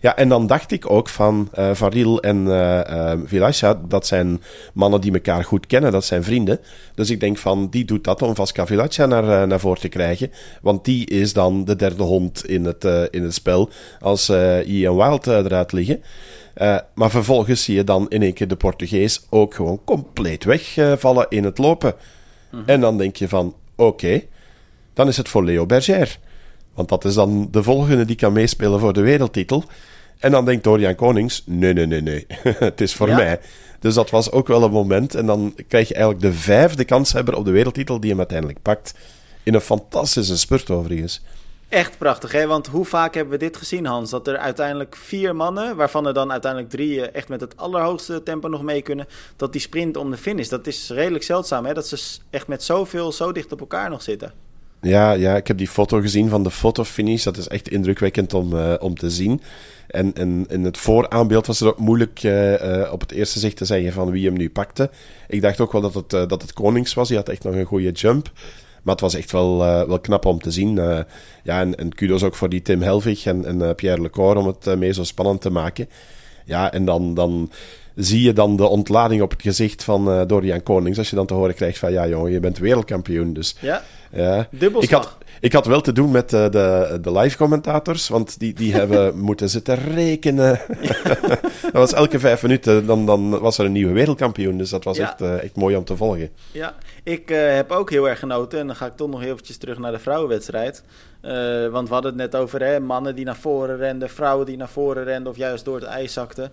Ja, 0.00 0.16
en 0.16 0.28
dan 0.28 0.46
dacht 0.46 0.72
ik 0.72 0.90
ook 0.90 1.08
van 1.08 1.48
Varil 1.72 2.22
en 2.22 2.46
uh, 2.46 3.70
dat 3.88 4.06
zijn 4.06 4.42
mannen 4.72 5.00
die 5.00 5.12
elkaar 5.12 5.44
goed 5.44 5.66
kennen. 5.66 5.92
Dat 5.92 6.04
zijn 6.04 6.24
vrienden. 6.24 6.60
Dus 6.94 7.10
ik 7.10 7.20
denk 7.20 7.38
van, 7.38 7.68
die 7.70 7.84
doet 7.84 8.04
dat 8.04 8.22
om 8.22 8.34
Vasca 8.34 8.66
Vilasha 8.66 9.06
naar, 9.06 9.46
naar 9.46 9.60
voren 9.60 9.80
te 9.80 9.88
krijgen. 9.88 10.32
Want 10.62 10.84
die 10.84 11.06
is 11.06 11.32
dan 11.32 11.64
de 11.64 11.76
derde 11.76 12.02
hond 12.02 12.46
in 12.46 12.64
het, 12.64 12.84
in 13.10 13.22
het 13.22 13.34
spel. 13.34 13.70
Als 14.00 14.28
Ian 14.64 14.96
Wild 14.96 15.26
eruit 15.26 15.72
liggen. 15.72 16.02
Uh, 16.62 16.78
maar 16.94 17.10
vervolgens 17.10 17.64
zie 17.64 17.74
je 17.74 17.84
dan 17.84 18.06
in 18.08 18.22
één 18.22 18.32
keer 18.32 18.48
de 18.48 18.56
Portugees 18.56 19.26
ook 19.30 19.54
gewoon 19.54 19.80
compleet 19.84 20.44
wegvallen 20.44 21.26
in 21.28 21.44
het 21.44 21.58
lopen. 21.58 21.94
Mm 22.50 22.58
-hmm. 22.58 22.68
En 22.68 22.80
dan 22.80 22.98
denk 22.98 23.16
je 23.16 23.28
van, 23.28 23.54
oké, 23.74 23.88
okay, 23.88 24.28
dan 24.94 25.08
is 25.08 25.16
het 25.16 25.28
voor 25.28 25.44
Leo 25.44 25.66
Berger. 25.66 26.18
Want 26.74 26.88
dat 26.88 27.04
is 27.04 27.14
dan 27.14 27.48
de 27.50 27.62
volgende 27.62 28.04
die 28.04 28.16
kan 28.16 28.32
meespelen 28.32 28.80
voor 28.80 28.92
de 28.92 29.00
wereldtitel. 29.00 29.64
En 30.18 30.30
dan 30.30 30.44
denkt 30.44 30.64
Dorian 30.64 30.94
Konings, 30.94 31.42
nee, 31.46 31.72
nee, 31.72 31.86
nee, 31.86 32.02
nee, 32.02 32.26
het 32.58 32.80
is 32.80 32.94
voor 32.94 33.08
ja. 33.08 33.16
mij. 33.16 33.40
Dus 33.80 33.94
dat 33.94 34.10
was 34.10 34.30
ook 34.30 34.46
wel 34.48 34.62
een 34.62 34.70
moment. 34.70 35.14
En 35.14 35.26
dan 35.26 35.54
krijg 35.68 35.88
je 35.88 35.94
eigenlijk 35.94 36.24
de 36.24 36.32
vijfde 36.32 36.84
kanshebber 36.84 37.36
op 37.36 37.44
de 37.44 37.50
wereldtitel 37.50 38.00
die 38.00 38.10
hem 38.10 38.18
uiteindelijk 38.18 38.62
pakt. 38.62 38.94
In 39.42 39.54
een 39.54 39.60
fantastische 39.60 40.38
spurt 40.38 40.70
overigens. 40.70 41.22
Echt 41.68 41.98
prachtig, 41.98 42.32
hè? 42.32 42.46
Want 42.46 42.66
hoe 42.66 42.84
vaak 42.84 43.14
hebben 43.14 43.32
we 43.32 43.38
dit 43.38 43.56
gezien, 43.56 43.86
Hans? 43.86 44.10
Dat 44.10 44.26
er 44.26 44.36
uiteindelijk 44.36 44.96
vier 44.96 45.36
mannen, 45.36 45.76
waarvan 45.76 46.06
er 46.06 46.14
dan 46.14 46.32
uiteindelijk 46.32 46.70
drie 46.70 47.06
eh, 47.06 47.14
echt 47.14 47.28
met 47.28 47.40
het 47.40 47.56
allerhoogste 47.56 48.22
tempo 48.22 48.48
nog 48.48 48.62
mee 48.62 48.82
kunnen, 48.82 49.06
dat 49.36 49.52
die 49.52 49.60
sprint 49.60 49.96
om 49.96 50.10
de 50.10 50.16
finish. 50.16 50.48
Dat 50.48 50.66
is 50.66 50.90
redelijk 50.90 51.24
zeldzaam, 51.24 51.66
hè? 51.66 51.74
Dat 51.74 51.86
ze 51.86 52.18
echt 52.30 52.46
met 52.46 52.62
zoveel 52.62 53.12
zo 53.12 53.32
dicht 53.32 53.52
op 53.52 53.60
elkaar 53.60 53.90
nog 53.90 54.02
zitten. 54.02 54.32
Ja, 54.80 55.12
ja, 55.12 55.36
ik 55.36 55.46
heb 55.46 55.58
die 55.58 55.68
foto 55.68 56.00
gezien 56.00 56.28
van 56.28 56.42
de 56.42 56.50
fotofinish. 56.50 57.24
Dat 57.24 57.36
is 57.36 57.48
echt 57.48 57.68
indrukwekkend 57.68 58.34
om, 58.34 58.52
uh, 58.52 58.74
om 58.78 58.94
te 58.94 59.10
zien. 59.10 59.42
En, 59.86 60.14
en 60.14 60.46
in 60.48 60.64
het 60.64 60.78
vooraanbeeld 60.78 61.46
was 61.46 61.60
het 61.60 61.68
ook 61.68 61.78
moeilijk 61.78 62.22
uh, 62.22 62.88
op 62.92 63.00
het 63.00 63.12
eerste 63.12 63.38
zicht 63.38 63.56
te 63.56 63.64
zeggen 63.64 63.92
van 63.92 64.10
wie 64.10 64.26
hem 64.26 64.36
nu 64.36 64.50
pakte. 64.50 64.90
Ik 65.28 65.42
dacht 65.42 65.60
ook 65.60 65.72
wel 65.72 65.80
dat 65.80 65.94
het, 65.94 66.10
dat 66.10 66.42
het 66.42 66.52
Konings 66.52 66.94
was. 66.94 67.08
Die 67.08 67.16
had 67.16 67.28
echt 67.28 67.44
nog 67.44 67.54
een 67.54 67.64
goede 67.64 67.90
jump. 67.90 68.30
Maar 68.88 68.96
het 68.96 69.06
was 69.12 69.14
echt 69.14 69.32
wel, 69.32 69.64
uh, 69.64 69.82
wel 69.82 70.00
knap 70.00 70.24
om 70.24 70.40
te 70.40 70.50
zien. 70.50 70.76
Uh, 70.76 70.98
ja, 71.42 71.60
en, 71.60 71.94
kudos 71.94 72.22
ook 72.22 72.34
voor 72.34 72.48
die 72.48 72.62
Tim 72.62 72.82
Helvig 72.82 73.26
en, 73.26 73.44
en 73.44 73.60
uh, 73.60 73.70
Pierre 73.74 74.02
Lecor 74.02 74.36
om 74.36 74.46
het 74.46 74.78
mee 74.78 74.92
zo 74.92 75.04
spannend 75.04 75.40
te 75.40 75.50
maken. 75.50 75.88
Ja, 76.44 76.72
en 76.72 76.84
dan, 76.84 77.14
dan 77.14 77.50
zie 77.94 78.22
je 78.22 78.32
dan 78.32 78.56
de 78.56 78.66
ontlading 78.66 79.22
op 79.22 79.30
het 79.30 79.42
gezicht 79.42 79.84
van 79.84 80.26
Dorian 80.26 80.62
Konings. 80.62 80.98
Als 80.98 81.10
je 81.10 81.16
dan 81.16 81.26
te 81.26 81.34
horen 81.34 81.54
krijgt 81.54 81.78
van, 81.78 81.92
ja 81.92 82.08
jongen, 82.08 82.32
je 82.32 82.40
bent 82.40 82.58
wereldkampioen. 82.58 83.32
Dus 83.32 83.56
ja, 83.60 83.82
ja. 84.12 84.48
Ik 84.78 84.90
had, 84.90 85.16
ik 85.40 85.52
had 85.52 85.66
wel 85.66 85.80
te 85.80 85.92
doen 85.92 86.10
met 86.10 86.30
de, 86.30 86.48
de, 86.50 86.98
de 87.02 87.12
live-commentators, 87.12 88.08
want 88.08 88.38
die, 88.38 88.54
die 88.54 88.74
hebben 88.80 89.18
moeten 89.18 89.48
zitten 89.48 89.74
rekenen. 89.74 90.60
dat 91.62 91.72
was 91.72 91.92
elke 91.92 92.18
vijf 92.18 92.42
minuten, 92.42 92.86
dan, 92.86 93.06
dan 93.06 93.38
was 93.38 93.58
er 93.58 93.64
een 93.64 93.72
nieuwe 93.72 93.92
wereldkampioen. 93.92 94.58
Dus 94.58 94.70
dat 94.70 94.84
was 94.84 94.98
echt, 94.98 95.20
echt 95.20 95.56
mooi 95.56 95.76
om 95.76 95.84
te 95.84 95.96
volgen. 95.96 96.30
Ja, 96.52 96.74
ik 97.02 97.30
uh, 97.30 97.54
heb 97.54 97.70
ook 97.70 97.90
heel 97.90 98.08
erg 98.08 98.18
genoten. 98.18 98.58
En 98.58 98.66
dan 98.66 98.76
ga 98.76 98.86
ik 98.86 98.96
toch 98.96 99.08
nog 99.08 99.22
eventjes 99.22 99.56
terug 99.56 99.78
naar 99.78 99.92
de 99.92 99.98
vrouwenwedstrijd. 99.98 100.82
Uh, 101.22 101.68
want 101.68 101.88
we 101.88 101.94
hadden 101.94 102.12
het 102.12 102.32
net 102.32 102.40
over 102.40 102.62
hè, 102.62 102.80
mannen 102.80 103.14
die 103.14 103.24
naar 103.24 103.36
voren 103.36 103.76
renden, 103.76 104.10
vrouwen 104.10 104.46
die 104.46 104.56
naar 104.56 104.68
voren 104.68 105.04
renden 105.04 105.32
of 105.32 105.38
juist 105.38 105.64
door 105.64 105.74
het 105.74 105.84
ijs 105.84 106.12
zakten. 106.12 106.52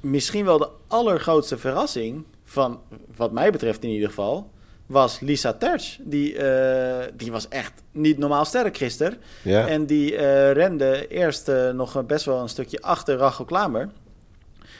Misschien 0.00 0.44
wel 0.44 0.58
de 0.58 0.68
allergrootste 0.88 1.58
verrassing, 1.58 2.24
van 2.44 2.80
wat 3.16 3.32
mij 3.32 3.50
betreft 3.50 3.82
in 3.82 3.90
ieder 3.90 4.08
geval, 4.08 4.50
was 4.86 5.20
Lisa 5.20 5.52
Terch. 5.52 5.98
Die, 6.00 6.34
uh, 6.34 7.04
die 7.14 7.32
was 7.32 7.48
echt 7.48 7.72
niet 7.90 8.18
normaal 8.18 8.44
sterk 8.44 8.76
gisteren. 8.76 9.18
Ja. 9.42 9.68
En 9.68 9.86
die 9.86 10.16
rende 10.52 11.08
eerst 11.08 11.50
nog 11.72 12.06
best 12.06 12.24
wel 12.24 12.40
een 12.40 12.48
stukje 12.48 12.80
achter 12.80 13.16
Rachel 13.16 13.44
Klamer. 13.44 13.88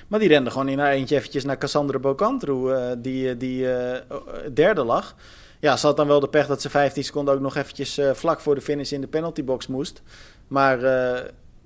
Maar 0.08 0.20
die 0.20 0.28
rende 0.28 0.50
gewoon 0.50 0.68
in 0.68 0.78
haar 0.78 0.92
eentje 0.92 1.16
eventjes 1.16 1.44
naar 1.44 1.58
Cassandra 1.58 1.98
Bocantro, 1.98 2.70
uh, 2.70 2.90
die, 2.98 3.36
die 3.36 3.66
derde 4.52 4.84
lag. 4.84 5.14
Ja, 5.60 5.76
ze 5.76 5.86
had 5.86 5.96
dan 5.96 6.06
wel 6.06 6.20
de 6.20 6.28
pech 6.28 6.46
dat 6.46 6.62
ze 6.62 6.70
15 6.70 7.04
seconden 7.04 7.34
ook 7.34 7.40
nog 7.40 7.56
eventjes 7.56 8.00
vlak 8.12 8.40
voor 8.40 8.54
de 8.54 8.60
finish 8.60 8.92
in 8.92 9.00
de 9.00 9.06
penaltybox 9.06 9.66
moest. 9.66 10.02
Maar 10.48 10.80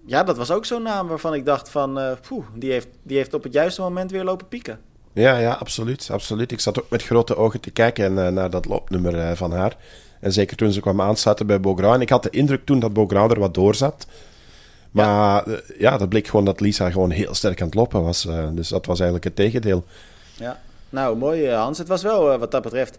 ja, 0.06 0.22
dat 0.24 0.36
was 0.36 0.50
ook 0.50 0.64
zo'n 0.64 0.82
naam 0.82 1.08
waarvan 1.08 1.34
ik 1.34 1.44
dacht 1.44 1.70
van, 1.70 2.00
poeh, 2.28 2.46
die 2.54 2.72
heeft, 2.72 2.88
die 3.02 3.16
heeft 3.16 3.34
op 3.34 3.42
het 3.42 3.52
juiste 3.52 3.80
moment 3.80 4.10
weer 4.10 4.24
lopen 4.24 4.48
pieken. 4.48 4.80
Ja, 5.12 5.38
ja, 5.38 5.52
absoluut, 5.52 6.08
absoluut. 6.12 6.52
Ik 6.52 6.60
zat 6.60 6.78
ook 6.82 6.90
met 6.90 7.02
grote 7.02 7.36
ogen 7.36 7.60
te 7.60 7.70
kijken 7.70 8.34
naar 8.34 8.50
dat 8.50 8.66
loopnummer 8.66 9.36
van 9.36 9.52
haar. 9.52 9.76
En 10.20 10.32
zeker 10.32 10.56
toen 10.56 10.72
ze 10.72 10.80
kwam 10.80 11.00
aansluiten 11.00 11.46
bij 11.46 11.60
Bograu. 11.60 11.94
En 11.94 12.00
ik 12.00 12.08
had 12.08 12.22
de 12.22 12.30
indruk 12.30 12.64
toen 12.64 12.78
dat 12.78 12.92
Bograu 12.92 13.30
er 13.30 13.38
wat 13.38 13.54
door 13.54 13.74
zat. 13.74 14.06
Maar 14.90 15.50
ja. 15.50 15.60
ja, 15.78 15.96
dat 15.96 16.08
bleek 16.08 16.26
gewoon 16.26 16.44
dat 16.44 16.60
Lisa 16.60 16.90
gewoon 16.90 17.10
heel 17.10 17.34
sterk 17.34 17.60
aan 17.60 17.66
het 17.66 17.74
lopen 17.74 18.02
was. 18.02 18.28
Dus 18.52 18.68
dat 18.68 18.86
was 18.86 19.00
eigenlijk 19.00 19.24
het 19.24 19.36
tegendeel. 19.36 19.84
Ja, 20.34 20.60
nou 20.90 21.16
mooi 21.16 21.50
Hans. 21.50 21.78
Het 21.78 21.88
was 21.88 22.02
wel 22.02 22.38
wat 22.38 22.50
dat 22.50 22.62
betreft 22.62 22.98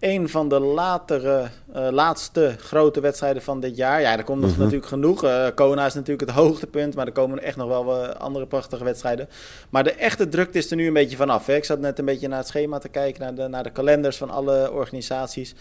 een 0.00 0.28
van 0.28 0.48
de 0.48 0.58
latere, 0.58 1.48
uh, 1.76 1.88
laatste 1.90 2.54
grote 2.58 3.00
wedstrijden 3.00 3.42
van 3.42 3.60
dit 3.60 3.76
jaar. 3.76 4.00
Ja, 4.00 4.16
er 4.16 4.24
komt 4.24 4.40
nog 4.40 4.48
mm 4.48 4.54
-hmm. 4.54 4.64
natuurlijk 4.64 4.90
genoeg. 4.90 5.24
Uh, 5.24 5.46
Kona 5.54 5.86
is 5.86 5.94
natuurlijk 5.94 6.28
het 6.28 6.38
hoogtepunt, 6.38 6.94
maar 6.94 7.06
er 7.06 7.12
komen 7.12 7.42
echt 7.42 7.56
nog 7.56 7.68
wel 7.68 8.04
uh, 8.04 8.08
andere 8.08 8.46
prachtige 8.46 8.84
wedstrijden. 8.84 9.28
Maar 9.70 9.84
de 9.84 9.92
echte 9.92 10.28
drukte 10.28 10.58
is 10.58 10.70
er 10.70 10.76
nu 10.76 10.86
een 10.86 10.92
beetje 10.92 11.16
vanaf. 11.16 11.46
Hè? 11.46 11.54
Ik 11.54 11.64
zat 11.64 11.78
net 11.78 11.98
een 11.98 12.04
beetje 12.04 12.28
naar 12.28 12.38
het 12.38 12.46
schema 12.46 12.78
te 12.78 12.88
kijken, 12.88 13.22
naar 13.22 13.34
de, 13.34 13.48
naar 13.48 13.62
de 13.62 13.70
kalenders 13.70 14.16
van 14.16 14.30
alle 14.30 14.72
organisaties. 14.72 15.54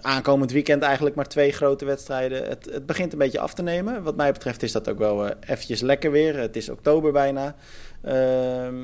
aankomend 0.00 0.52
weekend 0.52 0.82
eigenlijk 0.82 1.14
maar 1.16 1.28
twee 1.28 1.52
grote 1.52 1.84
wedstrijden. 1.84 2.48
Het, 2.48 2.68
het, 2.72 2.86
begint 2.86 3.12
een 3.12 3.18
beetje 3.18 3.40
af 3.40 3.54
te 3.54 3.62
nemen. 3.62 4.02
Wat 4.02 4.16
mij 4.16 4.32
betreft 4.32 4.62
is 4.62 4.72
dat 4.72 4.88
ook 4.88 4.98
wel 4.98 5.28
eventjes 5.28 5.80
lekker 5.80 6.10
weer. 6.10 6.38
Het 6.38 6.56
is 6.56 6.68
oktober 6.68 7.12
bijna. 7.12 7.54
Ehm, 8.02 8.74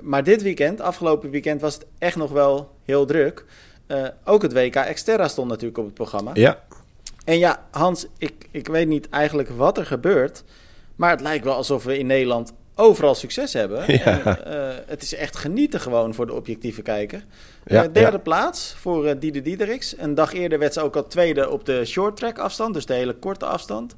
maar 0.00 0.24
dit 0.24 0.42
weekend, 0.42 0.80
afgelopen 0.80 1.30
weekend, 1.30 1.60
was 1.60 1.74
het 1.74 1.86
echt 1.98 2.16
nog 2.16 2.30
wel 2.30 2.70
heel 2.84 3.06
druk. 3.06 3.44
Uh, 3.90 4.06
ook 4.24 4.42
het 4.42 4.52
WK 4.52 4.74
Exterra 4.74 5.28
stond 5.28 5.48
natuurlijk 5.48 5.78
op 5.78 5.84
het 5.84 5.94
programma. 5.94 6.30
Ja. 6.34 6.58
En 7.24 7.38
ja, 7.38 7.66
Hans, 7.70 8.06
ik, 8.18 8.48
ik 8.50 8.66
weet 8.66 8.88
niet 8.88 9.08
eigenlijk 9.08 9.48
wat 9.48 9.78
er 9.78 9.86
gebeurt. 9.86 10.44
Maar 10.96 11.10
het 11.10 11.20
lijkt 11.20 11.44
wel 11.44 11.54
alsof 11.54 11.84
we 11.84 11.98
in 11.98 12.06
Nederland 12.06 12.52
overal 12.74 13.14
succes 13.14 13.52
hebben. 13.52 13.84
Ja. 14.04 14.24
En, 14.24 14.52
uh, 14.52 14.74
het 14.86 15.02
is 15.02 15.14
echt 15.14 15.36
genieten 15.36 15.80
gewoon 15.80 16.14
voor 16.14 16.26
de 16.26 16.32
objectieve 16.32 16.82
kijker. 16.82 17.24
Ja, 17.64 17.84
uh, 17.84 17.92
derde 17.92 18.16
ja. 18.16 18.22
plaats 18.22 18.74
voor 18.78 19.06
uh, 19.06 19.12
Diede. 19.18 19.80
Een 19.96 20.14
dag 20.14 20.32
eerder 20.32 20.58
werd 20.58 20.72
ze 20.72 20.80
ook 20.80 20.96
al 20.96 21.06
tweede 21.06 21.50
op 21.50 21.64
de 21.64 21.84
short 21.84 22.16
track 22.16 22.38
afstand. 22.38 22.74
Dus 22.74 22.86
de 22.86 22.94
hele 22.94 23.14
korte 23.14 23.46
afstand. 23.46 23.94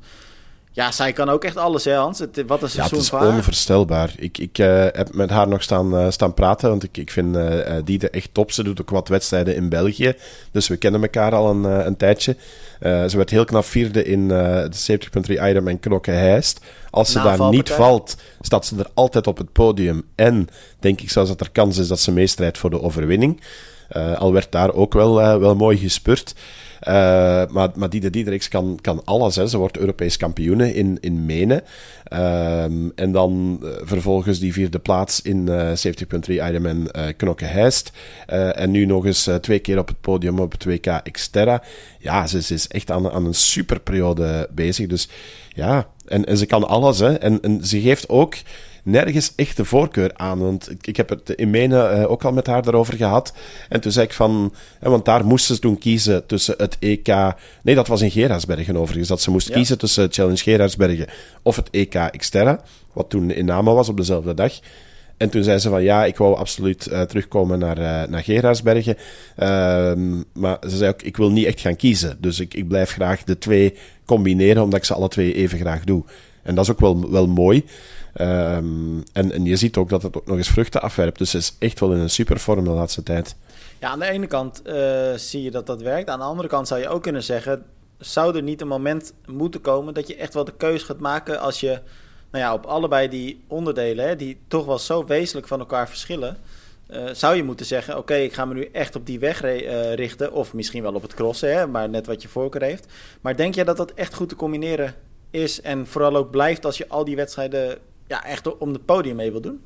Ja, 0.75 0.91
zij 0.91 1.13
kan 1.13 1.29
ook 1.29 1.45
echt 1.45 1.57
alles, 1.57 1.85
hè 1.85 1.95
Hans? 1.95 2.19
Het, 2.19 2.43
wat 2.47 2.63
een 2.63 2.71
seizoen 2.71 2.99
ja, 2.99 3.05
het 3.05 3.13
is 3.13 3.37
onvoorstelbaar. 3.37 4.13
Ik, 4.17 4.39
ik 4.39 4.59
uh, 4.59 4.87
heb 4.93 5.15
met 5.15 5.31
haar 5.31 5.49
nog 5.49 5.63
staan, 5.63 5.95
uh, 5.95 6.11
staan 6.11 6.35
praten, 6.35 6.69
want 6.69 6.83
ik, 6.83 6.97
ik 6.97 7.11
vind 7.11 7.37
uh, 7.37 7.77
Diede 7.85 8.11
echt 8.11 8.29
top. 8.33 8.53
Ze 8.53 8.63
doet 8.63 8.81
ook 8.81 8.91
wat 8.91 9.09
wedstrijden 9.09 9.55
in 9.55 9.69
België, 9.69 10.15
dus 10.51 10.69
we 10.69 10.77
kennen 10.77 11.03
elkaar 11.03 11.35
al 11.35 11.51
een, 11.51 11.65
een 11.87 11.97
tijdje. 11.97 12.37
ze 12.81 13.13
werd 13.17 13.31
heel 13.31 13.45
knap 13.45 13.65
vierde 13.65 14.05
in 14.05 14.29
de 14.29 14.99
70.3 15.27 15.33
Ironman 15.33 15.81
Knokke 15.81 16.11
Heist. 16.11 16.61
Als 16.91 17.13
ze 17.13 17.19
Nou, 17.19 17.39
daar 17.39 17.51
niet 17.51 17.71
valt, 17.71 18.17
staat 18.41 18.67
ze 18.67 18.79
er 18.79 18.91
altijd 18.95 19.27
op 19.27 19.39
het 19.39 19.53
podium. 19.53 20.03
En 20.15 20.49
denk 20.79 21.01
ik 21.01 21.11
zelfs 21.11 21.29
dat 21.29 21.41
er 21.41 21.51
kans 21.51 21.79
is 21.79 21.89
dat 21.89 22.01
ze 22.01 22.13
meestrijdt 22.13 22.59
voor 22.59 22.71
de 22.71 22.83
overwinning. 22.83 23.43
al 24.19 24.33
werd 24.33 24.53
daar 24.53 24.73
ook 24.73 24.93
wel, 24.93 25.15
wel 25.39 25.55
mooi 25.55 25.77
gespurt. 25.77 26.35
Uh, 26.89 26.95
maar, 27.51 27.71
maar 27.75 27.91
Diedericks 27.91 28.49
kan, 28.49 28.79
kan 28.81 29.05
alles. 29.05 29.37
Hè. 29.37 29.47
Ze 29.47 29.59
wordt 29.59 29.79
Europees 29.79 30.17
kampioene 30.17 30.75
in, 30.75 30.99
in 31.01 31.27
Menen. 31.27 31.63
Um, 32.13 32.93
en 32.95 33.13
dan 33.13 33.61
uh, 33.63 33.71
vervolgens 33.81 34.39
die 34.39 34.53
vierde 34.53 34.79
plaats 34.79 35.23
in 35.23 35.47
uh, 35.47 35.71
70.3 35.71 35.75
Ironman 36.27 36.89
uh, 36.97 37.05
Knokke 37.17 37.45
Heist. 37.45 37.93
en 38.27 38.71
nu 38.71 38.85
nog 38.85 39.07
eens 39.07 39.29
twee 39.41 39.59
keer 39.59 39.79
op 39.79 39.89
het 39.89 40.01
podium 40.01 40.39
op 40.39 40.53
het 40.53 40.65
WK 40.65 41.01
Xterra. 41.11 41.63
Ja, 41.99 42.27
ze, 42.27 42.39
is 42.39 42.69
echt 42.69 42.91
aan, 42.91 43.11
aan 43.11 43.27
een 43.27 43.35
superperiode 43.35 44.49
bezig. 44.55 44.87
Dus 44.87 45.09
ja, 45.49 45.87
en, 46.07 46.25
en 46.25 46.37
ze 46.37 46.47
kan 46.47 46.69
alles. 46.69 46.99
Hè. 46.99 47.15
En, 47.15 47.41
en 47.41 47.67
ze 47.67 47.81
geeft 47.81 48.09
ook 48.09 48.35
nergens 48.83 49.33
echt 49.37 49.57
de 49.57 49.65
voorkeur 49.65 50.11
aan. 50.15 50.39
Want 50.39 50.71
ik, 50.71 50.87
ik 50.87 50.97
heb 50.97 51.09
het 51.09 51.31
in 51.31 51.51
Menen 51.51 51.99
uh, 51.99 52.11
ook 52.11 52.25
al 52.25 52.33
met 52.33 52.47
haar 52.47 52.63
daarover 52.63 52.95
gehad. 52.95 53.33
En 53.69 53.81
toen 53.81 53.93
zei 53.93 54.07
ik 54.07 54.13
van... 54.13 54.55
Hè, 54.79 54.91
want 54.91 55.05
daar 55.05 55.25
moesten 55.25 55.55
ze 55.55 55.61
toen 55.61 55.79
kiezen 55.79 56.27
tussen 56.27 56.55
het 56.57 56.77
EK... 56.79 57.15
Nee, 57.63 57.75
dat 57.75 57.87
was 57.87 58.01
in 58.01 58.11
Gerardsbergen 58.11 58.77
overigens. 58.77 59.09
Dat 59.09 59.21
ze 59.21 59.31
moest 59.31 59.49
ja. 59.49 59.55
kiezen 59.55 59.79
tussen 59.79 60.13
Challenge 60.13 60.43
Gerardsbergen 60.43 61.07
of 61.43 61.57
het 61.57 61.71
EK 61.71 62.11
Xterra. 62.17 62.61
Wat 62.93 63.11
toen 63.11 63.31
in 63.31 63.45
Nama 63.45 63.73
was 63.73 63.89
op 63.89 63.97
dezelfde 63.97 64.35
dag. 64.35 64.53
En 65.17 65.31
toen 65.31 65.45
zei 65.45 65.59
ze 65.59 65.69
van 65.69 65.83
ja, 65.83 66.05
ik 66.05 66.17
wou 66.17 66.37
absoluut 66.37 66.89
uh, 66.91 67.01
terugkomen 67.01 67.59
naar, 67.59 67.79
uh, 67.79 68.03
naar 68.09 68.23
Gerardsbergen. 68.23 68.97
Uh, 68.97 69.93
maar 70.33 70.59
ze 70.61 70.77
zei 70.77 70.91
ook, 70.91 71.03
ik 71.03 71.17
wil 71.17 71.31
niet 71.31 71.47
echt 71.47 71.61
gaan 71.61 71.77
kiezen. 71.77 72.17
Dus 72.21 72.41
ik, 72.41 72.55
ik 72.55 72.69
blijf 72.69 72.91
graag 72.91 73.25
de 73.25 73.39
twee 73.39 73.75
combineren, 74.05 74.63
omdat 74.63 74.79
ik 74.79 74.85
ze 74.85 74.95
alle 74.95 75.09
twee 75.09 75.35
even 75.35 75.59
graag 75.59 75.85
doe. 75.85 76.05
En 76.43 76.55
dat 76.55 76.65
is 76.65 76.71
ook 76.71 76.81
wel, 76.81 77.11
wel 77.11 77.27
mooi. 77.27 77.65
Um, 78.21 79.03
en, 79.13 79.33
en 79.33 79.45
je 79.45 79.57
ziet 79.57 79.77
ook 79.77 79.89
dat 79.89 80.03
het 80.03 80.17
ook 80.17 80.27
nog 80.27 80.37
eens 80.37 80.49
vruchten 80.49 80.83
afwerpt. 80.83 81.19
Dus 81.19 81.31
ze 81.31 81.39
is 81.39 81.57
echt 81.59 81.81
wel 81.81 81.93
in 81.93 81.99
een 81.99 82.11
supervorm 82.11 82.65
de 82.65 82.71
laatste 82.71 83.03
tijd. 83.03 83.37
Ja, 83.81 83.89
aan 83.89 83.99
de 83.99 84.11
ene 84.11 84.27
kant 84.27 84.63
uh, 84.67 85.13
zie 85.17 85.43
je 85.43 85.51
dat 85.51 85.67
dat 85.67 85.83
werkt. 85.83 86.09
Aan 86.09 86.19
de 86.19 86.25
andere 86.25 86.49
kant 86.49 86.69
zou 86.69 86.81
je 86.81 86.89
ook 86.89 87.03
kunnen 87.03 87.23
zeggen... 87.23 87.65
zou 87.99 88.37
er 88.37 88.43
niet 88.43 88.61
een 88.61 88.69
moment 88.69 89.13
moeten 89.27 89.61
komen 89.61 89.95
dat 89.95 90.09
je 90.09 90.17
echt 90.17 90.35
wel 90.35 90.45
de 90.45 90.57
keuze 90.57 90.85
gaat 90.85 90.99
maken... 90.99 91.41
als 91.41 91.61
je 91.61 91.81
nou 92.31 92.45
ja, 92.45 92.55
op 92.55 92.65
allebei 92.65 93.09
die 93.09 93.45
onderdelen, 93.47 94.09
hè, 94.09 94.17
die 94.17 94.41
toch 94.49 94.67
wel 94.67 94.79
zo 94.79 95.07
wezenlijk 95.07 95.47
van 95.47 95.59
elkaar 95.59 95.89
verschillen... 95.89 96.37
Uh, 96.91 97.03
zou 97.13 97.37
je 97.37 97.43
moeten 97.43 97.67
zeggen, 97.67 97.99
oké, 97.99 98.15
ik 98.15 98.33
ga 98.33 98.45
me 98.45 98.55
nu 98.55 98.69
echt 98.73 98.97
op 98.97 99.07
die 99.07 99.19
weg 99.19 99.45
uh, 99.45 99.95
richten... 99.95 100.33
of 100.33 100.55
misschien 100.55 100.83
wel 100.83 100.95
op 100.95 101.03
het 101.03 101.15
crossen, 101.15 101.55
hè, 101.55 101.67
maar 101.67 101.89
net 101.89 102.07
wat 102.07 102.23
je 102.23 102.29
voorkeur 102.29 102.63
heeft. 102.63 102.87
Maar 103.21 103.37
denk 103.37 103.55
jij 103.55 103.65
dat 103.65 103.77
dat 103.77 103.93
echt 103.95 104.15
goed 104.15 104.29
te 104.29 104.37
combineren 104.37 104.95
is... 105.31 105.61
en 105.61 105.87
vooral 105.87 106.17
ook 106.17 106.31
blijft 106.31 106.65
als 106.65 106.79
je 106.79 106.89
al 106.89 107.05
die 107.05 107.17
wedstrijden 107.17 107.79
ja, 108.13 108.25
echt 108.25 108.59
om 108.59 108.73
het 108.73 108.85
podium 108.85 109.17
mee 109.17 109.31
wil 109.31 109.41
doen? 109.41 109.61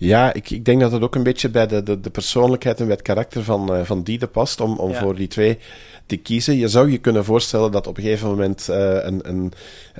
Ja, 0.00 0.32
ik, 0.32 0.50
ik 0.50 0.64
denk 0.64 0.80
dat 0.80 0.92
het 0.92 1.02
ook 1.02 1.14
een 1.14 1.22
beetje 1.22 1.48
bij 1.48 1.66
de, 1.66 1.82
de, 1.82 2.00
de 2.00 2.10
persoonlijkheid 2.10 2.80
en 2.80 2.86
bij 2.86 2.94
het 2.94 3.04
karakter 3.04 3.44
van, 3.44 3.74
uh, 3.76 3.84
van 3.84 4.02
Diede 4.02 4.26
past 4.26 4.60
om, 4.60 4.78
om 4.78 4.94
voor 4.94 5.14
die 5.14 5.28
twee 5.28 5.58
te 6.10 6.16
kiezen. 6.16 6.56
Je 6.56 6.68
zou 6.68 6.90
je 6.90 6.98
kunnen 6.98 7.24
voorstellen 7.24 7.72
dat 7.72 7.86
op 7.86 7.96
een 7.96 8.02
gegeven 8.02 8.28
moment 8.28 8.66
uh, 8.70 8.76
een, 8.76 9.28
een 9.28 9.52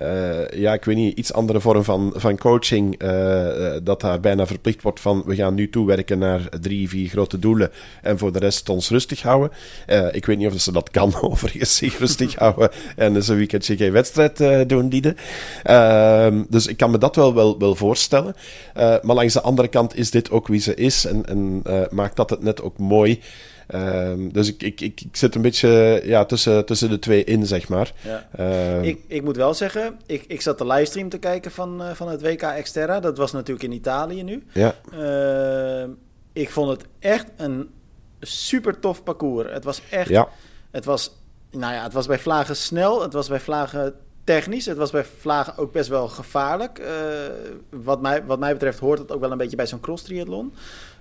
uh, 0.02 0.48
ja, 0.48 0.72
ik 0.72 0.84
weet 0.84 0.96
niet, 0.96 1.18
iets 1.18 1.32
andere 1.32 1.60
vorm 1.60 1.84
van, 1.84 2.12
van 2.16 2.38
coaching, 2.38 3.02
uh, 3.02 3.76
dat 3.82 4.00
daar 4.00 4.20
bijna 4.20 4.46
verplicht 4.46 4.82
wordt 4.82 5.00
van 5.00 5.22
we 5.26 5.34
gaan 5.34 5.54
nu 5.54 5.70
toewerken 5.70 6.18
naar 6.18 6.48
drie, 6.60 6.88
vier 6.88 7.08
grote 7.08 7.38
doelen 7.38 7.70
en 8.02 8.18
voor 8.18 8.32
de 8.32 8.38
rest 8.38 8.68
ons 8.68 8.88
rustig 8.88 9.22
houden. 9.22 9.50
ik 10.12 10.26
weet 10.26 10.38
niet 10.38 10.52
of 10.52 10.60
ze 10.60 10.72
dat 10.72 10.90
kan, 10.90 11.14
overigens, 11.30 11.76
zich 11.76 11.98
rustig 11.98 12.34
houden 12.44 12.70
en 12.96 13.12
dus 13.12 13.28
een 13.28 13.36
weekendje 13.36 13.76
geen 13.76 13.92
wedstrijd 13.92 14.68
doen, 14.68 14.88
Diede. 14.88 15.14
Ehm, 15.62 16.42
dus 16.48 16.66
ik 16.66 16.76
kan 16.76 16.90
me 16.90 16.98
dat 16.98 17.16
wel, 17.16 17.34
wel, 17.34 17.58
wel 17.58 17.74
voorstellen. 17.74 18.34
maar 18.74 19.16
langs 19.16 19.34
de 19.34 19.40
andere 19.40 19.68
kant 19.68 19.89
is 19.94 20.10
dit 20.10 20.30
ook 20.30 20.46
wie 20.46 20.60
ze 20.60 20.74
is 20.74 21.04
en, 21.04 21.26
en 21.26 21.62
maakt 21.90 22.16
dat 22.16 22.30
het 22.30 22.42
net 22.42 22.62
ook 22.62 22.78
mooi. 22.78 23.20
Um, 23.74 24.32
dus 24.32 24.48
ik, 24.48 24.62
ik, 24.62 24.80
ik, 24.80 25.00
ik, 25.00 25.16
zit 25.16 25.34
een 25.34 25.42
beetje 25.42 26.00
ja, 26.04 26.24
tussen, 26.24 26.64
tussen 26.66 26.88
de 26.90 26.98
twee 26.98 27.24
in, 27.24 27.46
zeg 27.46 27.68
maar. 27.68 27.92
Ja. 28.00 28.28
Uh, 28.38 28.82
ik, 28.82 29.00
ik 29.06 29.22
moet 29.22 29.36
wel 29.36 29.54
zeggen, 29.54 29.98
ik, 30.06 30.24
ik 30.26 30.40
zat 30.40 30.58
de 30.58 30.66
livestream 30.66 31.08
te 31.08 31.18
kijken 31.18 31.50
van, 31.50 31.82
uh, 31.82 31.90
van 31.90 32.08
het 32.08 32.22
WK 32.22 32.42
Exterra. 32.42 33.00
Dat 33.00 33.18
was 33.18 33.32
natuurlijk 33.32 33.64
in 33.64 33.72
Italië 33.72 34.22
nu. 34.22 34.42
Ja. 34.52 34.74
Uh, 34.94 35.88
ik 36.32 36.50
vond 36.50 36.70
het 36.70 36.84
echt 36.98 37.26
een 37.36 37.70
super 38.20 38.78
tof 38.78 39.02
parcours. 39.02 39.52
Het 39.52 39.64
was 39.64 39.82
echt... 39.90 40.08
Ja. 40.08 40.28
Het 40.70 40.84
was, 40.84 41.16
nou 41.50 41.74
ja, 41.74 41.82
het 41.82 41.92
was 41.92 42.06
bij 42.06 42.18
Vlagen 42.18 42.56
snel. 42.56 43.02
Het 43.02 43.12
was 43.12 43.28
bij 43.28 43.40
Vlagen 43.40 43.94
technisch. 44.24 44.66
Het 44.66 44.76
was 44.76 44.90
bij 44.90 45.04
Vlagen 45.18 45.56
ook 45.56 45.72
best 45.72 45.88
wel 45.88 46.08
gevaarlijk. 46.08 46.78
Uh, 46.78 46.86
wat, 47.70 48.00
mij, 48.00 48.24
wat 48.24 48.38
mij 48.38 48.52
betreft 48.52 48.78
hoort 48.78 48.98
het 48.98 49.12
ook 49.12 49.20
wel 49.20 49.32
een 49.32 49.38
beetje 49.38 49.56
bij 49.56 49.66
zo'n 49.66 49.80
cross 49.80 50.02
triathlon. 50.02 50.54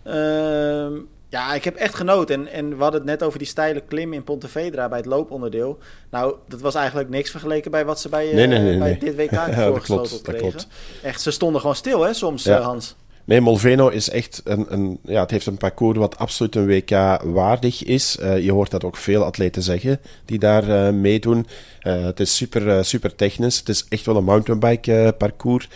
Uh, 0.08 0.88
ja, 1.30 1.54
ik 1.54 1.64
heb 1.64 1.76
echt 1.76 1.96
genoten. 1.96 2.36
En, 2.36 2.54
en 2.54 2.78
we 2.78 2.82
hadden 2.84 3.02
het 3.02 3.10
net 3.10 3.24
over 3.24 3.40
die 3.40 3.48
steile 3.48 3.82
klim 3.82 4.14
in 4.14 4.24
Pontevedra 4.24 4.90
bij 4.90 4.98
het 4.98 5.08
looponderdeel. 5.08 5.78
Nou, 6.10 6.36
dat 6.48 6.62
was 6.62 6.76
eigenlijk 6.76 7.10
niks 7.10 7.32
vergeleken 7.32 7.72
bij 7.72 7.86
wat 7.86 8.00
ze 8.00 8.10
bij, 8.10 8.34
nee, 8.34 8.48
nee, 8.48 8.60
nee, 8.60 8.78
bij 8.78 8.98
dit 8.98 9.16
WK 9.16 9.32
ja, 9.32 9.68
voorgesloten 9.68 10.22
kregen. 10.22 10.62
Echt, 11.04 11.22
ze 11.22 11.32
stonden 11.32 11.62
gewoon 11.62 11.76
stil, 11.76 12.02
hè, 12.02 12.14
soms, 12.14 12.44
ja. 12.44 12.60
Hans. 12.60 12.96
Nee, 13.30 13.42
Molveno 13.42 13.88
is 13.88 14.10
echt 14.10 14.42
een, 14.44 14.66
een, 14.70 15.00
ja, 15.04 15.22
het 15.22 15.32
heeft 15.32 15.46
een 15.46 15.58
parcours 15.58 15.98
wat 15.98 16.18
absoluut 16.18 16.56
een 16.56 16.66
WK 16.66 16.90
waardig 17.24 17.84
is. 17.84 18.18
Uh, 18.22 18.40
je 18.40 18.52
hoort 18.52 18.72
dat 18.72 18.84
ook 18.84 18.98
veel 18.98 19.24
atleten 19.24 19.62
zeggen 19.62 20.00
die 20.26 20.40
daar 20.40 20.70
uh, 20.70 20.90
meedoen. 20.90 21.48
Uh, 21.84 22.04
het 22.04 22.20
is 22.20 22.36
super, 22.36 22.86
super 22.86 23.16
technisch. 23.16 23.58
Het 23.58 23.70
is 23.70 23.86
echt 23.90 24.06
wel 24.06 24.16
een 24.16 24.24
mountainbike 24.24 25.16
parcours. 25.18 25.70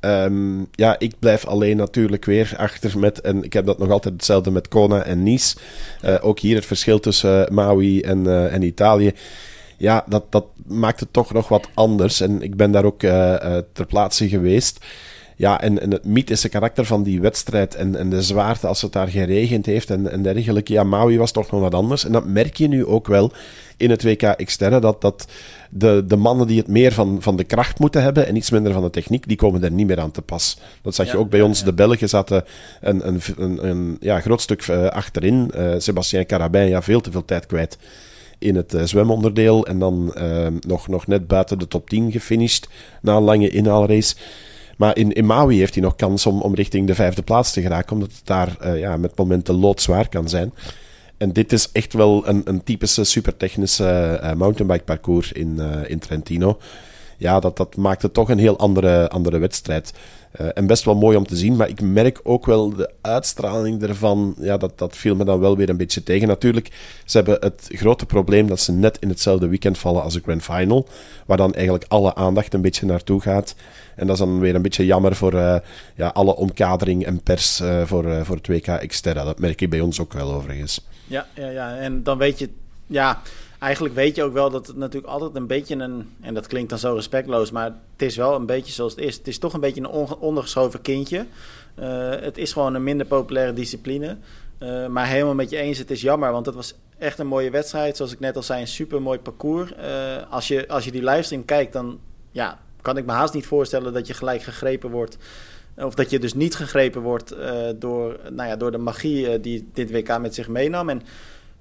Um, 0.00 0.68
ja, 0.70 0.98
ik 0.98 1.14
blijf 1.18 1.46
alleen 1.46 1.76
natuurlijk 1.76 2.24
weer 2.24 2.54
achter 2.56 2.98
met, 2.98 3.20
en 3.20 3.44
ik 3.44 3.52
heb 3.52 3.66
dat 3.66 3.78
nog 3.78 3.90
altijd 3.90 4.14
hetzelfde 4.14 4.50
met 4.50 4.68
Kona 4.68 5.02
en 5.02 5.22
Nice. 5.22 5.56
Ook 6.20 6.38
hier 6.38 6.56
het 6.56 6.66
verschil 6.66 7.00
tussen 7.00 7.54
Maui 7.54 8.00
en, 8.00 8.50
en 8.50 8.62
Italië. 8.62 9.12
Ja, 9.76 10.04
dat, 10.08 10.24
dat 10.30 10.44
maakt 10.66 11.00
het 11.00 11.12
toch 11.12 11.32
nog 11.32 11.48
wat 11.48 11.68
anders. 11.74 12.20
En 12.20 12.42
ik 12.42 12.56
ben 12.56 12.70
daar 12.70 12.84
ook 12.84 13.00
ter 13.72 13.86
plaatse 13.88 14.28
geweest. 14.28 14.84
Ja, 15.42 15.60
en, 15.60 15.80
en 15.80 15.90
het 15.90 16.04
mythische 16.04 16.48
karakter 16.48 16.84
van 16.84 17.02
die 17.02 17.20
wedstrijd 17.20 17.74
en, 17.74 17.96
en 17.96 18.10
de 18.10 18.22
zwaarte 18.22 18.66
als 18.66 18.82
het 18.82 18.92
daar 18.92 19.08
geregend 19.08 19.66
heeft 19.66 19.90
en, 19.90 20.10
en 20.10 20.22
dergelijke. 20.22 20.72
Ja, 20.72 20.82
Maui 20.82 21.18
was 21.18 21.32
toch 21.32 21.50
nog 21.50 21.60
wat 21.60 21.74
anders. 21.74 22.04
En 22.04 22.12
dat 22.12 22.26
merk 22.26 22.56
je 22.56 22.68
nu 22.68 22.86
ook 22.86 23.06
wel 23.06 23.32
in 23.76 23.90
het 23.90 24.02
WK 24.02 24.22
Externe, 24.22 24.80
dat, 24.80 25.00
dat 25.00 25.26
de, 25.70 26.04
de 26.06 26.16
mannen 26.16 26.46
die 26.46 26.58
het 26.58 26.68
meer 26.68 26.92
van, 26.92 27.22
van 27.22 27.36
de 27.36 27.44
kracht 27.44 27.78
moeten 27.78 28.02
hebben 28.02 28.26
en 28.26 28.36
iets 28.36 28.50
minder 28.50 28.72
van 28.72 28.82
de 28.82 28.90
techniek, 28.90 29.28
die 29.28 29.36
komen 29.36 29.64
er 29.64 29.70
niet 29.70 29.86
meer 29.86 30.00
aan 30.00 30.10
te 30.10 30.22
pas. 30.22 30.58
Dat 30.82 30.94
zag 30.94 31.10
je 31.10 31.18
ook 31.18 31.30
bij 31.30 31.42
ons. 31.42 31.58
Ja. 31.58 31.64
De 31.64 31.72
Belgen 31.72 32.08
zaten 32.08 32.44
een, 32.80 33.08
een, 33.08 33.20
een, 33.36 33.68
een 33.68 33.96
ja, 34.00 34.20
groot 34.20 34.40
stuk 34.40 34.66
uh, 34.66 34.86
achterin. 34.86 35.50
Uh, 35.56 35.74
Sebastien 35.78 36.26
Carabin, 36.26 36.68
ja, 36.68 36.82
veel 36.82 37.00
te 37.00 37.10
veel 37.10 37.24
tijd 37.24 37.46
kwijt 37.46 37.78
in 38.38 38.56
het 38.56 38.74
uh, 38.74 38.82
zwemonderdeel. 38.82 39.66
En 39.66 39.78
dan 39.78 40.14
nog, 40.66 40.88
nog 40.88 41.06
net 41.06 41.26
buiten 41.26 41.58
de 41.58 41.68
top 41.68 41.88
10 41.88 42.12
gefinished 42.12 42.68
na 43.00 43.16
een 43.16 43.22
lange 43.22 43.48
inhaalrace. 43.48 44.14
Maar 44.82 44.96
in, 44.96 45.26
Maui 45.26 45.58
heeft 45.58 45.74
hij 45.74 45.82
nog 45.82 45.96
kans 45.96 46.26
om, 46.26 46.40
om 46.40 46.54
richting 46.54 46.86
de 46.86 46.94
vijfde 46.94 47.22
plaats 47.22 47.52
te 47.52 47.60
geraken, 47.60 47.92
omdat 47.92 48.10
het 48.12 48.26
daar 48.26 48.56
uh, 48.62 48.78
ja, 48.78 48.96
met 48.96 49.16
momenten 49.16 49.54
loodzwaar 49.54 50.08
kan 50.08 50.28
zijn. 50.28 50.52
En 51.16 51.32
dit 51.32 51.52
is 51.52 51.72
echt 51.72 51.92
wel 51.92 52.28
een, 52.28 52.42
een 52.44 52.64
typische 52.64 53.04
supertechnische 53.04 54.20
uh, 54.22 54.32
mountainbike 54.32 54.84
parcours 54.84 55.32
in, 55.32 55.56
uh, 55.58 55.90
in 55.90 55.98
Trentino. 55.98 56.58
Ja, 57.22 57.40
dat, 57.40 57.56
dat 57.56 57.76
maakt 57.76 58.02
het 58.02 58.14
toch 58.14 58.28
een 58.28 58.38
heel 58.38 58.58
andere, 58.58 59.08
andere 59.08 59.38
wedstrijd. 59.38 59.92
Uh, 60.40 60.46
en 60.54 60.66
best 60.66 60.84
wel 60.84 60.94
mooi 60.94 61.16
om 61.16 61.26
te 61.26 61.36
zien, 61.36 61.56
maar 61.56 61.68
ik 61.68 61.80
merk 61.80 62.20
ook 62.22 62.46
wel 62.46 62.74
de 62.74 62.90
uitstraling 63.00 63.82
ervan. 63.82 64.34
Ja, 64.38 64.56
dat, 64.56 64.78
dat 64.78 64.96
viel 64.96 65.16
me 65.16 65.24
dan 65.24 65.40
wel 65.40 65.56
weer 65.56 65.68
een 65.68 65.76
beetje 65.76 66.02
tegen. 66.02 66.28
Natuurlijk, 66.28 66.70
ze 67.04 67.16
hebben 67.16 67.36
het 67.40 67.68
grote 67.68 68.06
probleem 68.06 68.46
dat 68.46 68.60
ze 68.60 68.72
net 68.72 68.98
in 69.00 69.08
hetzelfde 69.08 69.48
weekend 69.48 69.78
vallen 69.78 70.02
als 70.02 70.14
de 70.14 70.20
Grand 70.20 70.42
Final. 70.42 70.86
Waar 71.26 71.36
dan 71.36 71.54
eigenlijk 71.54 71.84
alle 71.88 72.14
aandacht 72.14 72.54
een 72.54 72.60
beetje 72.60 72.86
naartoe 72.86 73.20
gaat. 73.20 73.54
En 73.96 74.06
dat 74.06 74.16
is 74.16 74.24
dan 74.24 74.40
weer 74.40 74.54
een 74.54 74.62
beetje 74.62 74.86
jammer 74.86 75.16
voor 75.16 75.34
uh, 75.34 75.56
ja, 75.96 76.08
alle 76.08 76.36
omkadering 76.36 77.06
en 77.06 77.22
pers 77.22 77.60
uh, 77.60 77.82
voor, 77.84 78.24
voor 78.24 78.36
het 78.36 78.46
WK 78.46 78.66
Exterra. 78.66 79.24
Dat 79.24 79.38
merk 79.38 79.60
ik 79.60 79.70
bij 79.70 79.80
ons 79.80 80.00
ook 80.00 80.12
wel 80.12 80.32
overigens. 80.32 80.86
Ja, 81.06 81.26
ja, 81.34 81.48
ja, 81.48 81.76
en 81.76 82.02
dan 82.02 82.18
weet 82.18 82.38
je, 82.38 82.48
ja, 82.86 83.22
eigenlijk 83.62 83.94
weet 83.94 84.16
je 84.16 84.22
ook 84.22 84.32
wel 84.32 84.50
dat 84.50 84.66
het 84.66 84.76
natuurlijk 84.76 85.12
altijd 85.12 85.34
een 85.34 85.46
beetje 85.46 85.76
een, 85.76 86.08
en 86.20 86.34
dat 86.34 86.46
klinkt 86.46 86.70
dan 86.70 86.78
zo 86.78 86.94
respectloos, 86.94 87.50
maar 87.50 87.64
het 87.64 88.02
is 88.02 88.16
wel 88.16 88.34
een 88.34 88.46
beetje 88.46 88.72
zoals 88.72 88.94
het 88.94 89.04
is. 89.04 89.16
Het 89.16 89.28
is 89.28 89.38
toch 89.38 89.52
een 89.52 89.60
beetje 89.60 89.80
een 89.80 89.88
on, 89.88 90.18
ondergeschoven 90.18 90.82
kindje. 90.82 91.26
Uh, 91.78 92.10
het 92.10 92.38
is 92.38 92.52
gewoon 92.52 92.74
een 92.74 92.82
minder 92.82 93.06
populaire 93.06 93.52
discipline. 93.52 94.16
Uh, 94.58 94.86
maar 94.86 95.06
helemaal 95.06 95.34
met 95.34 95.50
je 95.50 95.56
eens, 95.56 95.78
het 95.78 95.90
is 95.90 96.00
jammer, 96.00 96.32
want 96.32 96.46
het 96.46 96.54
was 96.54 96.74
echt 96.98 97.18
een 97.18 97.26
mooie 97.26 97.50
wedstrijd. 97.50 97.96
Zoals 97.96 98.12
ik 98.12 98.20
net 98.20 98.36
al 98.36 98.42
zei, 98.42 98.60
een 98.60 98.66
super 98.66 99.02
mooi 99.02 99.18
parcours. 99.18 99.72
Uh, 99.72 100.30
als, 100.30 100.48
je, 100.48 100.68
als 100.68 100.84
je 100.84 100.90
die 100.90 101.04
livestream 101.04 101.44
kijkt, 101.44 101.72
dan 101.72 101.98
ja, 102.30 102.58
kan 102.80 102.96
ik 102.96 103.06
me 103.06 103.12
haast 103.12 103.34
niet 103.34 103.46
voorstellen 103.46 103.92
dat 103.92 104.06
je 104.06 104.14
gelijk 104.14 104.42
gegrepen 104.42 104.90
wordt. 104.90 105.16
Of 105.76 105.94
dat 105.94 106.10
je 106.10 106.18
dus 106.18 106.34
niet 106.34 106.54
gegrepen 106.54 107.00
wordt 107.00 107.34
door, 107.76 108.18
nou 108.30 108.48
ja, 108.48 108.56
door 108.56 108.70
de 108.70 108.78
magie 108.78 109.40
die 109.40 109.68
dit 109.72 109.90
WK 109.90 110.18
met 110.18 110.34
zich 110.34 110.48
meenam. 110.48 110.88
En 110.88 111.02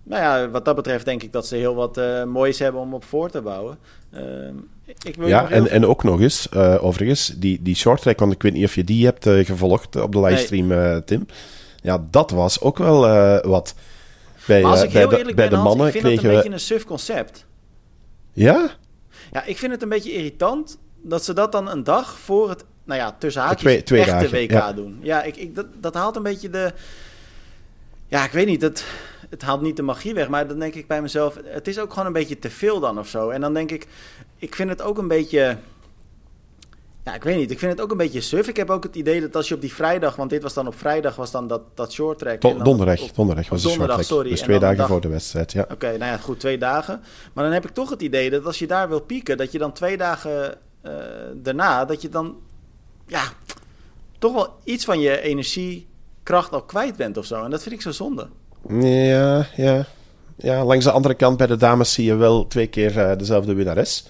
nou 0.03 0.21
ja, 0.21 0.49
wat 0.49 0.65
dat 0.65 0.75
betreft 0.75 1.05
denk 1.05 1.23
ik 1.23 1.31
dat 1.31 1.47
ze 1.47 1.55
heel 1.55 1.75
wat 1.75 1.97
uh, 1.97 2.23
moois 2.23 2.59
hebben 2.59 2.81
om 2.81 2.93
op 2.93 3.03
voor 3.03 3.29
te 3.29 3.41
bouwen. 3.41 3.77
ik 5.03 5.15
wil 5.15 5.27
ja, 5.27 5.49
en, 5.49 5.67
en 5.67 5.85
ook 5.85 6.03
nog 6.03 6.21
eens, 6.21 6.51
overigens, 6.79 7.33
die, 7.37 7.61
die 7.61 7.75
short 7.75 8.01
track, 8.01 8.19
want 8.19 8.33
ik 8.33 8.41
weet 8.41 8.53
niet 8.53 8.65
of 8.65 8.75
je 8.75 8.83
die 8.83 9.05
hebt 9.05 9.23
gevolgd 9.23 9.95
op 9.95 10.11
de 10.11 10.19
livestream, 10.19 10.67
nee. 10.67 11.03
Tim. 11.03 11.25
Ja, 11.81 12.05
dat 12.11 12.31
was 12.31 12.61
ook 12.61 12.77
wel 12.77 12.99
wat. 13.41 13.75
Bij, 14.47 14.61
maar 14.61 14.71
als 14.71 14.83
ik 14.83 14.91
heel 14.91 15.07
bij 15.07 15.23
de, 15.23 15.33
bij 15.33 15.49
de 15.49 15.55
mannen 15.55 15.87
ik 15.87 15.91
vind 15.91 16.03
kregen 16.03 16.23
het 16.23 16.33
een 16.33 16.35
beetje 16.35 16.53
een 16.53 16.59
suf 16.59 16.85
concept. 16.85 17.45
Ja? 18.33 18.69
Ja, 19.31 19.45
ik 19.45 19.57
vind 19.57 19.71
het 19.71 19.81
een 19.81 19.89
beetje 19.89 20.11
irritant 20.11 20.77
dat 21.01 21.23
ze 21.23 21.33
dat 21.33 21.51
dan 21.51 21.69
een 21.69 21.83
dag 21.83 22.19
voor 22.19 22.49
het 22.49 22.63
nou 22.83 22.99
ja, 22.99 23.15
tussen 23.19 23.41
haakjes 23.41 23.61
twee, 23.61 23.83
twee 23.83 23.99
echte 23.99 24.11
dagen, 24.13 24.31
WK 24.31 24.51
ja. 24.51 24.73
doen. 24.73 24.99
Ja, 25.01 25.23
ik, 25.23 25.35
ik, 25.35 25.55
dat, 25.55 25.65
dat 25.79 25.93
haalt 25.93 26.15
een 26.15 26.23
beetje 26.23 26.49
de... 26.49 26.73
Ja, 28.07 28.25
ik 28.25 28.31
weet 28.31 28.45
niet, 28.45 28.61
dat, 28.61 28.83
het 29.31 29.41
haalt 29.41 29.61
niet 29.61 29.75
de 29.75 29.81
magie 29.81 30.13
weg, 30.13 30.29
maar 30.29 30.47
dan 30.47 30.59
denk 30.59 30.73
ik 30.73 30.87
bij 30.87 31.01
mezelf... 31.01 31.37
Het 31.43 31.67
is 31.67 31.79
ook 31.79 31.89
gewoon 31.89 32.05
een 32.05 32.13
beetje 32.13 32.39
te 32.39 32.49
veel 32.49 32.79
dan 32.79 32.99
of 32.99 33.07
zo. 33.07 33.29
En 33.29 33.41
dan 33.41 33.53
denk 33.53 33.71
ik, 33.71 33.87
ik 34.37 34.55
vind 34.55 34.69
het 34.69 34.81
ook 34.81 34.97
een 34.97 35.07
beetje... 35.07 35.57
Ja, 37.03 37.13
ik 37.13 37.23
weet 37.23 37.37
niet. 37.37 37.51
Ik 37.51 37.59
vind 37.59 37.71
het 37.71 37.81
ook 37.81 37.91
een 37.91 37.97
beetje 37.97 38.21
suf. 38.21 38.47
Ik 38.47 38.55
heb 38.55 38.69
ook 38.69 38.83
het 38.83 38.95
idee 38.95 39.21
dat 39.21 39.35
als 39.35 39.47
je 39.47 39.55
op 39.55 39.61
die 39.61 39.73
vrijdag, 39.73 40.15
want 40.15 40.29
dit 40.29 40.43
was 40.43 40.53
dan 40.53 40.67
op 40.67 40.75
vrijdag, 40.77 41.15
was 41.15 41.31
dan 41.31 41.47
dat, 41.47 41.61
dat 41.73 41.93
short 41.93 42.19
track. 42.19 42.41
Don, 42.41 42.63
donderdag, 42.63 43.01
op, 43.01 43.15
donderdag 43.15 43.49
was 43.49 43.63
het 43.63 43.71
short 43.71 43.89
track. 43.89 44.03
Sorry. 44.03 44.29
Dus 44.29 44.41
twee 44.41 44.59
dagen 44.59 44.77
dag, 44.77 44.87
voor 44.87 45.01
de 45.01 45.07
wedstrijd, 45.07 45.51
ja. 45.51 45.61
Oké, 45.61 45.73
okay, 45.73 45.97
nou 45.97 46.11
ja, 46.11 46.17
goed, 46.17 46.39
twee 46.39 46.57
dagen. 46.57 47.01
Maar 47.33 47.43
dan 47.43 47.53
heb 47.53 47.65
ik 47.65 47.71
toch 47.71 47.89
het 47.89 48.01
idee 48.01 48.29
dat 48.29 48.45
als 48.45 48.59
je 48.59 48.67
daar 48.67 48.89
wil 48.89 49.01
pieken, 49.01 49.37
dat 49.37 49.51
je 49.51 49.57
dan 49.57 49.73
twee 49.73 49.97
dagen 49.97 50.57
uh, 50.85 50.91
daarna, 51.35 51.85
dat 51.85 52.01
je 52.01 52.09
dan 52.09 52.37
ja, 53.07 53.23
toch 54.17 54.33
wel 54.33 54.55
iets 54.63 54.85
van 54.85 54.99
je 54.99 55.21
energiekracht 55.21 56.51
al 56.51 56.63
kwijt 56.63 56.95
bent 56.95 57.17
of 57.17 57.25
zo. 57.25 57.43
En 57.43 57.49
dat 57.49 57.63
vind 57.63 57.75
ik 57.75 57.81
zo 57.81 57.91
zonde. 57.91 58.27
Ja, 58.69 59.47
ja. 59.55 59.85
Ja, 60.35 60.65
langs 60.65 60.85
de 60.85 60.91
andere 60.91 61.13
kant 61.13 61.37
bij 61.37 61.47
de 61.47 61.57
dames 61.57 61.93
zie 61.93 62.05
je 62.05 62.15
wel 62.15 62.47
twee 62.47 62.67
keer 62.67 62.97
uh, 62.97 63.11
dezelfde 63.17 63.53
winnares. 63.53 64.05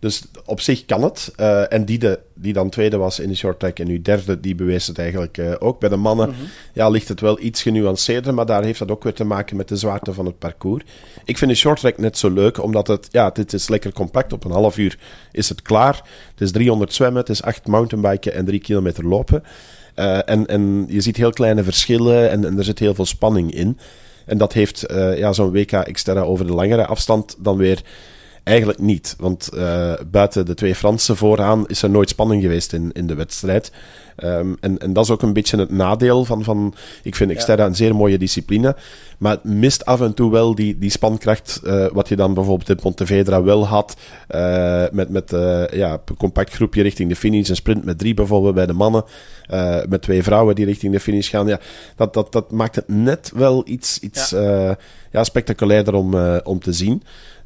Dus 0.00 0.22
op 0.44 0.60
zich 0.60 0.84
kan 0.84 1.02
het. 1.02 1.32
Uh, 1.36 1.72
en 1.72 1.84
die, 1.84 1.98
de, 1.98 2.18
die 2.34 2.52
dan 2.52 2.70
tweede 2.70 2.96
was 2.96 3.18
in 3.18 3.28
de 3.28 3.34
short 3.34 3.58
track 3.58 3.78
en 3.78 3.86
nu 3.86 4.02
derde, 4.02 4.40
die 4.40 4.54
bewees 4.54 4.86
het 4.86 4.98
eigenlijk 4.98 5.38
uh, 5.38 5.54
ook. 5.58 5.80
Bij 5.80 5.88
de 5.88 5.96
mannen 5.96 6.28
mm-hmm. 6.28 6.46
ja, 6.72 6.88
ligt 6.88 7.08
het 7.08 7.20
wel 7.20 7.40
iets 7.40 7.62
genuanceerder, 7.62 8.34
maar 8.34 8.46
daar 8.46 8.64
heeft 8.64 8.78
dat 8.78 8.90
ook 8.90 9.02
weer 9.02 9.12
te 9.12 9.24
maken 9.24 9.56
met 9.56 9.68
de 9.68 9.76
zwaarte 9.76 10.12
van 10.12 10.26
het 10.26 10.38
parcours. 10.38 10.84
Ik 11.24 11.38
vind 11.38 11.50
de 11.50 11.56
short 11.56 11.80
track 11.80 11.98
net 11.98 12.18
zo 12.18 12.30
leuk, 12.30 12.62
omdat 12.62 12.86
het, 12.86 13.08
ja, 13.10 13.30
dit 13.30 13.52
is 13.52 13.68
lekker 13.68 13.92
compact. 13.92 14.32
Op 14.32 14.44
een 14.44 14.50
half 14.50 14.78
uur 14.78 14.98
is 15.32 15.48
het 15.48 15.62
klaar. 15.62 16.02
Het 16.30 16.40
is 16.40 16.52
300 16.52 16.94
zwemmen, 16.94 17.20
het 17.20 17.30
is 17.30 17.42
8 17.42 17.66
mountainbiken 17.66 18.34
en 18.34 18.44
3 18.44 18.60
kilometer 18.60 19.06
lopen. 19.06 19.42
Uh, 19.98 20.18
en, 20.24 20.46
en 20.46 20.84
je 20.88 21.00
ziet 21.00 21.16
heel 21.16 21.30
kleine 21.30 21.62
verschillen 21.62 22.30
en, 22.30 22.44
en 22.44 22.58
er 22.58 22.64
zit 22.64 22.78
heel 22.78 22.94
veel 22.94 23.06
spanning 23.06 23.54
in. 23.54 23.78
En 24.26 24.38
dat 24.38 24.52
heeft 24.52 24.84
ja, 25.16 25.32
zo'n 25.32 25.50
WK 25.50 25.88
Xterra 25.92 26.20
over 26.20 26.46
de 26.46 26.52
langere 26.52 26.86
afstand 26.86 27.36
dan 27.38 27.56
weer 27.56 27.82
eigenlijk 28.48 28.78
niet. 28.78 29.14
Want 29.18 29.50
uh, 29.54 29.92
buiten 30.10 30.46
de 30.46 30.54
twee 30.54 30.74
Fransen 30.74 31.16
vooraan 31.16 31.66
is 31.66 31.82
er 31.82 31.90
nooit 31.90 32.08
spanning 32.08 32.42
geweest 32.42 32.72
in, 32.72 32.92
in 32.92 33.06
de 33.06 33.14
wedstrijd. 33.14 33.72
Um, 34.24 34.56
en, 34.60 34.78
en 34.78 34.92
dat 34.92 35.04
is 35.04 35.10
ook 35.10 35.22
een 35.22 35.32
beetje 35.32 35.58
het 35.58 35.70
nadeel 35.70 36.24
van... 36.24 36.44
van 36.44 36.74
ik 37.02 37.14
vind 37.14 37.34
Xterra 37.34 37.62
ja. 37.62 37.68
een 37.68 37.74
zeer 37.74 37.94
mooie 37.94 38.18
discipline. 38.18 38.76
Maar 39.18 39.32
het 39.32 39.44
mist 39.44 39.84
af 39.84 40.00
en 40.00 40.14
toe 40.14 40.30
wel 40.30 40.54
die, 40.54 40.78
die 40.78 40.90
spankracht... 40.90 41.60
Uh, 41.64 41.86
wat 41.92 42.08
je 42.08 42.16
dan 42.16 42.34
bijvoorbeeld 42.34 42.68
in 42.68 42.76
Pontevedra 42.76 43.42
wel 43.42 43.66
had. 43.66 43.96
Uh, 44.30 44.84
met 44.92 45.08
met 45.08 45.30
ja, 45.70 46.00
een 46.04 46.16
compact 46.16 46.54
groepje 46.54 46.82
richting 46.82 47.08
de 47.08 47.16
finish. 47.16 47.48
Een 47.48 47.56
sprint 47.56 47.84
met 47.84 47.98
drie 47.98 48.14
bijvoorbeeld 48.14 48.54
bij 48.54 48.66
de 48.66 48.72
mannen. 48.72 49.04
met 49.88 50.02
twee 50.02 50.22
vrouwen 50.22 50.54
die 50.54 50.64
richting 50.64 50.92
de 50.92 51.00
finish 51.00 51.30
gaan. 51.30 51.46
Ja, 51.46 51.60
dat, 51.96 52.14
dat, 52.14 52.32
dat 52.32 52.50
maakt 52.50 52.74
het 52.74 52.88
net 52.88 53.32
wel 53.34 53.62
iets, 53.66 53.98
iets 53.98 54.30
ja. 54.30 54.76
Ja 55.10 55.24
spectaculairder 55.24 55.94
om, 55.94 56.14
om 56.44 56.60
te 56.60 56.72
zien. 56.72 57.02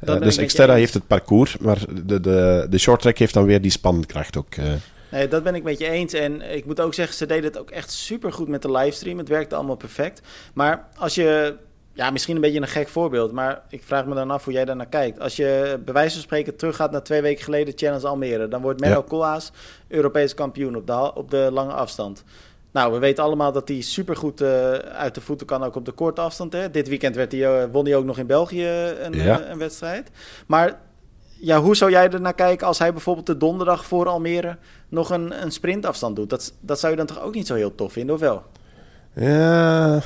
Uh, 0.09 0.19
dus 0.19 0.45
Xterra 0.45 0.73
heeft 0.73 0.93
het 0.93 1.07
parcours, 1.07 1.57
maar 1.57 1.77
de, 2.03 2.19
de, 2.19 2.67
de 2.69 2.77
short 2.77 3.01
track 3.01 3.17
heeft 3.17 3.33
dan 3.33 3.45
weer 3.45 3.61
die 3.61 3.71
spankracht 3.71 4.37
ook. 4.37 4.55
Uh. 4.55 4.65
Nee, 5.13 5.27
dat 5.27 5.43
ben 5.43 5.55
ik 5.55 5.63
met 5.63 5.79
je 5.79 5.89
eens. 5.89 6.13
En 6.13 6.55
ik 6.55 6.65
moet 6.65 6.81
ook 6.81 6.93
zeggen, 6.93 7.15
ze 7.15 7.25
deden 7.25 7.43
het 7.43 7.59
ook 7.59 7.69
echt 7.69 7.91
super 7.91 8.33
goed 8.33 8.47
met 8.47 8.61
de 8.61 8.71
livestream. 8.71 9.17
Het 9.17 9.27
werkte 9.27 9.55
allemaal 9.55 9.75
perfect. 9.75 10.21
Maar 10.53 10.87
als 10.97 11.15
je, 11.15 11.55
ja, 11.93 12.09
misschien 12.09 12.35
een 12.35 12.41
beetje 12.41 12.61
een 12.61 12.67
gek 12.67 12.87
voorbeeld, 12.87 13.31
maar 13.31 13.61
ik 13.69 13.83
vraag 13.83 14.05
me 14.05 14.15
dan 14.15 14.31
af 14.31 14.43
hoe 14.43 14.53
jij 14.53 14.65
daar 14.65 14.75
naar 14.75 14.85
kijkt. 14.85 15.19
Als 15.19 15.35
je 15.35 15.79
bij 15.85 15.93
wijze 15.93 16.13
van 16.13 16.21
spreken 16.21 16.55
teruggaat 16.55 16.91
naar 16.91 17.03
twee 17.03 17.21
weken 17.21 17.43
geleden 17.43 17.73
Challenge 17.77 18.07
Almere, 18.07 18.47
dan 18.47 18.61
wordt 18.61 18.79
Menno 18.79 18.95
ja. 18.95 19.03
Koolhaas 19.07 19.51
Europees 19.87 20.33
kampioen 20.33 20.75
op 20.75 20.87
de, 20.87 21.13
op 21.15 21.31
de 21.31 21.49
lange 21.51 21.73
afstand. 21.73 22.23
Nou, 22.73 22.93
we 22.93 22.99
weten 22.99 23.23
allemaal 23.23 23.51
dat 23.51 23.67
hij 23.67 23.81
supergoed 23.81 24.41
uh, 24.41 24.71
uit 24.73 25.15
de 25.15 25.21
voeten 25.21 25.47
kan, 25.47 25.63
ook 25.63 25.75
op 25.75 25.85
de 25.85 25.91
korte 25.91 26.21
afstand. 26.21 26.53
Hè? 26.53 26.71
Dit 26.71 26.87
weekend 26.87 27.15
werd 27.15 27.31
hij, 27.31 27.41
uh, 27.41 27.63
won 27.71 27.85
hij 27.85 27.95
ook 27.95 28.05
nog 28.05 28.17
in 28.17 28.27
België 28.27 28.67
een, 29.01 29.13
ja. 29.13 29.41
uh, 29.41 29.49
een, 29.49 29.57
wedstrijd. 29.57 30.09
Maar 30.47 30.79
ja, 31.39 31.61
hoe 31.61 31.75
zou 31.75 31.91
jij 31.91 32.09
er 32.09 32.21
naar 32.21 32.33
kijken 32.33 32.67
als 32.67 32.79
hij 32.79 32.91
bijvoorbeeld 32.91 33.25
de 33.25 33.37
donderdag 33.37 33.85
voor 33.85 34.07
Almere 34.07 34.57
nog 34.89 35.09
een, 35.09 35.43
een 35.43 35.51
sprintafstand 35.51 36.15
doet? 36.15 36.29
Dat, 36.29 36.53
dat 36.59 36.79
zou 36.79 36.91
je 36.91 36.97
dan 36.97 37.07
toch 37.07 37.21
ook 37.21 37.35
niet 37.35 37.47
zo 37.47 37.55
heel 37.55 37.75
tof 37.75 37.93
vinden, 37.93 38.15
of 38.15 38.21
wel? 38.21 38.43
Ja, 39.13 40.01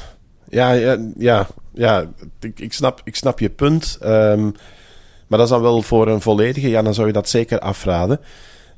ja, 0.49 0.71
ja, 0.71 0.97
ja, 1.17 1.47
ja 1.73 2.05
ik, 2.39 2.59
ik, 2.59 2.73
snap, 2.73 3.01
ik 3.03 3.15
snap 3.15 3.39
je 3.39 3.49
punt. 3.49 3.97
Um, 4.03 4.53
maar 5.27 5.39
dat 5.39 5.47
is 5.47 5.53
dan 5.53 5.61
wel 5.61 5.81
voor 5.81 6.07
een 6.07 6.21
volledige, 6.21 6.69
ja, 6.69 6.81
dan 6.81 6.93
zou 6.93 7.07
je 7.07 7.13
dat 7.13 7.29
zeker 7.29 7.59
afraden. 7.59 8.19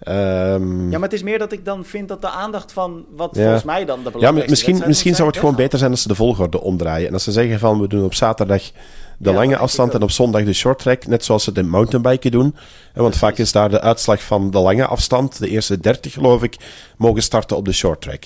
Um, 0.08 0.92
ja, 0.92 0.98
maar 0.98 1.10
het 1.10 1.14
is 1.14 1.24
meer 1.24 1.40
dat 1.40 1.52
ik 1.52 1.66
dan 1.66 1.86
vind 1.86 2.08
dat 2.08 2.22
de 2.22 2.30
aandacht 2.30 2.72
van 2.72 3.06
wat 3.16 3.30
ja. 3.34 3.42
volgens 3.42 3.64
mij 3.64 3.86
dan 3.86 4.04
de 4.04 4.12
belangrijkste 4.12 4.44
Ja, 4.44 4.50
misschien, 4.50 4.88
misschien 4.88 5.16
zou 5.16 5.28
het 5.28 5.38
gewoon 5.38 5.56
beter 5.56 5.80
zijn 5.80 5.92
als 5.92 6.02
ze 6.02 6.08
de 6.08 6.16
volgorde 6.16 6.62
omdraaien. 6.62 7.08
En 7.08 7.14
als 7.14 7.24
ze 7.24 7.32
zeggen 7.32 7.60
van 7.60 7.82
we 7.82 7.88
doen 7.88 8.04
op 8.04 8.14
zaterdag 8.14 8.62
de 9.18 9.30
ja, 9.30 9.36
lange 9.36 9.58
afstand 9.58 9.94
en 9.94 10.02
op 10.02 10.12
zondag 10.12 10.44
de 10.44 10.54
short 10.54 10.80
track, 10.80 11.08
net 11.08 11.26
zoals 11.26 11.44
ze 11.44 11.50
het 11.50 11.60
in 11.60 11.70
mountainbiken 11.70 12.32
doen. 12.32 12.56
Want 12.94 13.18
vaak 13.18 13.38
is 13.38 13.52
daar 13.52 13.70
de 13.70 13.82
uitslag 13.82 14.24
van 14.24 14.52
de 14.52 14.60
lange 14.60 14.86
afstand, 14.86 15.40
de 15.40 15.50
eerste 15.50 15.80
30 15.80 16.14
geloof 16.14 16.44
ik, 16.44 16.58
mogen 16.98 17.24
starten 17.24 17.58
op 17.58 17.66
de 17.66 17.74
short 17.74 18.02
track. 18.02 18.24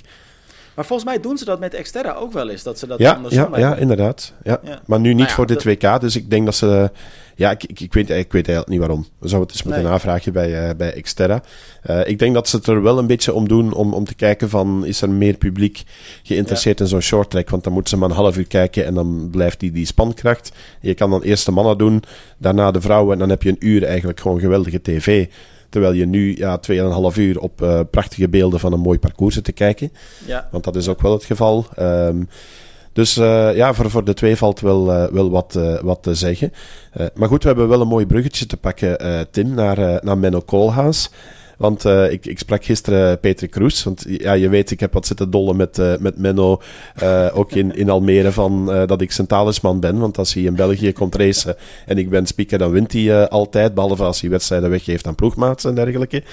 Maar 0.76 0.86
volgens 0.86 1.10
mij 1.10 1.20
doen 1.20 1.38
ze 1.38 1.46
dat 1.46 1.60
met 1.60 1.82
Xterra 1.82 2.14
ook 2.14 2.32
wel 2.32 2.50
eens. 2.50 2.64
Dat 2.64 2.80
ze 2.80 2.88
dat 2.88 3.00
ja, 3.00 3.20
ja, 3.30 3.50
ja, 3.56 3.76
inderdaad. 3.76 4.34
Ja. 4.44 4.60
ja. 4.64 4.82
Maar 4.86 5.00
nu 5.00 5.08
niet 5.08 5.18
nou 5.18 5.30
ja, 5.30 5.36
voor 5.36 5.46
dit 5.46 5.64
WK. 5.64 6.02
Dus 6.02 6.16
ik 6.16 6.30
denk 6.30 6.46
dat 6.46 6.56
ze... 6.56 6.92
Ja, 7.36 7.52
ik, 7.52 7.64
ik, 7.64 7.80
ik, 7.80 7.94
weet, 7.94 8.10
ik 8.10 8.32
weet 8.32 8.48
eigenlijk 8.48 8.68
niet 8.68 8.80
waarom. 8.80 9.08
We 9.20 9.28
zouden 9.28 9.42
het 9.42 9.52
eens 9.52 9.64
moeten 9.64 9.84
nee. 9.84 9.92
navragen 9.92 10.34
bij, 10.34 10.70
uh, 10.70 10.76
bij 10.78 11.02
Xterra. 11.02 11.44
Uh, 11.90 12.08
ik 12.08 12.20
denk 12.20 12.34
dat 12.34 12.48
ze 12.48 12.56
het 12.56 12.68
er 12.68 12.82
wel 12.82 12.98
een 12.98 13.08
beetje 13.08 13.34
om 13.34 13.48
doen 13.48 13.74
om, 13.74 13.94
om 13.94 14.06
te 14.06 14.16
kijken 14.16 14.50
van... 14.50 14.86
Is 14.86 15.02
er 15.02 15.10
meer 15.10 15.38
publiek 15.38 15.84
geïnteresseerd 16.24 16.80
in 16.80 16.88
zo'n 16.88 17.02
short 17.02 17.30
track? 17.30 17.50
Want 17.50 17.64
dan 17.64 17.74
moeten 17.74 17.94
ze 17.94 17.98
maar 17.98 18.10
een 18.10 18.16
half 18.16 18.38
uur 18.38 18.48
kijken 18.48 18.86
en 18.86 18.94
dan 18.94 19.28
blijft 19.32 19.60
die, 19.60 19.72
die 19.72 19.86
spankracht. 19.86 20.52
Je 20.82 20.94
kan 20.94 21.10
dan 21.10 21.22
eerst 21.22 21.46
de 21.46 21.52
mannen 21.52 21.78
doen, 21.78 22.04
daarna 22.38 22.72
de 22.72 22.82
vrouwen... 22.82 23.14
en 23.14 23.20
dan 23.20 23.30
heb 23.30 23.44
je 23.44 23.50
een 23.50 23.68
uur 23.68 23.84
eigenlijk 23.84 24.20
gewoon 24.20 24.40
geweldige 24.40 24.82
tv... 24.82 25.28
Terwijl 25.74 25.94
je 25.94 26.06
nu 26.06 26.38
ja, 26.38 26.60
2,5 27.12 27.18
uur 27.18 27.40
op 27.40 27.62
uh, 27.62 27.80
prachtige 27.92 28.30
beelden 28.30 28.60
van 28.60 28.74
een 28.74 28.80
mooi 28.80 29.00
parcours 29.00 29.34
zit 29.34 29.44
te 29.44 29.52
kijken. 29.52 29.92
Ja. 30.26 30.48
Want 30.52 30.64
dat 30.64 30.76
is 30.76 30.88
ook 30.88 31.02
wel 31.02 31.12
het 31.12 31.24
geval. 31.24 31.66
Um, 31.80 32.28
dus 32.92 33.18
uh, 33.18 33.56
ja, 33.56 33.74
voor, 33.74 33.90
voor 33.90 34.04
de 34.04 34.14
twee 34.14 34.36
valt 34.36 34.60
wel, 34.60 34.94
uh, 34.94 35.06
wel 35.06 35.30
wat, 35.30 35.56
uh, 35.58 35.80
wat 35.82 36.04
te 36.04 36.16
zeggen. 36.16 36.52
maar 37.14 37.28
goed, 37.28 37.42
we 37.42 37.48
hebben 37.48 37.68
wel 37.68 37.82
een 37.82 37.88
mooi 37.88 38.06
bruggetje 38.06 38.46
te 38.46 38.58
pakken, 38.58 39.28
Tim, 39.32 39.54
naar, 39.54 40.00
naar 40.04 40.18
Menno 40.18 40.40
Koolhaas. 40.40 41.10
Want 41.64 41.86
uh, 41.86 42.12
ik, 42.12 42.26
ik 42.26 42.40
sprak 42.40 42.66
gisteren 42.66 43.20
Peter 43.20 43.48
Kroes. 43.48 43.84
Want 43.84 44.06
ja, 44.08 44.34
je 44.34 44.50
weet, 44.50 44.72
ik 44.72 44.80
heb 44.80 44.94
wat 44.94 45.06
zitten 45.06 45.32
dollen 45.32 45.56
met, 45.56 45.78
uh, 45.78 45.94
met 46.00 46.18
Menno. 46.18 46.62
Uh, 47.04 47.28
ook 47.34 47.52
in, 47.52 47.76
in 47.76 47.90
Almere 47.90 48.32
van 48.32 48.66
dat 48.86 49.02
ik 49.02 49.12
zijn 49.12 49.28
talisman 49.28 49.80
ben. 49.80 50.00
Want 50.00 50.18
als 50.18 50.34
hij 50.34 50.44
in 50.44 50.56
België 50.56 50.94
komt 50.94 51.16
racen 51.16 51.56
en 51.86 51.98
ik 51.98 52.10
ben 52.10 52.26
speaker, 52.26 52.58
dan 52.58 52.72
wint 52.72 52.94
hij 52.94 53.30
altijd. 53.30 53.74
Behalve 53.74 54.04
als 54.04 54.22
hij 54.22 54.30
wedstrijden 54.30 54.70
weggeeft 54.70 55.08
aan 55.08 55.16
ploegmaats 55.16 55.64
en 55.66 55.76
dergelijke. 55.76 56.24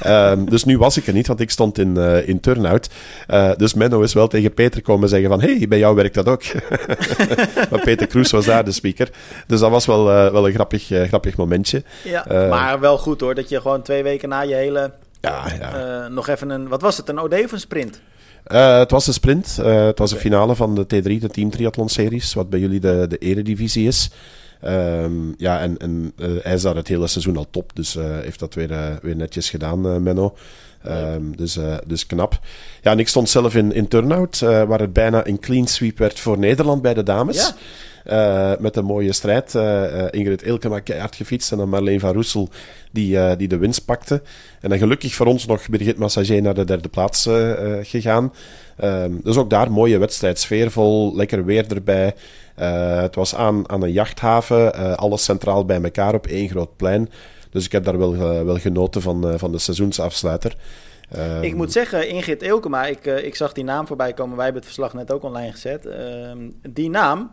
Ehm, 0.00 0.44
dus 0.44 0.64
nu 0.64 0.78
was 0.78 0.96
ik 0.96 1.06
er 1.06 1.12
niet, 1.12 1.26
want 1.26 1.40
ik 1.40 1.50
stond 1.50 1.78
in, 1.78 1.96
in 2.26 2.40
turnout. 2.40 2.88
dus 3.56 3.74
Menno 3.74 4.00
is 4.00 4.12
wel 4.12 4.28
tegen 4.28 4.54
Peter 4.54 4.82
komen 4.82 5.08
zeggen 5.08 5.28
van... 5.28 5.40
hey, 5.40 5.66
bij 5.68 5.78
jou 5.78 5.94
werkt 5.94 6.14
dat 6.14 6.28
ook. 6.28 6.42
maar 7.70 7.80
Peter 7.84 8.06
Kroes 8.06 8.30
was 8.30 8.44
daar 8.44 8.64
de 8.64 8.72
speaker. 8.72 9.10
Dus 9.46 9.60
dat 9.60 9.70
was 9.70 9.86
wel, 9.86 10.04
wel 10.04 10.46
een 10.46 10.54
grappig, 10.54 10.84
grappig 10.86 11.36
momentje. 11.36 11.82
Ja, 12.04 12.24
maar 12.28 12.80
wel 12.80 12.98
goed 12.98 13.20
hoor, 13.20 13.34
dat 13.34 13.48
je 13.48 13.60
gewoon 13.60 13.82
twee 13.82 14.02
weken 14.02 14.28
na 14.28 14.40
je 14.40 14.54
hele 14.54 14.77
ja, 15.20 15.52
ja. 15.58 16.04
Uh, 16.04 16.10
nog 16.10 16.28
even 16.28 16.50
een, 16.50 16.68
wat 16.68 16.82
was 16.82 16.96
het, 16.96 17.08
een 17.08 17.18
OD 17.18 17.44
of 17.44 17.52
een 17.52 17.60
sprint? 17.60 18.00
Uh, 18.46 18.78
het 18.78 18.90
was 18.90 19.06
een 19.06 19.12
sprint. 19.12 19.58
Uh, 19.60 19.86
het 19.86 19.98
was 19.98 20.10
de 20.10 20.16
finale 20.16 20.54
van 20.54 20.74
de 20.74 20.84
T3, 20.84 21.20
de 21.20 21.28
Team 21.28 21.50
Triathlon 21.50 21.88
Series, 21.88 22.34
wat 22.34 22.50
bij 22.50 22.60
jullie 22.60 22.80
de, 22.80 23.06
de 23.08 23.18
eredivisie 23.18 23.86
is. 23.86 24.10
Um, 24.64 25.34
ja, 25.36 25.60
en, 25.60 25.76
en 25.76 26.12
hij 26.42 26.54
is 26.54 26.62
daar 26.62 26.76
het 26.76 26.88
hele 26.88 27.06
seizoen 27.06 27.36
al 27.36 27.46
top, 27.50 27.70
dus 27.74 27.94
heeft 27.94 28.38
dat 28.38 28.54
weer, 28.54 28.98
weer 29.02 29.16
netjes 29.16 29.50
gedaan, 29.50 30.02
Menno. 30.02 30.36
Um, 30.86 31.36
dus, 31.36 31.58
dus 31.86 32.06
knap. 32.06 32.38
Ja, 32.82 32.90
en 32.90 32.98
ik 32.98 33.08
stond 33.08 33.28
zelf 33.28 33.54
in, 33.54 33.72
in 33.72 33.88
turnout, 33.88 34.38
waar 34.38 34.80
het 34.80 34.92
bijna 34.92 35.26
een 35.26 35.38
clean 35.38 35.66
sweep 35.66 35.98
werd 35.98 36.20
voor 36.20 36.38
Nederland 36.38 36.82
bij 36.82 36.94
de 36.94 37.02
dames. 37.02 37.36
Ja. 37.36 37.54
Uh, 38.06 38.60
met 38.60 38.76
een 38.76 38.84
mooie 38.84 39.12
strijd. 39.12 39.54
Ingrid 40.10 40.42
Ilkema 40.42 40.80
keihard 40.80 41.16
gefietst 41.16 41.52
en 41.52 41.58
dan 41.58 41.68
Marleen 41.68 42.00
van 42.00 42.12
Roessel 42.12 42.48
die, 42.90 43.36
die 43.36 43.48
de 43.48 43.56
winst 43.56 43.84
pakte. 43.84 44.22
En 44.60 44.68
dan 44.68 44.78
gelukkig 44.78 45.14
voor 45.14 45.26
ons 45.26 45.46
nog 45.46 45.68
Birgit 45.68 45.98
Massager 45.98 46.42
naar 46.42 46.54
de 46.54 46.64
derde 46.64 46.88
plaats 46.88 47.28
gegaan. 47.82 48.32
Um, 48.84 49.20
dus 49.22 49.36
ook 49.36 49.50
daar 49.50 49.72
mooie 49.72 49.98
wedstrijd, 49.98 50.38
sfeervol, 50.38 51.16
lekker 51.16 51.44
weer 51.44 51.72
erbij. 51.74 52.14
het 53.00 53.14
was 53.14 53.34
aan, 53.34 53.70
aan 53.70 53.82
een 53.82 53.92
jachthaven, 53.92 54.96
alles 54.96 55.24
centraal 55.24 55.64
bij 55.64 55.82
elkaar 55.82 56.14
op 56.14 56.26
één 56.26 56.48
groot 56.48 56.76
plein. 56.76 57.10
Dus 57.50 57.64
ik 57.64 57.72
heb 57.72 57.84
daar 57.84 57.98
wel, 57.98 58.16
wel 58.44 58.58
genoten 58.58 59.02
van, 59.02 59.38
van 59.38 59.52
de 59.52 59.58
seizoensafsluiter. 59.58 60.56
Um, 61.16 61.42
ik 61.42 61.54
moet 61.54 61.72
zeggen, 61.72 62.08
Ingrid 62.08 62.42
Ilkema, 62.42 62.86
ik, 62.86 63.04
ik 63.04 63.34
zag 63.34 63.52
die 63.52 63.64
naam 63.64 63.86
voorbij 63.86 64.12
komen. 64.12 64.36
Wij 64.36 64.44
hebben 64.44 64.62
het 64.62 64.72
verslag 64.72 64.94
net 64.94 65.12
ook 65.12 65.22
online 65.22 65.52
gezet. 65.52 65.86
Uh, 65.86 65.94
die 66.70 66.90
naam, 66.90 67.30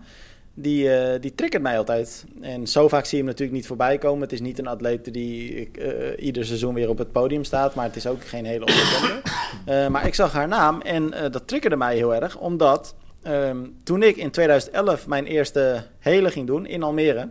die, 0.53 0.83
uh, 0.85 1.21
die 1.21 1.35
triggert 1.35 1.63
mij 1.63 1.77
altijd. 1.77 2.25
En 2.41 2.67
zo 2.67 2.87
vaak 2.87 3.05
zie 3.05 3.17
je 3.17 3.23
hem 3.23 3.31
natuurlijk 3.31 3.57
niet 3.57 3.67
voorbij 3.67 3.97
komen. 3.97 4.21
Het 4.21 4.31
is 4.31 4.41
niet 4.41 4.59
een 4.59 4.67
atleet 4.67 5.13
die 5.13 5.69
uh, 5.79 6.25
ieder 6.25 6.45
seizoen 6.45 6.73
weer 6.73 6.89
op 6.89 6.97
het 6.97 7.11
podium 7.11 7.43
staat, 7.43 7.75
maar 7.75 7.85
het 7.85 7.95
is 7.95 8.07
ook 8.07 8.25
geen 8.25 8.45
hele 8.45 8.65
onbekende. 8.65 9.21
Uh, 9.69 9.87
maar 9.93 10.07
ik 10.07 10.15
zag 10.15 10.33
haar 10.33 10.47
naam 10.47 10.81
en 10.81 11.13
dat 11.31 11.47
triggerde 11.47 11.75
mij 11.75 11.95
heel 11.95 12.15
erg, 12.15 12.37
omdat 12.37 12.95
um, 13.27 13.75
toen 13.83 14.03
ik 14.03 14.15
in 14.15 14.31
2011 14.31 15.07
mijn 15.07 15.25
eerste 15.25 15.83
hele 15.99 16.31
ging 16.31 16.47
doen 16.47 16.65
in 16.65 16.83
Almere, 16.83 17.29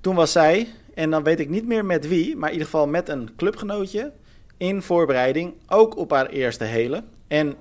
toen 0.00 0.14
was 0.14 0.32
zij, 0.32 0.68
en 0.94 1.10
dan 1.10 1.22
weet 1.22 1.40
ik 1.40 1.48
niet 1.48 1.66
meer 1.66 1.84
met 1.84 2.08
wie, 2.08 2.36
maar 2.36 2.48
in 2.48 2.54
ieder 2.54 2.70
geval 2.70 2.86
met 2.86 3.08
een 3.08 3.30
clubgenootje, 3.36 4.12
in 4.56 4.82
voorbereiding 4.82 5.54
ook 5.68 5.96
op 5.96 6.10
haar 6.10 6.26
eerste 6.26 6.64
hele. 6.64 7.02
En 7.28 7.54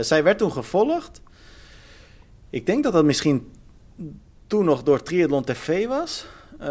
zij 0.00 0.22
werd 0.22 0.38
toen 0.38 0.52
gevolgd 0.52 1.20
ik 2.50 2.66
denk 2.66 2.84
dat 2.84 2.92
dat 2.92 3.04
misschien 3.04 3.50
toen 4.46 4.64
nog 4.64 4.82
door 4.82 5.02
Triathlon 5.02 5.44
TV 5.44 5.86
was. 5.86 6.26
Uh, 6.60 6.66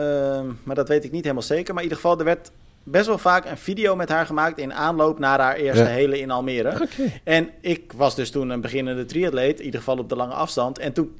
maar 0.63 0.75
dat 0.75 0.87
weet 0.87 1.03
ik 1.03 1.11
niet 1.11 1.23
helemaal 1.23 1.43
zeker. 1.43 1.73
Maar 1.73 1.83
in 1.83 1.89
ieder 1.89 2.03
geval, 2.03 2.19
er 2.19 2.25
werd 2.25 2.51
best 2.83 3.07
wel 3.07 3.17
vaak 3.17 3.45
een 3.45 3.57
video 3.57 3.95
met 3.95 4.09
haar 4.09 4.25
gemaakt 4.25 4.57
in 4.57 4.73
aanloop 4.73 5.19
naar 5.19 5.39
haar 5.39 5.55
eerste 5.55 5.83
ja. 5.83 5.89
hele 5.89 6.19
in 6.19 6.31
Almere. 6.31 6.69
Okay. 6.69 7.21
En 7.23 7.49
ik 7.61 7.93
was 7.95 8.15
dus 8.15 8.31
toen 8.31 8.49
een 8.49 8.61
beginnende 8.61 9.05
triatleet, 9.05 9.59
in 9.59 9.65
ieder 9.65 9.79
geval 9.79 9.97
op 9.97 10.09
de 10.09 10.15
lange 10.15 10.33
afstand. 10.33 10.79
En 10.79 10.93
toen 10.93 11.15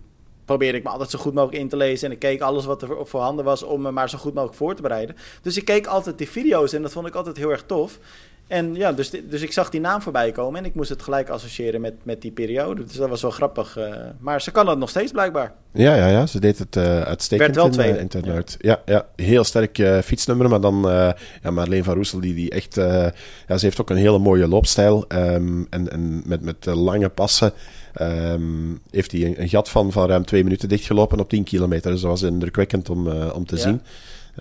probeerde 0.50 0.78
ik 0.78 0.84
me 0.84 0.90
altijd 0.90 1.10
zo 1.10 1.20
goed 1.20 1.34
mogelijk 1.34 1.62
in 1.62 1.70
te 1.70 1.78
lezen. 1.78 2.08
En 2.08 2.14
ik 2.14 2.20
keek 2.20 2.42
alles 2.42 2.66
wat 2.66 2.82
er 2.82 2.90
voorhanden 3.02 3.46
was 3.46 3.64
om 3.64 3.82
me 3.82 3.92
maar 3.92 4.10
zo 4.10 4.18
goed 4.18 4.34
mogelijk 4.34 4.58
voor 4.58 4.76
te 4.76 4.82
bereiden. 4.82 5.16
Dus 5.42 5.58
ik 5.58 5.66
keek 5.66 5.88
altijd 5.88 6.18
die 6.18 6.30
video's 6.30 6.74
en 6.74 6.82
dat 6.82 6.92
vond 6.92 7.08
ik 7.08 7.16
altijd 7.16 7.38
heel 7.38 7.50
erg 7.50 7.64
tof. 7.66 8.00
En 8.48 8.76
ja, 8.76 8.92
dus, 8.92 9.10
dus 9.10 9.42
ik 9.42 9.52
zag 9.52 9.70
die 9.70 9.80
naam 9.80 10.02
voorbij 10.02 10.32
komen 10.32 10.60
en 10.60 10.66
ik 10.66 10.76
moest 10.76 10.90
het 10.90 11.02
gelijk 11.02 11.30
associëren 11.30 11.82
met, 11.82 11.94
met 12.04 12.22
die 12.22 12.32
periode. 12.32 12.84
Dus 12.84 12.96
dat 12.96 13.10
was 13.10 13.22
wel 13.22 13.32
grappig. 13.32 13.78
Uh, 13.78 13.96
maar 14.20 14.42
ze 14.42 14.52
kan 14.52 14.66
dat 14.66 14.78
nog 14.78 14.90
steeds 14.90 15.12
blijkbij. 15.12 15.52
Ja, 15.72 15.96
ja, 15.96 16.08
ja. 16.08 16.26
ze 16.26 16.40
deed 16.40 16.58
het 16.60 16.76
uh, 16.76 17.02
uitstekend 17.02 17.56
Werd 17.56 17.76
wel 17.76 17.86
in, 17.86 17.96
uh, 17.96 18.02
internet. 18.02 18.58
Ja. 18.60 18.82
ja, 18.86 18.94
ja, 18.94 19.24
heel 19.24 19.44
sterk 19.44 20.04
fietsnummer. 20.04 20.50
Maar 20.50 20.62
dan, 20.62 20.82
ja, 21.44 21.52
Marleen 21.52 21.84
van 21.84 21.94
Roesel, 21.94 22.20
die, 22.20 22.34
die 22.34 22.50
echt... 22.50 22.76
ja, 23.48 23.58
ze 23.58 23.66
heeft 23.66 23.82
ook 23.82 23.90
een 23.90 23.98
hele 23.98 24.20
mooie 24.20 24.48
loopstijl. 24.48 25.06
Um, 25.08 25.68
en 25.70 25.92
en 25.92 26.22
met, 26.26 26.42
met 26.42 26.66
lange 26.66 27.10
passen 27.10 27.54
um, 28.02 28.80
heeft 28.92 29.12
hij 29.12 29.26
een, 29.26 29.42
een, 29.42 29.50
gat 29.50 29.70
van, 29.70 29.92
van 29.92 30.08
ruim 30.08 30.26
twee 30.26 30.44
minuten 30.44 30.70
dichtgelopen 30.70 31.20
op 31.20 31.30
10 31.30 31.44
kilometer. 31.44 31.92
Dus 31.92 32.02
dat 32.02 32.10
was 32.10 32.22
indrukwekkend 32.22 32.90
om, 32.90 33.08
om 33.10 33.46
te 33.46 33.58
zien. 33.58 33.82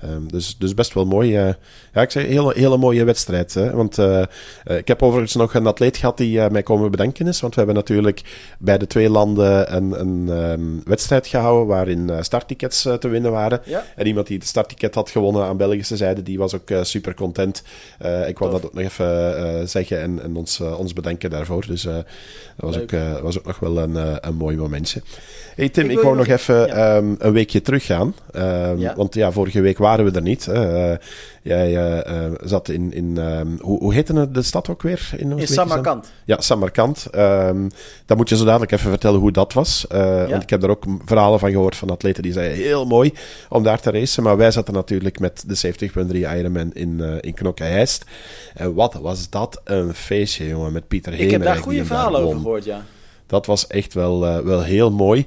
Ehm, 0.02 0.26
dus, 0.26 0.56
dus 0.58 0.74
best 0.74 0.94
wel 0.94 1.06
mooi. 1.06 1.46
Uh, 1.46 1.52
ja, 1.92 2.02
ik 2.02 2.11
zeg 2.11 2.26
hele, 2.26 2.52
hele 2.56 2.76
mooie 2.76 3.04
wedstrijd. 3.04 3.54
Hè? 3.54 3.70
Want 3.70 3.98
uh, 3.98 4.22
ik 4.64 4.88
heb 4.88 5.02
overigens 5.02 5.34
nog 5.34 5.54
een 5.54 5.66
atleet 5.66 5.96
gehad 5.96 6.16
die 6.16 6.50
mij 6.50 6.62
komen 6.62 6.90
bedenken 6.90 7.26
is. 7.26 7.40
Want 7.40 7.54
we 7.54 7.61
hebben 7.61 7.76
natuurlijk 7.76 8.22
bij 8.58 8.78
de 8.78 8.87
twee 8.87 9.11
landen 9.11 9.76
een, 9.76 10.00
een 10.00 10.28
um, 10.28 10.80
wedstrijd 10.84 11.26
gehouden 11.26 11.66
waarin 11.66 12.11
starttickets 12.20 12.82
te 12.82 13.08
winnen 13.08 13.30
waren. 13.30 13.61
Ja. 13.64 13.84
En 13.96 14.06
iemand 14.06 14.26
die 14.26 14.38
het 14.38 14.46
startticket 14.46 14.94
had 14.94 15.11
gewonnen 15.11 15.44
aan 15.44 15.56
Belgische 15.56 15.96
zijde, 15.96 16.22
die 16.22 16.38
was 16.38 16.54
ook 16.54 16.70
super 16.82 17.14
content. 17.14 17.62
ik 18.26 18.38
wil 18.38 18.50
dat 18.50 18.64
ook 18.64 18.74
nog 18.74 18.84
even 18.84 19.68
zeggen 19.68 20.00
en, 20.00 20.22
en 20.22 20.37
ons, 20.37 20.61
ons 20.61 20.92
bedenken 20.92 21.30
daarvoor. 21.30 21.66
Dus 21.66 21.82
dat 21.82 22.04
was 22.56 22.78
ook, 22.78 22.90
was 23.22 23.38
ook 23.38 23.46
nog 23.46 23.58
wel 23.58 23.78
een, 23.78 24.26
een 24.28 24.34
mooi 24.34 24.56
momentje. 24.56 25.02
Hey 25.54 25.68
Tim, 25.68 25.84
ik, 25.84 25.90
ik 25.90 26.00
wou 26.00 26.16
nog 26.16 26.26
even 26.26 26.66
ja. 26.66 26.96
um, 26.96 27.16
een 27.18 27.32
weekje 27.32 27.62
teruggaan. 27.62 28.14
Ja. 28.76 28.94
Want 28.96 29.14
ja, 29.14 29.32
vorige 29.32 29.61
week 29.61 29.78
waren 29.78 29.88
we 29.96 30.11
er 30.11 30.22
niet. 30.22 30.46
Uh, 30.51 30.92
jij 31.42 31.96
uh, 32.07 32.33
zat 32.42 32.68
in, 32.68 32.92
in 32.92 33.16
um, 33.16 33.59
hoe, 33.61 33.79
hoe 33.79 33.94
heette 33.94 34.31
de 34.31 34.42
stad 34.42 34.68
ook 34.68 34.83
weer? 34.83 35.11
In, 35.16 35.38
in 35.38 35.46
Samarkand. 35.46 36.12
Ja, 36.24 36.40
Samarkand. 36.40 37.07
dan 38.07 38.16
moet 38.16 38.29
je 38.29 38.37
zo 38.37 38.44
dadelijk 38.44 38.72
even 38.72 38.90
vertellen 38.90 39.20
hoe 39.20 39.33
dat 39.33 39.53
was. 39.53 39.87
Ja. 39.88 40.29
Want 40.29 40.42
ik 40.42 40.51
heb 40.51 40.62
er 40.62 40.70
ook 40.70 40.85
verhalen 41.05 41.38
van 41.38 41.51
gehoord 41.51 41.77
van 41.77 41.90
atleten 41.90 42.22
die 42.22 42.33
zeiden 42.33 42.57
heel 42.57 42.87
mooi 42.87 43.12
om 43.48 43.62
daar 43.62 43.81
te 43.81 43.90
racen. 43.90 44.22
Maar 44.22 44.37
wij 44.37 44.51
zaten 44.51 44.74
natuurlijk 44.74 45.20
met 45.20 45.44
de 45.46 45.74
70.3 46.12 46.16
Ironman 46.16 46.72
in, 46.72 47.20
in 47.20 47.35
Knokke-Heist. 47.35 48.05
En 48.55 48.74
wat 48.74 48.94
was 48.94 49.31
dat 49.31 49.61
een 49.64 49.94
feestje, 49.94 50.48
jongen, 50.48 50.72
met 50.72 50.88
Pieter 50.88 51.12
Hemer. 51.12 51.27
Ik 51.27 51.33
heb 51.33 51.42
daar 51.42 51.57
goede 51.57 51.85
verhalen 51.85 52.20
over 52.20 52.38
gehoord, 52.38 52.64
ja. 52.64 52.85
Dat 53.28 53.46
was 53.46 53.66
echt 53.66 53.94
wel, 53.94 54.26
uh, 54.26 54.38
wel 54.38 54.62
heel 54.62 54.90
mooi. 54.90 55.26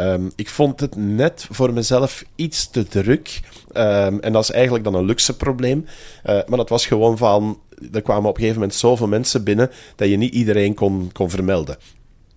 Um, 0.00 0.32
ik 0.36 0.48
vond 0.48 0.80
het 0.80 0.96
net 0.96 1.46
voor 1.50 1.72
mezelf 1.72 2.24
iets 2.34 2.70
te 2.70 2.84
druk. 2.84 3.40
Um, 3.76 4.20
en 4.20 4.32
dat 4.32 4.42
is 4.42 4.50
eigenlijk 4.50 4.84
dan 4.84 4.94
een 4.94 5.04
luxe 5.04 5.36
probleem. 5.36 5.86
Uh, 6.26 6.38
maar 6.46 6.58
dat 6.58 6.68
was 6.68 6.86
gewoon 6.86 7.18
van. 7.18 7.60
Er 7.92 8.02
kwamen 8.02 8.28
op 8.28 8.34
een 8.34 8.40
gegeven 8.40 8.60
moment 8.60 8.78
zoveel 8.78 9.08
mensen 9.08 9.44
binnen 9.44 9.70
dat 9.96 10.08
je 10.08 10.16
niet 10.16 10.34
iedereen 10.34 10.74
kon, 10.74 11.10
kon 11.12 11.30
vermelden. 11.30 11.76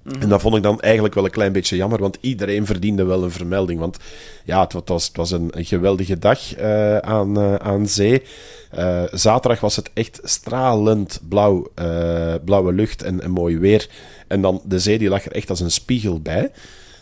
Mhm. 0.03 0.21
En 0.21 0.29
dat 0.29 0.41
vond 0.41 0.55
ik 0.55 0.63
dan 0.63 0.79
eigenlijk 0.79 1.13
wel 1.13 1.25
een 1.25 1.31
klein 1.31 1.51
beetje 1.51 1.75
jammer, 1.75 1.99
want 1.99 2.17
iedereen 2.21 2.65
verdiende 2.65 3.03
wel 3.03 3.23
een 3.23 3.31
vermelding. 3.31 3.79
Want 3.79 3.97
ja, 4.43 4.61
het, 4.61 4.73
het 4.73 4.89
was, 4.89 5.07
het 5.07 5.17
was 5.17 5.31
een, 5.31 5.47
een 5.51 5.65
geweldige 5.65 6.19
dag 6.19 6.59
uh, 6.59 6.97
aan, 6.97 7.39
uh, 7.39 7.55
aan 7.55 7.87
zee. 7.87 8.23
Uh, 8.77 9.03
zaterdag 9.11 9.59
was 9.59 9.75
het 9.75 9.89
echt 9.93 10.19
stralend 10.23 11.21
blauw, 11.29 11.71
blauwe 12.45 12.73
lucht 12.73 13.03
en, 13.03 13.21
en 13.21 13.31
mooi 13.31 13.57
weer. 13.57 13.89
En 14.27 14.41
dan 14.41 14.61
de 14.65 14.79
zee 14.79 14.97
die 14.97 15.09
lag 15.09 15.25
er 15.25 15.31
echt 15.31 15.49
als 15.49 15.59
een 15.59 15.71
spiegel 15.71 16.19
bij. 16.19 16.51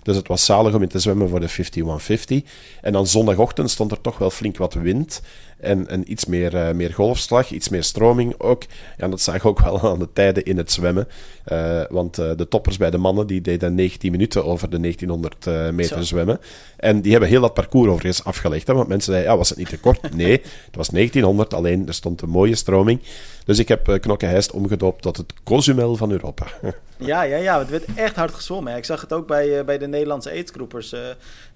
Dus 0.03 0.15
het 0.15 0.27
was 0.27 0.45
zalig 0.45 0.73
om 0.73 0.81
in 0.81 0.87
te 0.87 0.99
zwemmen 0.99 1.29
voor 1.29 1.39
de 1.39 1.47
5150. 1.47 2.41
En 2.81 2.93
dan 2.93 3.07
zondagochtend 3.07 3.69
stond 3.71 3.91
er 3.91 4.01
toch 4.01 4.17
wel 4.17 4.29
flink 4.29 4.57
wat 4.57 4.73
wind. 4.73 5.21
En, 5.63 5.87
en 5.87 6.11
iets 6.11 6.25
meer, 6.25 6.53
uh, 6.53 6.71
meer 6.71 6.93
golfslag, 6.93 7.51
iets 7.51 7.69
meer 7.69 7.83
stroming 7.83 8.35
ook. 8.37 8.63
Ja, 8.97 9.07
dat 9.07 9.21
zag 9.21 9.35
ik 9.35 9.45
ook 9.45 9.59
wel 9.59 9.81
aan 9.81 9.99
de 9.99 10.13
tijden 10.13 10.43
in 10.43 10.57
het 10.57 10.71
zwemmen. 10.71 11.07
Uh, 11.51 11.81
want 11.89 12.19
uh, 12.19 12.31
de 12.35 12.47
toppers 12.47 12.77
bij 12.77 12.89
de 12.89 12.97
mannen 12.97 13.27
die 13.27 13.41
deden 13.41 13.75
19 13.75 14.11
minuten 14.11 14.45
over 14.45 14.69
de 14.69 14.79
1900 14.79 15.73
meter 15.73 15.97
Zo. 15.97 16.03
zwemmen. 16.03 16.39
En 16.77 17.01
die 17.01 17.11
hebben 17.11 17.29
heel 17.29 17.41
dat 17.41 17.53
parcours 17.53 17.89
overigens 17.89 18.23
afgelegd. 18.23 18.67
Hè, 18.67 18.73
want 18.73 18.87
mensen 18.87 19.11
zeiden, 19.11 19.31
ja, 19.31 19.37
was 19.37 19.49
het 19.49 19.57
niet 19.57 19.69
te 19.69 19.79
kort? 19.79 20.01
Nee, 20.15 20.31
het 20.65 20.75
was 20.75 20.87
1900, 20.87 21.53
alleen 21.53 21.87
er 21.87 21.93
stond 21.93 22.21
een 22.21 22.29
mooie 22.29 22.55
stroming. 22.55 22.99
Dus 23.45 23.59
ik 23.59 23.67
heb 23.67 23.97
Knokke-Heist 24.01 24.51
omgedoopt 24.51 25.01
tot 25.01 25.17
het 25.17 25.33
Cozumel 25.43 25.95
van 25.95 26.11
Europa. 26.11 26.45
ja, 26.97 27.21
ja, 27.21 27.37
ja, 27.37 27.59
het 27.59 27.69
werd 27.69 27.85
echt 27.95 28.15
hard 28.15 28.33
gezwommen. 28.33 28.75
Ik 28.75 28.85
zag 28.85 29.01
het 29.01 29.13
ook 29.13 29.27
bij, 29.27 29.65
bij 29.65 29.77
de 29.77 29.87
Nederlandse 29.87 30.29
aidsgroepers, 30.29 30.95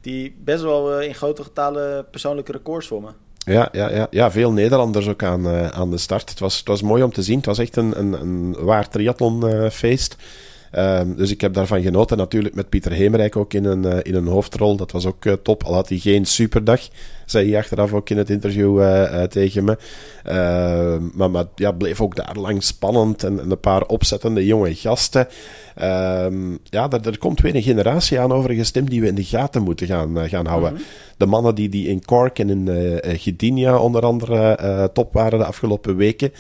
die 0.02 0.36
best 0.40 0.64
wel 0.64 1.02
in 1.02 1.16
grote 1.16 1.44
getalen 1.44 2.10
persoonlijke 2.10 2.52
records 2.52 2.88
zwommen. 2.88 3.27
Ja, 3.48 3.70
ja, 3.72 3.92
ja, 3.92 4.08
ja, 4.10 4.32
veel 4.32 4.52
Nederlanders 4.52 5.08
ook 5.08 5.24
aan, 5.24 5.48
aan 5.74 5.90
de 5.90 5.98
start. 5.98 6.30
Het 6.30 6.40
was, 6.40 6.58
het 6.58 6.68
was 6.68 6.82
mooi 6.82 7.04
om 7.04 7.12
te 7.12 7.22
zien. 7.22 7.38
Het 7.38 7.46
was 7.46 7.60
echt 7.60 7.76
een, 7.76 8.00
een, 8.00 8.14
een 8.14 8.56
waar 8.60 8.90
triathlonfeest. 8.90 10.16
Um, 10.76 11.16
dus 11.16 11.32
ik 11.32 11.42
heb 11.42 11.54
daarvan 11.54 11.82
genoten. 11.82 12.18
Natuurlijk 12.18 12.56
met 12.56 12.70
Pieter 12.70 12.92
Hemerijk 12.92 13.36
ook 13.36 13.54
in 13.54 13.66
een, 13.66 13.84
uh, 13.84 13.98
in 14.02 14.16
een 14.16 14.28
hoofdrol. 14.28 14.76
Dat 14.76 14.92
was 14.92 15.06
ook 15.06 15.26
top. 15.44 15.64
Al 15.64 15.74
had 15.74 15.90
hij 15.90 15.98
geen 15.98 16.26
superdag, 16.26 16.82
zei 17.30 17.50
hij 17.50 17.60
achteraf 17.60 17.94
ook 17.94 18.10
in 18.10 18.18
het 18.18 18.30
interview 18.30 18.80
uh, 18.82 19.24
tegen 19.24 19.64
me. 19.64 19.78
Ehm, 20.24 21.04
maar 21.14 21.32
maar 21.32 21.46
ja, 21.56 21.72
bleef 21.72 22.02
ook 22.02 22.16
daar 22.16 22.36
lang 22.36 22.64
spannend. 22.64 23.24
En, 23.24 23.40
en 23.40 23.52
een 23.52 23.60
paar 23.60 23.86
opzettende 23.86 24.46
jonge 24.46 24.76
gasten. 24.76 25.28
Um, 25.82 26.60
ja, 26.64 26.90
er, 26.90 27.08
er, 27.08 27.18
komt 27.18 27.42
weer 27.42 27.56
een 27.56 27.62
generatie 27.62 28.20
aan 28.20 28.32
overigens, 28.32 28.72
Tim, 28.72 28.90
die 28.90 29.02
we 29.02 29.08
in 29.08 29.16
de 29.16 29.24
gaten 29.24 29.62
moeten 29.62 29.88
gaan, 29.88 30.30
gaan 30.30 30.46
houden. 30.46 30.72
Mm 30.72 30.76
-hmm. 30.76 30.86
De 31.18 31.26
mannen 31.26 31.56
die, 31.56 31.70
die 31.70 31.88
in 31.88 32.06
Cork 32.06 32.40
en 32.40 32.50
in 32.50 33.18
Gdynia 33.18 33.78
onder 33.78 34.02
andere 34.02 34.90
top 34.94 35.14
waren 35.14 35.40
de 35.40 35.46
afgelopen 35.46 35.96
weken. 35.96 36.32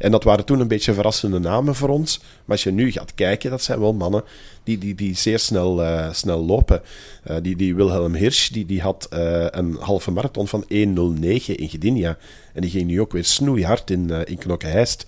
En 0.00 0.10
dat 0.10 0.24
waren 0.24 0.44
toen 0.44 0.60
een 0.60 0.68
beetje 0.68 0.94
verrassende 0.94 1.38
namen 1.38 1.74
voor 1.74 1.88
ons. 1.88 2.18
Maar 2.18 2.56
als 2.56 2.62
je 2.62 2.70
nu 2.70 2.92
gaat 2.92 3.14
kijken, 3.14 3.50
dat 3.50 3.62
zijn 3.62 3.80
wel 3.80 3.92
mannen 3.92 4.24
die, 4.62 4.78
die, 4.78 4.94
die 4.94 5.16
zeer 5.16 5.38
snel, 5.38 5.82
uh, 5.82 6.12
snel 6.12 6.44
lopen. 6.44 6.82
Uh, 7.30 7.36
die, 7.42 7.56
die 7.56 7.74
Wilhelm 7.74 8.14
Hirsch 8.14 8.48
die, 8.48 8.66
die 8.66 8.80
had 8.80 9.08
uh, 9.12 9.46
een 9.50 9.76
halve 9.80 10.10
marathon 10.10 10.48
van 10.48 10.62
1.09 10.62 10.68
in 10.68 11.68
Gdynia. 11.68 12.16
En 12.52 12.60
die 12.60 12.70
ging 12.70 12.86
nu 12.86 13.00
ook 13.00 13.12
weer 13.12 13.24
snoeihard 13.24 13.90
in, 13.90 14.10
in 14.10 14.38
Knokke-Heist. 14.38 15.06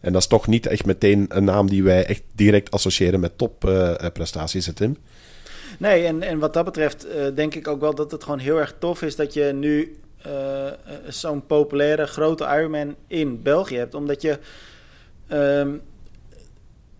En 0.00 0.12
dat 0.12 0.22
is 0.22 0.28
toch 0.28 0.46
niet 0.46 0.66
echt 0.66 0.86
meteen 0.86 1.26
een 1.28 1.44
naam 1.44 1.68
die 1.68 1.82
wij 1.82 2.04
echt 2.04 2.22
direct 2.34 2.70
associëren 2.70 3.20
met 3.20 3.38
topprestaties, 3.38 4.70
Tim? 4.74 4.96
Nee, 5.78 6.04
en, 6.04 6.22
en 6.22 6.38
wat 6.38 6.54
dat 6.54 6.64
betreft 6.64 7.06
denk 7.34 7.54
ik 7.54 7.68
ook 7.68 7.80
wel 7.80 7.94
dat 7.94 8.10
het 8.10 8.22
gewoon 8.22 8.38
heel 8.38 8.58
erg 8.58 8.74
tof 8.78 9.02
is 9.02 9.16
dat 9.16 9.34
je 9.34 9.52
nu 9.54 9.96
zo'n 11.08 11.46
populaire 11.46 12.06
grote 12.06 12.44
Ironman 12.44 12.96
in 13.06 13.42
België 13.42 13.76
hebt. 13.76 13.94
Omdat 13.94 14.22
je. 14.22 14.38
Um, 15.32 15.82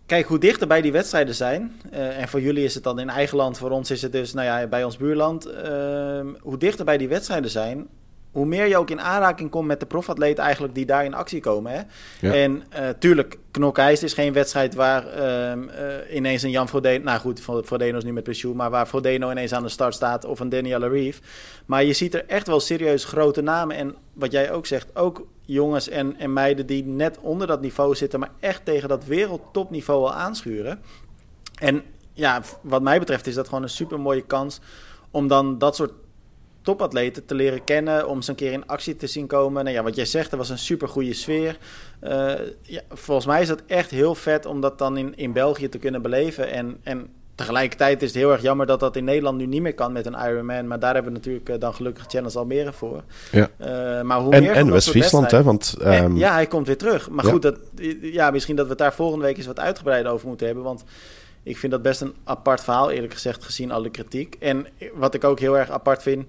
kijk, 0.05 0.25
hoe 0.25 0.39
dichter 0.39 0.67
bij 0.67 0.81
die 0.81 0.91
wedstrijden 0.91 1.35
zijn. 1.35 1.81
Uh, 1.93 2.21
en 2.21 2.27
voor 2.27 2.41
jullie 2.41 2.63
is 2.63 2.75
het 2.75 2.83
dan 2.83 2.99
in 2.99 3.09
eigen 3.09 3.37
land. 3.37 3.57
Voor 3.57 3.71
ons 3.71 3.91
is 3.91 4.01
het 4.01 4.11
dus 4.11 4.33
nou 4.33 4.47
ja, 4.47 4.67
bij 4.67 4.83
ons 4.83 4.97
buurland. 4.97 5.47
Uh, 5.47 5.53
hoe 6.39 6.57
dichter 6.57 6.85
bij 6.85 6.97
die 6.97 7.07
wedstrijden 7.07 7.49
zijn 7.49 7.87
hoe 8.31 8.45
meer 8.45 8.65
je 8.65 8.77
ook 8.77 8.89
in 8.89 9.01
aanraking 9.01 9.49
komt 9.49 9.67
met 9.67 9.79
de 9.79 9.85
profatleten 9.85 10.43
eigenlijk 10.43 10.75
die 10.75 10.85
daar 10.85 11.05
in 11.05 11.13
actie 11.13 11.39
komen. 11.39 11.71
Hè? 11.71 11.81
Ja. 12.27 12.33
En 12.33 12.63
uh, 12.73 12.89
tuurlijk, 12.99 13.37
Knokijs 13.51 14.03
is 14.03 14.13
geen 14.13 14.33
wedstrijd 14.33 14.75
waar 14.75 15.05
uh, 15.17 15.51
uh, 15.55 16.15
ineens 16.15 16.43
een 16.43 16.49
Jan 16.49 16.67
Frodeno... 16.67 17.03
Nou 17.03 17.19
goed, 17.19 17.41
Frodeno 17.41 17.97
is 17.97 18.03
nu 18.03 18.13
met 18.13 18.23
pensioen, 18.23 18.55
maar 18.55 18.69
waar 18.69 18.85
Frodeno 18.85 19.31
ineens 19.31 19.53
aan 19.53 19.63
de 19.63 19.69
start 19.69 19.93
staat 19.93 20.25
of 20.25 20.39
een 20.39 20.49
Daniel 20.49 20.87
Reeve. 20.87 21.21
Maar 21.65 21.83
je 21.83 21.93
ziet 21.93 22.13
er 22.13 22.25
echt 22.27 22.47
wel 22.47 22.59
serieus 22.59 23.05
grote 23.05 23.41
namen. 23.41 23.75
En 23.75 23.95
wat 24.13 24.31
jij 24.31 24.51
ook 24.51 24.65
zegt, 24.65 24.95
ook 24.95 25.25
jongens 25.41 25.89
en, 25.89 26.15
en 26.17 26.33
meiden 26.33 26.65
die 26.65 26.85
net 26.85 27.17
onder 27.21 27.47
dat 27.47 27.61
niveau 27.61 27.95
zitten... 27.95 28.19
maar 28.19 28.31
echt 28.39 28.65
tegen 28.65 28.89
dat 28.89 29.05
wereldtopniveau 29.05 30.01
al 30.01 30.13
aanschuren. 30.13 30.79
En 31.55 31.83
ja, 32.13 32.41
wat 32.61 32.81
mij 32.81 32.99
betreft 32.99 33.27
is 33.27 33.35
dat 33.35 33.47
gewoon 33.47 33.63
een 33.63 33.69
super 33.69 33.99
mooie 33.99 34.25
kans 34.25 34.59
om 35.11 35.27
dan 35.27 35.57
dat 35.57 35.75
soort 35.75 35.91
topatleten 36.61 37.25
te 37.25 37.35
leren 37.35 37.63
kennen, 37.63 38.07
om 38.07 38.21
ze 38.21 38.29
een 38.29 38.35
keer 38.35 38.51
in 38.51 38.67
actie 38.67 38.95
te 38.95 39.07
zien 39.07 39.27
komen. 39.27 39.63
Nou 39.63 39.75
ja, 39.75 39.83
wat 39.83 39.95
jij 39.95 40.05
zegt, 40.05 40.31
er 40.31 40.37
was 40.37 40.49
een 40.49 40.57
super 40.57 40.87
goede 40.87 41.13
sfeer. 41.13 41.57
Uh, 42.03 42.31
ja, 42.61 42.81
volgens 42.89 43.27
mij 43.27 43.41
is 43.41 43.47
dat 43.47 43.61
echt 43.67 43.91
heel 43.91 44.15
vet 44.15 44.45
om 44.45 44.61
dat 44.61 44.77
dan 44.77 44.97
in, 44.97 45.17
in 45.17 45.33
België 45.33 45.69
te 45.69 45.77
kunnen 45.77 46.01
beleven. 46.01 46.51
En, 46.51 46.77
en 46.83 47.07
tegelijkertijd 47.35 48.01
is 48.01 48.07
het 48.07 48.17
heel 48.17 48.31
erg 48.31 48.41
jammer 48.41 48.65
dat 48.65 48.79
dat 48.79 48.95
in 48.95 49.03
Nederland 49.03 49.37
nu 49.37 49.45
niet 49.45 49.61
meer 49.61 49.73
kan 49.73 49.91
met 49.91 50.05
een 50.05 50.13
Ironman. 50.13 50.67
Maar 50.67 50.79
daar 50.79 50.93
hebben 50.93 51.11
we 51.11 51.17
natuurlijk 51.17 51.49
uh, 51.49 51.59
dan 51.59 51.73
gelukkig 51.73 52.05
Challenge 52.07 52.37
Almere 52.37 52.73
voor. 52.73 53.03
Ja. 53.31 53.49
Uh, 53.59 54.01
maar 54.01 54.19
hoe 54.19 54.33
en 54.33 54.43
meer 54.43 54.51
en 54.51 54.71
West-Friesland, 54.71 55.31
hè? 55.31 55.43
Want, 55.43 55.75
um... 55.81 55.87
en, 55.87 56.15
ja, 56.15 56.33
hij 56.33 56.47
komt 56.47 56.67
weer 56.67 56.77
terug. 56.77 57.09
Maar 57.09 57.25
ja. 57.25 57.31
goed, 57.31 57.41
dat, 57.41 57.59
ja, 58.01 58.31
misschien 58.31 58.55
dat 58.55 58.65
we 58.65 58.71
het 58.71 58.79
daar 58.79 58.93
volgende 58.93 59.25
week 59.25 59.37
eens 59.37 59.45
wat 59.45 59.59
uitgebreider 59.59 60.11
over 60.11 60.27
moeten 60.27 60.45
hebben. 60.45 60.63
Want 60.63 60.83
ik 61.43 61.57
vind 61.57 61.71
dat 61.71 61.81
best 61.81 62.01
een 62.01 62.13
apart 62.23 62.61
verhaal, 62.61 62.91
eerlijk 62.91 63.13
gezegd, 63.13 63.43
gezien 63.43 63.71
alle 63.71 63.89
kritiek. 63.89 64.35
En 64.39 64.67
wat 64.93 65.13
ik 65.13 65.23
ook 65.23 65.39
heel 65.39 65.57
erg 65.57 65.69
apart 65.69 66.01
vind 66.01 66.25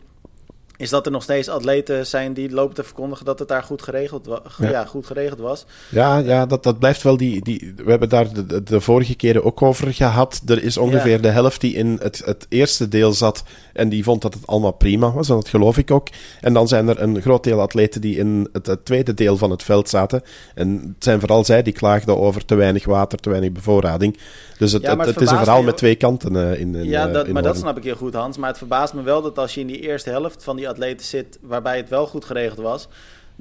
is 0.80 0.90
dat 0.90 1.06
er 1.06 1.12
nog 1.12 1.22
steeds 1.22 1.48
atleten 1.48 2.06
zijn 2.06 2.32
die 2.32 2.50
lopen 2.50 2.74
te 2.74 2.84
verkondigen 2.84 3.24
dat 3.24 3.38
het 3.38 3.48
daar 3.48 3.62
goed 3.62 3.82
geregeld, 3.82 4.26
wa 4.26 4.42
ja. 4.58 4.68
ja. 4.68 4.84
goed 4.84 5.06
geregeld 5.06 5.40
was. 5.40 5.64
Ja, 5.88 6.18
ja 6.18 6.46
dat, 6.46 6.62
dat 6.62 6.78
blijft 6.78 7.02
wel 7.02 7.16
die, 7.16 7.42
die. 7.44 7.72
We 7.76 7.90
hebben 7.90 8.08
daar 8.08 8.32
de, 8.32 8.62
de 8.62 8.80
vorige 8.80 9.14
keren 9.14 9.44
ook 9.44 9.62
over 9.62 9.94
gehad. 9.94 10.42
Er 10.46 10.62
is 10.62 10.76
ongeveer 10.76 11.10
ja. 11.10 11.18
de 11.18 11.28
helft 11.28 11.60
die 11.60 11.74
in 11.74 11.98
het, 12.02 12.22
het 12.24 12.46
eerste 12.48 12.88
deel 12.88 13.12
zat 13.12 13.42
en 13.72 13.88
die 13.88 14.04
vond 14.04 14.22
dat 14.22 14.34
het 14.34 14.46
allemaal 14.46 14.72
prima 14.72 15.12
was. 15.12 15.28
En 15.28 15.34
dat 15.34 15.48
geloof 15.48 15.78
ik 15.78 15.90
ook. 15.90 16.08
En 16.40 16.52
dan 16.52 16.68
zijn 16.68 16.88
er 16.88 17.00
een 17.00 17.20
groot 17.20 17.44
deel 17.44 17.60
atleten 17.60 18.00
die 18.00 18.16
in 18.16 18.48
het, 18.52 18.66
het 18.66 18.84
tweede 18.84 19.14
deel 19.14 19.36
van 19.36 19.50
het 19.50 19.62
veld 19.62 19.88
zaten. 19.88 20.22
En 20.54 20.68
het 20.94 21.04
zijn 21.04 21.20
vooral 21.20 21.44
zij 21.44 21.62
die 21.62 21.72
klaagden 21.72 22.18
over 22.18 22.44
te 22.44 22.54
weinig 22.54 22.84
water, 22.84 23.18
te 23.18 23.30
weinig 23.30 23.52
bevoorrading. 23.52 24.18
Dus 24.58 24.72
het, 24.72 24.82
ja, 24.82 24.96
het, 24.96 25.06
het 25.06 25.20
is 25.20 25.30
een 25.30 25.38
verhaal 25.38 25.62
met 25.62 25.76
twee 25.76 25.94
kanten 25.94 26.34
uh, 26.34 26.60
in, 26.60 26.74
in. 26.74 26.88
Ja, 26.88 27.06
dat, 27.06 27.26
in 27.26 27.32
maar 27.32 27.42
dat 27.42 27.56
snap 27.56 27.76
ik 27.76 27.84
heel 27.84 27.96
goed, 27.96 28.14
Hans. 28.14 28.36
Maar 28.36 28.48
het 28.48 28.58
verbaast 28.58 28.94
me 28.94 29.02
wel 29.02 29.22
dat 29.22 29.38
als 29.38 29.54
je 29.54 29.60
in 29.60 29.66
die 29.66 29.80
eerste 29.80 30.10
helft 30.10 30.44
van 30.44 30.56
die 30.56 30.68
atleten 30.70 31.06
zit 31.06 31.38
waarbij 31.40 31.76
het 31.76 31.88
wel 31.88 32.06
goed 32.06 32.24
geregeld 32.24 32.58
was, 32.58 32.88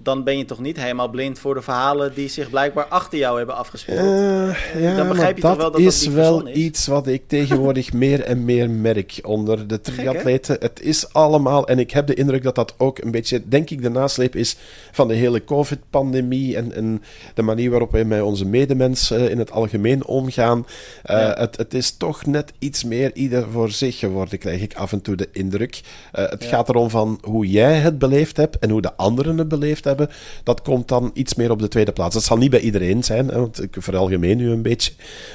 dan 0.04 0.24
ben 0.24 0.38
je 0.38 0.46
toch 0.46 0.60
niet 0.60 0.78
helemaal 0.78 1.10
blind 1.10 1.40
voor 1.40 1.54
de 1.54 1.62
verhalen 1.62 2.14
die 2.14 2.28
zich 2.28 2.50
blijkbaar 2.50 2.86
achter 2.86 3.20
jou 3.20 3.38
hebben 3.38 3.56
afgespeeld. 3.56 4.00
Uh, 4.00 4.82
ja, 4.82 4.96
dan 4.96 5.08
begrijp 5.08 5.36
je 5.36 5.42
toch 5.42 5.58
wel 5.58 5.72
dat 5.72 5.82
is 5.82 6.04
dat 6.04 6.14
wel 6.14 6.48
is. 6.48 6.56
iets 6.56 6.88
wat 6.88 7.08
ik 7.08 7.24
tegenwoordig 7.28 7.94
meer 8.04 8.24
en 8.24 8.46
meer 8.46 8.70
merk 8.70 9.20
onder 9.22 9.68
de 9.68 9.82
triatleten. 9.82 10.58
Het 10.60 10.82
is 10.82 11.14
allemaal, 11.14 11.68
en 11.68 11.80
ik 11.80 11.92
heb 11.92 12.08
de 12.08 12.14
indruk 12.14 12.44
dat 12.44 12.56
dat 12.56 12.74
ook 12.78 12.98
een 12.98 13.12
beetje, 13.12 13.48
denk 13.48 13.70
ik, 13.70 13.82
de 13.82 13.90
nasleep 13.90 14.36
is 14.36 14.58
van 14.92 15.08
de 15.08 15.14
hele 15.14 15.44
COVID-pandemie 15.44 16.56
en, 16.56 16.74
en, 16.74 17.02
de 17.34 17.42
manier 17.42 17.70
waarop 17.70 17.92
wij 17.92 18.06
met 18.06 18.22
onze 18.22 18.46
medemensen 18.46 19.30
in 19.32 19.40
het 19.40 19.52
algemeen 19.52 20.06
omgaan. 20.06 20.66
Uh, 21.06 21.34
het, 21.34 21.58
het, 21.58 21.74
is 21.74 21.98
toch 21.98 22.26
net 22.26 22.54
iets 22.60 22.84
meer 22.84 23.16
ieder 23.16 23.50
voor 23.52 23.72
zich 23.72 24.00
geworden, 24.00 24.40
krijg 24.40 24.62
ik 24.62 24.74
af 24.74 24.92
en 24.92 25.02
toe 25.02 25.16
de 25.16 25.30
indruk. 25.32 25.82
Uh, 26.16 26.30
het 26.30 26.44
gaat 26.44 26.70
erom 26.70 26.90
van 26.90 27.20
hoe 27.22 27.48
jij 27.48 27.76
het 27.76 28.00
beleefd 28.00 28.38
hebt 28.38 28.60
en 28.60 28.70
hoe 28.70 28.82
de 28.82 28.96
anderen 28.96 29.38
het 29.38 29.48
beleefd 29.48 29.84
hebben 29.84 29.89
hebben, 29.90 30.10
dat 30.44 30.62
komt 30.62 30.88
dan 30.88 31.12
iets 31.14 31.36
meer 31.36 31.52
op 31.52 31.60
de 31.60 31.68
tweede 31.68 31.92
plaats. 31.92 32.14
Dat 32.14 32.24
zal 32.24 32.38
niet 32.38 32.50
bij 32.50 32.60
iedereen 32.60 33.04
zijn, 33.04 33.28
hè, 33.28 33.40
want 33.40 33.64
ik 33.64 33.76
veralgemeen 33.80 34.38
nu 34.38 34.52
een 34.52 34.62
beetje. 34.62 34.92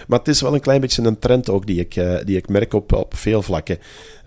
Maar 0.07 0.19
het 0.19 0.29
is 0.29 0.41
wel 0.41 0.55
een 0.55 0.61
klein 0.61 0.81
beetje 0.81 1.03
een 1.03 1.19
trend 1.19 1.51
ook 1.51 1.67
die 1.67 1.81
ik, 1.81 1.97
uh, 1.97 2.17
die 2.25 2.37
ik 2.37 2.49
merk 2.49 2.73
op, 2.75 2.93
op 2.93 3.17
veel 3.17 3.43
vlakken. 3.43 3.79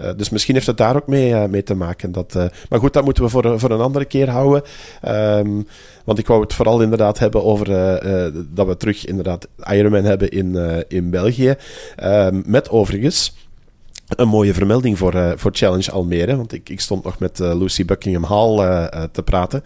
Uh, 0.02 0.10
dus 0.18 0.30
misschien 0.30 0.54
heeft 0.54 0.68
het 0.68 0.78
daar 0.78 0.96
ook 0.96 1.08
mee, 1.08 1.30
uh, 1.30 1.46
mee 1.46 1.64
te 1.64 1.76
maken. 1.76 2.12
Dat, 2.12 2.34
maar 2.70 2.80
goed, 2.80 2.94
dat 2.94 3.04
moeten 3.04 3.24
we 3.24 3.30
voor, 3.30 3.60
voor 3.60 3.72
een 3.72 3.80
andere 3.80 4.06
keer 4.06 4.30
houden. 4.30 4.64
Um, 5.08 5.68
want 6.04 6.20
ik 6.20 6.28
wou 6.28 6.42
het 6.42 6.54
vooral 6.54 6.82
inderdaad 6.82 7.20
hebben 7.20 7.44
over 7.44 7.66
dat 8.54 8.68
we 8.68 8.78
terug 8.78 9.06
inderdaad 9.06 9.48
Ironman 9.72 10.04
hebben 10.04 10.30
in, 10.30 10.84
in 10.88 11.10
België. 11.10 11.56
Um, 12.04 12.44
met 12.46 12.70
overigens 12.70 13.34
een 14.08 14.28
mooie 14.28 14.54
vermelding 14.54 14.98
voor, 14.98 15.16
uh, 15.16 15.32
voor 15.36 15.52
Challenge 15.54 15.92
Almere. 15.92 16.36
Want 16.36 16.54
ik, 16.54 16.70
ik 16.70 16.80
stond 16.80 17.04
nog 17.04 17.20
met 17.20 17.40
uh, 17.40 17.60
Lucy 17.60 17.86
Buckingham 17.86 18.24
Hall 18.24 18.60
uh, 18.60 19.04
te 19.12 19.24
praten. 19.24 19.64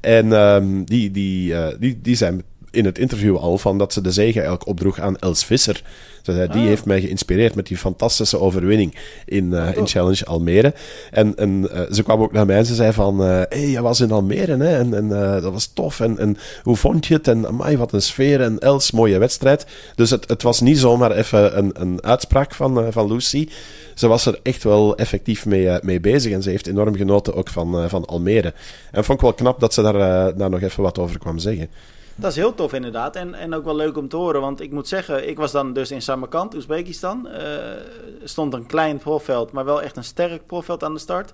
En 0.00 0.32
um, 0.32 0.84
die, 0.84 1.10
die, 1.10 1.54
die, 1.78 1.98
die 2.02 2.16
zijn 2.16 2.42
in 2.70 2.84
het 2.84 2.98
interview 2.98 3.36
al 3.36 3.58
van 3.58 3.78
dat 3.78 3.92
ze 3.92 4.00
de 4.00 4.12
zege 4.12 4.38
eigenlijk 4.38 4.66
opdroeg 4.66 5.00
aan 5.00 5.16
Els 5.16 5.44
Visser. 5.44 5.82
Ze 6.22 6.32
zei, 6.32 6.48
die 6.48 6.62
ah. 6.62 6.66
heeft 6.66 6.84
mij 6.84 7.00
geïnspireerd 7.00 7.54
met 7.54 7.66
die 7.66 7.76
fantastische 7.76 8.40
overwinning 8.40 8.94
in, 9.24 9.44
uh, 9.44 9.76
in 9.76 9.86
Challenge 9.86 10.24
Almere. 10.24 10.74
En, 11.10 11.36
en 11.36 11.68
uh, 11.72 11.80
ze 11.90 12.02
kwam 12.02 12.22
ook 12.22 12.32
naar 12.32 12.46
mij 12.46 12.56
en 12.56 12.66
ze 12.66 12.74
zei 12.74 12.92
van, 12.92 13.18
hé, 13.18 13.44
hey, 13.48 13.68
je 13.68 13.82
was 13.82 14.00
in 14.00 14.12
Almere 14.12 14.56
hè? 14.56 14.78
en, 14.78 14.94
en 14.94 15.08
dat 15.40 15.52
was 15.52 15.70
tof. 15.74 16.00
En, 16.00 16.18
en 16.18 16.36
hoe 16.62 16.76
vond 16.76 17.06
je 17.06 17.14
het? 17.14 17.28
En 17.28 17.46
amai, 17.46 17.76
wat 17.76 17.92
een 17.92 18.02
sfeer. 18.02 18.40
En 18.40 18.58
Els, 18.58 18.90
mooie 18.90 19.18
wedstrijd. 19.18 19.66
Dus 19.94 20.10
het, 20.10 20.28
het 20.28 20.42
was 20.42 20.60
niet 20.60 20.78
zomaar 20.78 21.10
even 21.10 21.58
een, 21.58 21.70
een 21.74 22.02
uitspraak 22.02 22.54
van, 22.54 22.92
van 22.92 23.12
Lucy 23.12 23.48
ze 23.94 24.06
was 24.06 24.26
er 24.26 24.38
echt 24.42 24.62
wel 24.62 24.96
effectief 24.96 25.46
mee, 25.46 25.78
mee 25.82 26.00
bezig. 26.00 26.32
En 26.32 26.42
ze 26.42 26.50
heeft 26.50 26.66
enorm 26.66 26.96
genoten 26.96 27.34
ook 27.34 27.48
van, 27.48 27.88
van 27.88 28.04
Almere. 28.04 28.54
En 28.90 29.04
vond 29.04 29.18
ik 29.18 29.24
wel 29.24 29.34
knap 29.34 29.60
dat 29.60 29.74
ze 29.74 29.82
daar, 29.82 30.36
daar 30.36 30.50
nog 30.50 30.62
even 30.62 30.82
wat 30.82 30.98
over 30.98 31.18
kwam 31.18 31.38
zeggen. 31.38 31.68
Dat 32.14 32.30
is 32.30 32.36
heel 32.36 32.54
tof 32.54 32.72
inderdaad. 32.72 33.16
En, 33.16 33.34
en 33.34 33.54
ook 33.54 33.64
wel 33.64 33.76
leuk 33.76 33.96
om 33.96 34.08
te 34.08 34.16
horen. 34.16 34.40
Want 34.40 34.60
ik 34.60 34.72
moet 34.72 34.88
zeggen, 34.88 35.28
ik 35.28 35.36
was 35.36 35.52
dan 35.52 35.72
dus 35.72 35.90
in 35.90 36.02
Samarkand, 36.02 36.54
Oezbekistan. 36.54 37.28
Er 37.28 37.82
stond 38.24 38.54
een 38.54 38.66
klein 38.66 38.98
profveld, 38.98 39.52
maar 39.52 39.64
wel 39.64 39.82
echt 39.82 39.96
een 39.96 40.04
sterk 40.04 40.46
profveld 40.46 40.84
aan 40.84 40.94
de 40.94 41.00
start. 41.00 41.32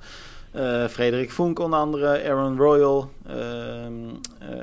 Uh, 0.52 0.86
Frederik 0.86 1.30
Vonk 1.30 1.58
onder 1.58 1.78
andere, 1.78 2.24
Aaron 2.28 2.56
Royal, 2.56 3.10
uh, 3.26 3.34
uh, 3.34 3.38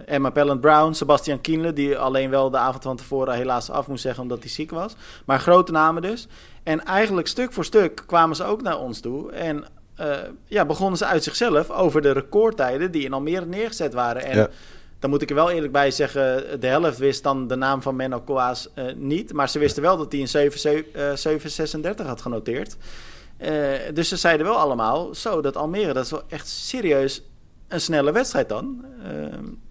Emma 0.05 0.29
Pellant 0.29 0.61
Brown, 0.61 0.93
Sebastian 0.93 1.41
Kienle, 1.41 1.73
die 1.73 1.97
alleen 1.97 2.29
wel 2.29 2.49
de 2.49 2.57
avond 2.57 2.83
van 2.83 2.95
tevoren 2.95 3.33
helaas 3.33 3.69
af 3.69 3.87
moest 3.87 4.01
zeggen 4.01 4.23
omdat 4.23 4.39
hij 4.39 4.49
ziek 4.49 4.71
was. 4.71 4.95
Maar 5.25 5.39
grote 5.39 5.71
namen 5.71 6.01
dus. 6.01 6.27
En 6.63 6.83
eigenlijk 6.83 7.27
stuk 7.27 7.53
voor 7.53 7.65
stuk 7.65 8.03
kwamen 8.05 8.35
ze 8.35 8.43
ook 8.43 8.61
naar 8.61 8.79
ons 8.79 8.99
toe. 8.99 9.31
En 9.31 9.65
ja, 10.47 10.65
begonnen 10.65 10.97
ze 10.97 11.05
uit 11.05 11.23
zichzelf 11.23 11.69
over 11.69 12.01
de 12.01 12.11
recordtijden 12.11 12.91
die 12.91 13.03
in 13.03 13.13
Almere 13.13 13.45
neergezet 13.45 13.93
waren. 13.93 14.23
En 14.23 14.49
dan 14.99 15.09
moet 15.09 15.21
ik 15.21 15.29
er 15.29 15.35
wel 15.35 15.51
eerlijk 15.51 15.73
bij 15.73 15.91
zeggen, 15.91 16.59
de 16.59 16.67
helft 16.67 16.97
wist 16.97 17.23
dan 17.23 17.47
de 17.47 17.55
naam 17.55 17.81
van 17.81 17.95
Menno 17.95 18.19
Koas 18.19 18.69
niet. 18.95 19.33
Maar 19.33 19.49
ze 19.49 19.59
wisten 19.59 19.81
wel 19.81 19.97
dat 19.97 20.11
hij 20.11 20.21
een 20.21 21.91
7.36 22.01 22.05
had 22.05 22.21
genoteerd. 22.21 22.77
Uh, 23.39 23.73
dus 23.93 24.09
ze 24.09 24.15
zeiden 24.15 24.45
wel 24.45 24.55
allemaal, 24.57 25.15
zo, 25.15 25.41
dat 25.41 25.57
Almere, 25.57 25.93
dat 25.93 26.05
is 26.05 26.11
wel 26.11 26.23
echt 26.27 26.47
serieus 26.47 27.23
een 27.67 27.81
snelle 27.81 28.11
wedstrijd 28.11 28.49
dan. 28.49 28.85
Uh, 29.03 29.25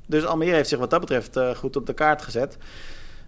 dus 0.07 0.25
Almere 0.25 0.55
heeft 0.55 0.68
zich 0.68 0.79
wat 0.79 0.91
dat 0.91 1.01
betreft 1.01 1.37
uh, 1.37 1.51
goed 1.51 1.77
op 1.77 1.87
de 1.87 1.93
kaart 1.93 2.22
gezet. 2.22 2.57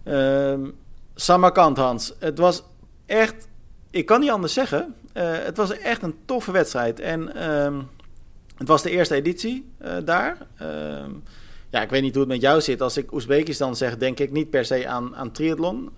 Ehm, 0.03 0.69
Samarkand, 1.15 1.77
Hans. 1.77 2.13
Het 2.19 2.37
was 2.37 2.63
echt, 3.05 3.47
ik 3.89 4.05
kan 4.05 4.19
niet 4.19 4.29
anders 4.29 4.53
zeggen, 4.53 4.95
het 5.13 5.57
was 5.57 5.77
echt 5.77 6.03
een 6.03 6.15
toffe 6.25 6.51
wedstrijd. 6.51 6.99
En 6.99 7.35
ehm, 7.35 7.81
het 8.57 8.67
was 8.67 8.81
de 8.81 8.89
eerste 8.89 9.15
editie 9.15 9.71
daar. 10.03 10.37
Ehm, 11.69 11.75
ja, 11.75 11.81
ik 11.81 11.89
weet 11.89 12.01
niet 12.01 12.13
hoe 12.13 12.23
het 12.23 12.31
met 12.31 12.41
jou 12.41 12.61
zit. 12.61 12.81
Als 12.81 12.97
ik 12.97 13.13
Oezbekistan 13.13 13.75
zeg, 13.75 13.97
denk 13.97 14.19
ik 14.19 14.31
niet 14.31 14.49
per 14.49 14.65
se 14.65 14.87
aan, 14.87 15.15
aan 15.15 15.31
triathlon. 15.31 15.89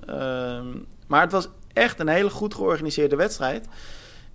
maar 1.07 1.21
het 1.21 1.31
was 1.31 1.47
echt 1.73 1.99
een 1.99 2.07
hele 2.07 2.29
goed 2.29 2.53
georganiseerde 2.53 3.15
wedstrijd. 3.15 3.67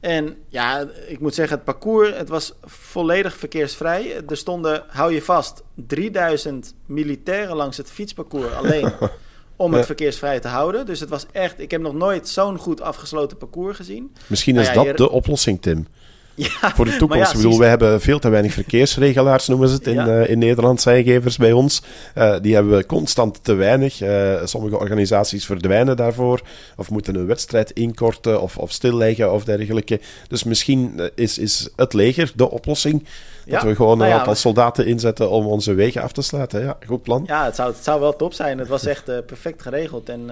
En 0.05 0.37
ja, 0.49 0.87
ik 1.07 1.21
moet 1.21 1.35
zeggen, 1.35 1.57
het 1.57 1.65
parcours, 1.65 2.17
het 2.17 2.29
was 2.29 2.53
volledig 2.65 3.37
verkeersvrij. 3.37 4.23
Er 4.29 4.37
stonden, 4.37 4.85
hou 4.89 5.13
je 5.13 5.23
vast, 5.23 5.63
3000 5.75 6.75
militairen 6.87 7.57
langs 7.57 7.77
het 7.77 7.91
fietsparcours 7.91 8.53
alleen 8.53 8.93
om 9.57 9.75
het 9.75 9.87
verkeersvrij 9.87 10.41
te 10.41 10.49
houden. 10.49 10.87
Dus 10.87 11.01
het 11.01 11.09
was 11.09 11.27
echt, 11.33 11.61
ik 11.61 11.71
heb 11.71 11.81
nog 11.81 11.95
nooit 11.95 12.29
zo'n 12.29 12.59
goed 12.59 12.81
afgesloten 12.81 13.37
parcours 13.37 13.77
gezien. 13.77 14.13
Misschien 14.27 14.57
is 14.57 14.73
nou 14.73 14.87
dat 14.87 14.97
de 14.97 15.11
oplossing, 15.11 15.63
Tim. 15.63 15.87
Ja, 16.35 16.75
voor 16.75 16.85
de 16.85 16.97
toekomst. 16.97 17.31
ik 17.31 17.37
bedoel, 17.37 17.59
we 17.59 17.65
hebben 17.65 18.01
veel 18.01 18.19
te 18.19 18.29
weinig 18.29 18.53
verkeersregelaars, 18.53 19.49
noemen 19.49 19.69
ze 19.69 19.75
het 19.75 19.87
in, 19.87 20.09
uh, 20.09 20.29
in 20.29 20.39
Nederland, 20.39 20.81
zijgevers 20.81 21.37
bij 21.37 21.53
ons. 21.53 21.83
Uh, 22.19 22.35
die 22.41 22.55
hebben 22.55 22.77
we 22.77 22.87
constant 22.87 23.45
te 23.45 23.55
weinig. 23.55 24.03
Uh, 24.03 24.35
sommige 24.45 24.79
organisaties 24.79 25.47
verdwijnen 25.47 25.97
daarvoor, 25.97 26.41
of 26.77 26.91
moeten 26.91 27.15
een 27.15 27.27
wedstrijd 27.27 27.71
inkorten 27.71 28.41
of, 28.41 28.59
of 28.59 28.73
stilleggen 28.73 29.33
of 29.33 29.45
dergelijke. 29.45 30.01
Dus 30.29 30.45
misschien 30.45 31.11
is, 31.15 31.39
is 31.39 31.69
het 31.77 31.93
leger 31.93 32.33
de 32.37 32.51
oplossing. 32.51 33.05
Dat 33.47 33.63
we 33.63 33.75
gewoon 33.75 33.99
nou 33.99 34.11
een 34.11 34.19
aantal 34.19 34.35
soldaten 34.35 34.87
inzetten 34.87 35.31
om 35.31 35.47
onze 35.47 35.75
wegen 35.75 36.03
af 36.03 36.13
te 36.13 36.23
sluiten. 36.23 36.63
Ja, 36.63 36.77
goed 36.87 37.03
plan. 37.03 37.25
Ja, 37.27 37.45
het 37.45 37.55
zou, 37.55 37.73
het 37.73 37.85
zou 37.85 38.01
wel 38.01 38.17
top 38.17 38.33
zijn. 38.33 38.59
Het 38.59 38.69
was 38.69 38.87
echt 38.87 39.05
perfect 39.05 39.63
geregeld. 39.63 40.09
En, 40.09 40.31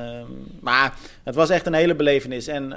maar 0.60 0.94
het 1.24 1.34
was 1.34 1.50
echt 1.50 1.66
een 1.66 1.74
hele 1.74 1.94
belevenis. 1.94 2.46
En 2.46 2.76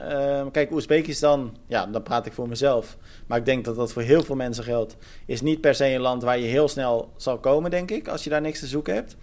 kijk, 0.52 0.72
Oezbekistan, 0.72 1.58
ja, 1.68 1.86
dan 1.86 2.04
praat 2.04 2.26
ik 2.26 2.34
voor 2.34 2.48
mezelf. 2.48 2.98
Maar 3.28 3.38
ik 3.38 3.46
denk 3.46 3.66
dat 3.66 3.76
dat 3.76 3.94
voor 3.94 4.02
heel 4.02 4.24
veel 4.24 4.36
mensen 4.36 4.64
geldt. 4.64 4.96
Is 5.26 5.42
niet 5.42 5.62
per 5.62 5.76
se 5.76 5.86
een 5.86 6.02
land 6.02 6.24
waar 6.24 6.40
je 6.40 6.48
heel 6.48 6.68
snel 6.68 7.10
zal 7.18 7.38
komen, 7.38 7.72
denk 7.72 7.92
ik, 7.92 8.08
als 8.08 8.24
je 8.24 8.30
daar 8.30 8.42
niks 8.42 8.60
te 8.60 8.68
zoeken 8.68 8.94
hebt. 8.94 9.16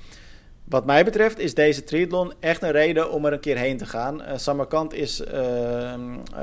Wat 0.65 0.87
mij 0.87 1.05
betreft 1.05 1.39
is 1.39 1.55
deze 1.55 1.85
triathlon 1.85 2.33
echt 2.41 2.63
een 2.63 2.71
reden 2.71 3.11
om 3.11 3.25
er 3.25 3.33
een 3.33 3.41
keer 3.41 3.57
heen 3.57 3.77
te 3.77 3.87
gaan. 3.87 4.21
Uh, 4.21 4.29
Samarkand 4.37 4.95
is, 4.95 5.21
uh, 5.21 5.95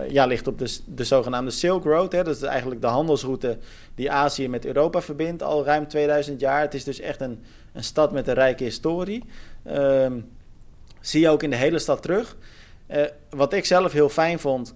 ja, 0.09 0.25
ligt 0.25 0.47
op 0.47 0.59
de, 0.59 0.77
de 0.85 1.03
zogenaamde 1.03 1.51
Silk 1.51 1.83
Road. 1.83 2.11
Hè. 2.11 2.23
Dat 2.23 2.35
is 2.35 2.41
eigenlijk 2.41 2.81
de 2.81 2.87
handelsroute 2.87 3.57
die 3.95 4.11
Azië 4.11 4.47
met 4.47 4.65
Europa 4.65 5.01
verbindt 5.01 5.43
al 5.43 5.65
ruim 5.65 5.87
2000 5.87 6.39
jaar. 6.39 6.61
Het 6.61 6.73
is 6.73 6.83
dus 6.83 6.99
echt 6.99 7.21
een, 7.21 7.43
een 7.73 7.83
stad 7.83 8.11
met 8.11 8.27
een 8.27 8.33
rijke 8.33 8.63
historie. 8.63 9.23
Uh, 9.67 10.11
zie 10.99 11.21
je 11.21 11.29
ook 11.29 11.43
in 11.43 11.49
de 11.49 11.55
hele 11.55 11.79
stad 11.79 12.01
terug. 12.01 12.37
Uh, 12.87 13.03
wat 13.29 13.53
ik 13.53 13.65
zelf 13.65 13.91
heel 13.91 14.09
fijn 14.09 14.39
vond, 14.39 14.75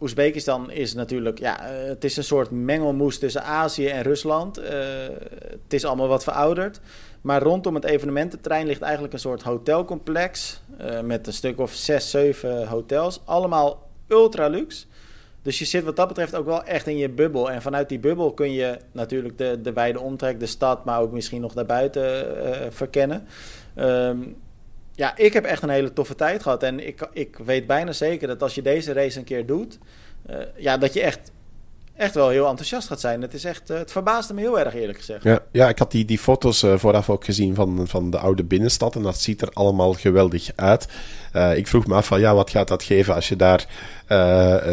Oezbekistan 0.00 0.70
is 0.70 0.94
natuurlijk, 0.94 1.38
ja, 1.38 1.62
het 1.62 2.04
is 2.04 2.16
een 2.16 2.24
soort 2.24 2.50
mengelmoes 2.50 3.18
tussen 3.18 3.44
Azië 3.44 3.86
en 3.86 4.02
Rusland. 4.02 4.56
Het 4.56 5.72
is 5.72 5.84
allemaal 5.84 6.08
wat 6.08 6.24
verouderd. 6.24 6.80
Maar 7.24 7.42
rondom 7.42 7.74
het 7.74 7.84
evenemententerrein 7.84 8.66
ligt 8.66 8.82
eigenlijk 8.82 9.12
een 9.12 9.18
soort 9.18 9.42
hotelcomplex. 9.42 10.60
Uh, 10.80 11.00
met 11.00 11.26
een 11.26 11.32
stuk 11.32 11.58
of 11.58 11.72
zes, 11.72 12.10
zeven 12.10 12.66
hotels. 12.66 13.20
Allemaal 13.24 13.88
ultra 14.08 14.48
luxe. 14.48 14.86
Dus 15.42 15.58
je 15.58 15.64
zit 15.64 15.84
wat 15.84 15.96
dat 15.96 16.08
betreft 16.08 16.34
ook 16.34 16.46
wel 16.46 16.64
echt 16.64 16.86
in 16.86 16.96
je 16.96 17.08
bubbel. 17.08 17.50
En 17.50 17.62
vanuit 17.62 17.88
die 17.88 17.98
bubbel 17.98 18.32
kun 18.32 18.52
je 18.52 18.78
natuurlijk 18.92 19.38
de, 19.38 19.60
de 19.62 19.72
wijde 19.72 20.00
omtrek, 20.00 20.40
de 20.40 20.46
stad, 20.46 20.84
maar 20.84 21.00
ook 21.00 21.12
misschien 21.12 21.40
nog 21.40 21.52
daarbuiten 21.52 22.72
verkennen. 22.72 23.26
Um, 23.76 24.36
ja, 24.94 25.16
ik 25.16 25.32
heb 25.32 25.44
echt 25.44 25.62
een 25.62 25.68
hele 25.68 25.92
toffe 25.92 26.14
tijd 26.14 26.42
gehad. 26.42 26.62
En 26.62 26.86
ik, 26.86 27.08
ik 27.12 27.36
weet 27.36 27.66
bijna 27.66 27.92
zeker 27.92 28.28
dat 28.28 28.42
als 28.42 28.54
je 28.54 28.62
deze 28.62 28.92
race 28.92 29.18
een 29.18 29.24
keer 29.24 29.46
doet, 29.46 29.78
uh, 30.30 30.36
ja, 30.56 30.78
dat 30.78 30.92
je 30.92 31.00
echt, 31.00 31.32
echt 31.96 32.14
wel 32.14 32.28
heel 32.28 32.48
enthousiast 32.48 32.88
gaat 32.88 33.00
zijn. 33.00 33.22
Het, 33.22 33.34
is 33.34 33.44
echt, 33.44 33.70
uh, 33.70 33.78
het 33.78 33.92
verbaasde 33.92 34.34
me 34.34 34.40
heel 34.40 34.58
erg, 34.58 34.74
eerlijk 34.74 34.98
gezegd. 34.98 35.22
Ja, 35.22 35.40
ja 35.52 35.68
ik 35.68 35.78
had 35.78 35.90
die, 35.90 36.04
die 36.04 36.18
foto's 36.18 36.62
uh, 36.62 36.78
vooraf 36.78 37.10
ook 37.10 37.24
gezien 37.24 37.54
van, 37.54 37.88
van 37.88 38.10
de 38.10 38.18
oude 38.18 38.44
binnenstad. 38.44 38.94
En 38.94 39.02
dat 39.02 39.20
ziet 39.20 39.42
er 39.42 39.48
allemaal 39.52 39.92
geweldig 39.92 40.50
uit. 40.56 40.88
ik 41.56 41.66
vroeg 41.66 41.86
me 41.86 41.94
af 41.94 42.06
van, 42.06 42.20
ja, 42.20 42.34
wat 42.34 42.50
gaat 42.50 42.68
dat 42.68 42.82
geven 42.82 43.14
als 43.14 43.28
je 43.28 43.36
daar, 43.36 43.66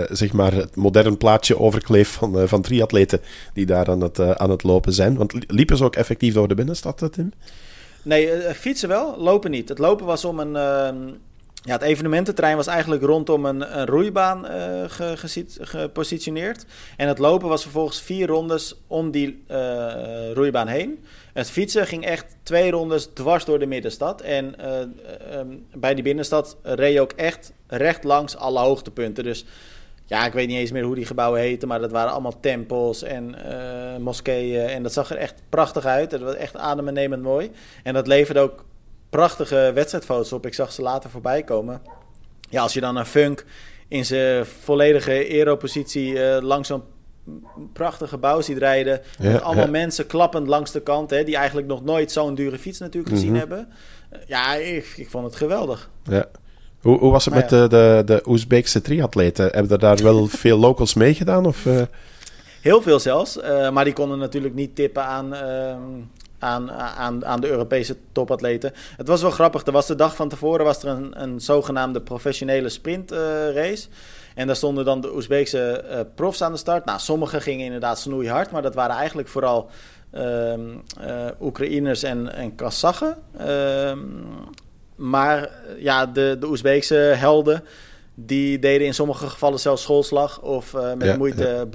zeg 0.09 0.34
maar, 0.34 0.53
het 0.53 0.76
modern 0.76 1.17
plaatje 1.17 1.59
overkleeft 1.59 2.11
van, 2.11 2.47
van 2.47 2.61
triatleten 2.61 3.22
die 3.53 3.65
daar 3.65 3.89
aan 3.89 4.01
het, 4.01 4.19
aan 4.38 4.49
het 4.49 4.63
lopen 4.63 4.93
zijn. 4.93 5.17
Want 5.17 5.34
liepen 5.47 5.78
ze 5.78 5.84
ook 5.84 5.95
effectief 5.95 6.34
door 6.34 6.47
de 6.47 6.55
binnenstad, 6.55 7.09
Tim? 7.11 7.34
Nee, 8.03 8.30
fietsen 8.53 8.89
wel, 8.89 9.15
lopen 9.17 9.51
niet. 9.51 9.69
Het 9.69 9.80
lopen 9.80 10.05
was 10.05 10.26
om 10.26 10.39
een, 10.39 10.55
uh, 10.55 11.13
Ja, 11.64 11.74
het 11.74 11.82
evenemententerrein 11.82 12.55
was 12.55 12.68
eigenlijk 12.68 13.03
rondom 13.03 13.45
een, 13.45 13.80
een 13.80 13.86
roeibaan 13.86 14.45
uh, 14.45 14.84
gepositioneerd. 15.62 16.66
En 16.97 17.07
het 17.07 17.18
lopen 17.18 17.49
was 17.49 17.62
vervolgens 17.62 18.01
vier 18.01 18.28
rondes 18.28 18.76
om 18.88 19.12
die 19.12 19.43
uh, 19.51 20.32
roeibaan 20.34 20.68
heen. 20.68 21.03
Het 21.34 21.49
fietsen 21.49 21.88
ging 21.88 22.05
echt 22.05 22.36
twee 22.43 22.72
rondes 22.72 23.09
dwars 23.14 23.45
door 23.45 23.59
de 23.59 23.66
middenstad. 23.66 24.22
En 24.22 24.55
uh, 24.62 25.38
um, 25.39 25.66
bij 25.74 25.93
die 25.93 26.03
binnenstad 26.03 26.57
reed 26.62 26.93
je 26.93 27.01
ook 27.01 27.12
echt 27.12 27.53
recht 27.68 28.03
langs 28.03 28.36
alle 28.36 28.59
hoogtepunten. 28.59 29.24
Dus 29.24 29.45
ja, 30.05 30.26
ik 30.26 30.34
weet 30.34 30.47
niet 30.47 30.57
eens 30.57 30.72
meer 30.72 30.84
hoe 30.84 30.95
die 30.95 31.05
gebouwen 31.05 31.39
heten, 31.39 31.68
maar 31.68 31.80
dat 31.80 31.91
waren 31.91 32.12
allemaal 32.12 32.39
tempels 32.39 33.03
en 33.03 33.36
moskeeën. 33.99 34.68
En 34.68 34.84
dat 34.84 34.93
zag 34.93 35.09
er 35.09 35.18
echt 35.18 35.41
prachtig 35.49 35.86
uit. 35.86 36.12
Het 36.12 36.22
was 36.22 36.36
echt 36.36 36.55
adembenemend 36.55 37.24
mooi. 37.24 37.51
En 37.84 37.93
dat 37.93 38.07
leverde 38.07 38.39
ook 38.39 38.66
prachtige 39.12 39.72
wedstrijdfoto's 39.74 40.32
op. 40.32 40.45
Ik 40.45 40.53
zag 40.53 40.72
ze 40.72 40.82
later 40.82 41.09
voorbij 41.09 41.43
komen. 41.43 41.82
Ja, 42.49 42.62
als 42.62 42.74
je 42.74 42.82
dan 42.82 42.95
een 42.95 43.05
Funk 43.05 43.45
in 43.88 44.05
zijn 44.05 44.45
volledige 44.45 45.12
aeropositie 45.12 46.14
uh, 46.14 46.38
langs 46.41 46.68
zo'n 46.68 46.84
prachtig 47.74 48.09
gebouw 48.09 48.41
ziet 48.41 48.57
rijden. 48.57 49.01
met 49.20 49.41
allemaal 49.41 49.70
mensen 49.70 50.07
klappend 50.07 50.47
langs 50.47 50.72
de 50.72 50.82
kant. 50.82 51.09
Hè, 51.09 51.24
die 51.24 51.36
eigenlijk 51.36 51.68
nog 51.68 51.84
nooit 51.84 52.12
zo'n 52.12 52.36
dure 52.36 52.57
fiets 52.59 52.80
natuurlijk 52.80 53.14
gezien 53.14 53.32
mhm. 53.32 53.39
hebben. 53.39 53.68
ja, 54.28 54.55
ik, 54.55 54.93
ik 54.95 55.09
vond 55.09 55.26
het 55.26 55.36
geweldig. 55.36 55.89
Ja. 56.03 56.26
Hoe, 56.82 56.99
hoe 56.99 57.12
was 57.12 57.26
het 57.26 57.34
met 57.34 57.49
de, 57.49 57.68
de, 57.68 58.01
de 58.05 58.22
Oezbeekse 58.26 58.82
triatleten? 58.82 59.45
Hebben 59.45 59.72
er 59.72 59.80
daar 59.80 59.97
wel 59.97 60.28
veel 60.45 60.57
locals 60.57 60.93
meegedaan? 60.93 61.45
Of, 61.45 61.66
uh... 61.66 61.82
Heel 62.62 62.82
veel 62.82 62.99
zelfs. 62.99 63.38
Uh, 63.38 63.70
maar 63.70 63.84
die 63.84 63.93
konden 63.93 64.18
natuurlijk 64.18 64.53
niet 64.53 64.76
tippen 64.76 65.03
aan, 65.03 65.34
uh, 65.34 65.76
aan, 66.42 66.72
aan, 66.72 67.26
aan 67.26 67.42
de 67.42 67.50
Europese 67.50 67.98
topatleten. 68.12 68.74
Het 68.98 69.08
was 69.08 69.22
wel 69.22 69.32
grappig. 69.32 69.66
Er 69.66 69.72
was 69.72 69.88
de 69.88 69.96
dag 69.96 70.16
van 70.16 70.30
tevoren 70.30 70.66
was 70.66 70.84
er 70.84 70.89
een, 70.89 71.22
een 71.22 71.39
zogenaamde 71.39 72.02
professionele 72.02 72.70
sprintrace. 72.70 73.88
Uh, 73.88 73.96
en 74.36 74.48
daar 74.48 74.56
stonden 74.56 74.86
dan 74.86 75.02
de 75.02 75.14
Oezbeekse 75.16 75.84
uh, 75.89 76.00
profs 76.16 76.42
aan 76.42 76.52
de 76.52 76.58
start. 76.58 76.86
Nou, 76.86 77.00
sommige 77.00 77.42
gingen 77.42 77.66
inderdaad 77.66 78.00
snoeihard, 78.00 78.52
maar 78.52 78.62
dat 78.62 78.76
waren 78.76 78.96
eigenlijk 78.96 79.28
vooral 79.28 79.70
uh, 80.16 80.54
Oekraïners 81.42 82.04
en, 82.04 82.34
en 82.34 82.56
Kazachen. 82.56 83.18
Ehm, 83.38 84.00
maar 84.96 85.50
ja, 85.78 86.06
de, 86.06 86.38
de 86.39 86.48
Oezbeekse 86.48 86.96
helden, 86.96 87.64
die 88.14 88.60
deden 88.60 88.88
in 88.88 88.94
sommige 88.94 89.28
gevallen 89.28 89.60
zelfs 89.60 89.82
schoolslag 89.82 90.42
of 90.42 90.76
met 90.98 91.18
moeite 91.18 91.44
ja. 91.44 91.66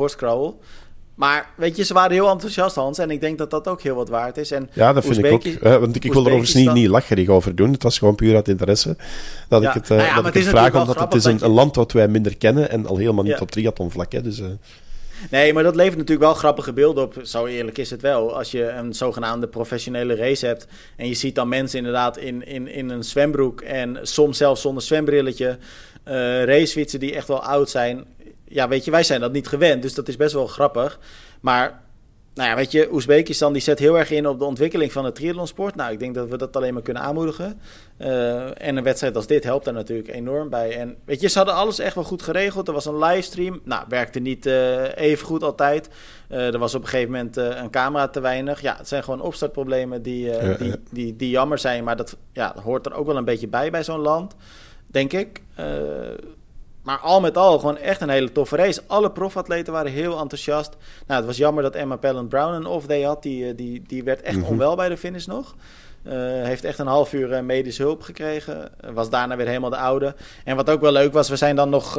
Maar 1.17 1.51
weet 1.55 1.77
je, 1.77 1.85
ze 1.85 1.95
waren 1.95 2.13
heel 2.13 2.31
enthousiast, 2.31 2.75
Hans. 2.75 2.99
En 2.99 3.11
ik 3.11 3.21
denk 3.21 3.39
dat 3.39 3.51
dat 3.51 3.69
ook 3.69 3.83
heel 3.83 3.95
wat 3.95 4.09
waard 4.09 4.37
is. 4.37 4.51
En 4.51 4.71
ja, 4.73 4.93
dat 4.93 5.05
vind 5.05 5.19
ik 5.19 5.33
ook. 5.33 5.45
Uh, 5.45 5.77
want 5.77 5.97
ik, 5.97 6.05
ik 6.05 6.13
wil 6.13 6.27
er 6.27 6.33
overigens 6.33 6.55
niet, 6.55 6.73
niet 6.73 6.89
lacherig 6.89 7.29
over 7.29 7.55
doen. 7.55 7.73
Het 7.73 7.83
was 7.83 7.99
gewoon 7.99 8.15
puur 8.15 8.35
uit 8.35 8.49
interesse 8.49 8.97
dat 9.49 9.63
ik 9.63 9.73
het, 9.73 9.91
uh, 9.91 9.97
nou 9.97 10.09
ja, 10.09 10.15
dat 10.15 10.27
ik 10.27 10.35
het 10.35 10.45
vraag. 10.45 10.75
Omdat 10.75 11.01
het 11.01 11.15
is 11.15 11.25
een, 11.25 11.49
land 11.49 11.77
wat 11.77 11.93
wij 11.93 12.09
minder 12.09 12.37
kennen. 12.37 12.71
En 12.71 12.87
al 12.87 12.97
helemaal 12.97 13.25
niet 13.25 13.33
ja. 13.33 13.41
op 13.41 13.51
triathlonvlak. 13.51 14.13
Hè, 14.13 14.23
dus, 14.23 14.39
uh... 14.39 14.47
Nee, 15.31 15.53
maar 15.53 15.63
dat 15.63 15.75
levert 15.77 15.97
natuurlijk 15.97 16.27
wel 16.27 16.35
grappige 16.35 16.73
beelden 16.73 17.05
op. 17.05 17.15
Zo 17.23 17.47
eerlijk 17.47 17.79
is 17.79 17.91
het 17.91 18.03
wel. 18.03 18.37
Als 18.37 18.51
je 18.51 18.69
een 18.69 18.95
zogenaamde 18.95 19.47
professionele 19.47 20.15
race 20.15 20.47
hebt. 20.47 20.67
En 20.97 21.09
je 21.09 21.15
ziet 21.15 21.35
dan 21.35 21.49
mensen 21.49 21.79
inderdaad 21.79 22.17
in, 22.17 22.47
in, 22.47 22.69
in 22.69 22.91
een 22.91 23.05
zwembroek. 23.05 23.61
En 23.61 23.99
soms 24.03 24.37
zelfs 24.37 24.61
zonder 24.61 24.83
zwembrilletje. 24.83 25.59
racefietsen 26.45 27.01
die 27.01 27.15
echt 27.15 27.29
wel 27.29 27.43
oud 27.43 27.71
zijn 27.71 28.05
ja, 28.49 28.69
weet 28.69 28.85
je, 28.85 28.91
wij 28.91 29.03
zijn 29.03 29.21
dat 29.21 29.33
niet 29.33 29.49
gewend. 29.49 29.83
Dus 29.83 29.95
dat 29.95 30.09
is 30.09 30.17
best 30.17 30.35
wel 30.35 30.47
grappig. 30.47 30.99
Maar 31.41 31.85
nou 32.37 32.49
ja, 32.49 32.57
weet 32.57 32.73
je, 32.73 32.93
Oezbekistan 32.93 33.53
die 33.53 33.63
zet 33.63 33.79
heel 33.79 33.99
erg 33.99 34.11
in 34.11 34.27
op 34.27 34.39
de 34.39 34.45
ontwikkeling 34.45 34.93
van 34.93 35.05
het 35.05 35.15
triathlonsport. 35.15 35.75
Nou, 35.75 35.93
ik 35.93 35.99
denk 35.99 36.15
dat 36.15 36.29
we 36.29 36.37
dat 36.37 36.57
alleen 36.57 36.73
maar 36.75 36.83
kunnen 36.83 37.03
aanmoedigen. 37.03 37.61
Uh, 37.99 38.63
en 38.63 38.77
een 38.77 38.83
wedstrijd 38.83 39.17
als 39.17 39.27
dit 39.27 39.45
helpt 39.45 39.65
daar 39.65 39.75
natuurlijk 39.75 40.09
enorm 40.09 40.49
bij. 40.49 40.77
En 40.77 40.97
weet 41.05 41.21
je, 41.21 41.29
ze 41.29 41.39
hadden 41.39 41.57
alles 41.57 41.79
echt 41.79 41.95
wel 41.95 42.05
goed 42.05 42.23
geregeld. 42.23 42.69
Er 42.69 42.75
was 42.75 42.85
een 42.85 42.99
livestream. 42.99 43.61
Nou, 43.65 43.85
werkte 43.89 44.21
niet 44.21 44.47
uh, 44.47 44.97
even 44.97 45.27
goed 45.27 45.43
altijd. 45.43 45.89
Uh, 46.31 46.53
er 46.53 46.59
was 46.59 46.75
op 46.75 46.83
een 46.83 46.89
gegeven 46.89 47.13
moment 47.13 47.37
een 47.37 47.71
camera 47.71 48.09
te 48.09 48.21
weinig. 48.21 48.61
Ja, 48.61 48.77
het 48.77 48.89
zijn 48.89 49.05
gewoon 49.05 49.21
opstartproblemen 49.21 50.03
die, 50.03 50.31
die, 50.59 50.75
die, 50.91 51.17
die, 51.17 51.31
jammer 51.31 51.59
zijn. 51.59 51.85
Maar 51.85 51.97
dat 51.97 52.17
ja, 52.33 52.55
hoort 52.63 52.87
er 52.87 52.95
ook 52.95 53.07
wel 53.07 53.17
een 53.17 53.25
beetje 53.25 53.49
bij 53.49 53.71
bij 53.71 53.85
zo'n 53.85 54.01
land, 54.01 54.35
denk 54.87 55.13
ik. 55.13 55.43
Maar 56.87 56.99
al 56.99 57.21
met 57.21 57.37
al 57.37 57.59
gewoon 57.59 57.79
echt 57.79 58.01
een 58.01 58.09
hele 58.09 58.33
toffe 58.33 58.57
race. 58.57 58.83
Alle 58.87 59.11
profatleten 59.11 59.73
waren 59.73 59.93
heel 59.93 60.21
enthousiast. 60.21 60.77
Nou, 61.07 61.19
het 61.19 61.27
was 61.27 61.37
jammer 61.37 61.63
dat 61.63 61.75
Emma 61.75 61.97
Pellen 61.97 62.29
Brown 62.29 62.55
een 62.55 62.67
off-day 62.67 63.03
had. 63.03 63.23
Die, 63.23 63.49
eh, 63.49 63.57
die, 63.57 63.83
die 63.87 64.05
werd 64.05 64.23
echt 64.23 64.37
mm 64.37 64.43
-hmm. 64.43 64.51
onwel 64.51 64.77
bij 64.77 64.89
de 64.89 64.97
finish 64.97 65.27
nog. 65.27 65.55
Uh, 66.03 66.13
heeft 66.23 66.65
echt 66.65 66.79
een 66.79 66.87
half 66.87 67.13
uur 67.13 67.31
uh, 67.31 67.41
medische 67.41 67.83
hulp 67.83 68.03
gekregen. 68.03 68.71
Uh, 68.85 68.91
was 68.91 69.11
daarna 69.11 69.37
weer 69.37 69.47
helemaal 69.47 69.71
de 69.71 69.77
oude. 69.77 70.15
En 70.45 70.57
wat 70.57 70.71
ook 70.71 70.81
wel 70.81 70.93
leuk 70.93 71.13
was, 71.13 71.29
we 71.29 71.37
zijn 71.37 71.57
dan 71.57 71.69
nog 71.69 71.99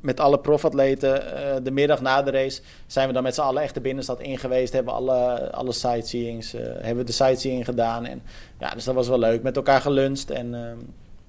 met 0.00 0.20
alle 0.20 0.38
profatleten 0.38 1.22
de 1.64 1.70
middag 1.70 2.00
na 2.00 2.22
de 2.22 2.30
race... 2.30 2.62
zijn 2.86 3.06
we 3.08 3.14
dan 3.14 3.22
met 3.22 3.34
z'n 3.34 3.40
allen 3.40 3.62
echt 3.62 3.74
de 3.74 3.80
binnenstad 3.80 4.20
in 4.20 4.38
geweest. 4.38 4.72
Hebben 4.72 4.94
alle, 4.94 5.50
alle 5.52 5.72
sightseeings, 5.72 6.54
hebben 6.80 7.06
de 7.06 7.12
sightseeing 7.12 7.64
gedaan. 7.64 8.06
En, 8.06 8.22
ja, 8.58 8.70
dus 8.70 8.84
dat 8.84 8.94
was 8.94 9.08
wel 9.08 9.18
leuk. 9.18 9.42
Met 9.42 9.56
elkaar 9.56 9.80
geluncht 9.80 10.30
en 10.30 10.54
ehm, 10.54 10.78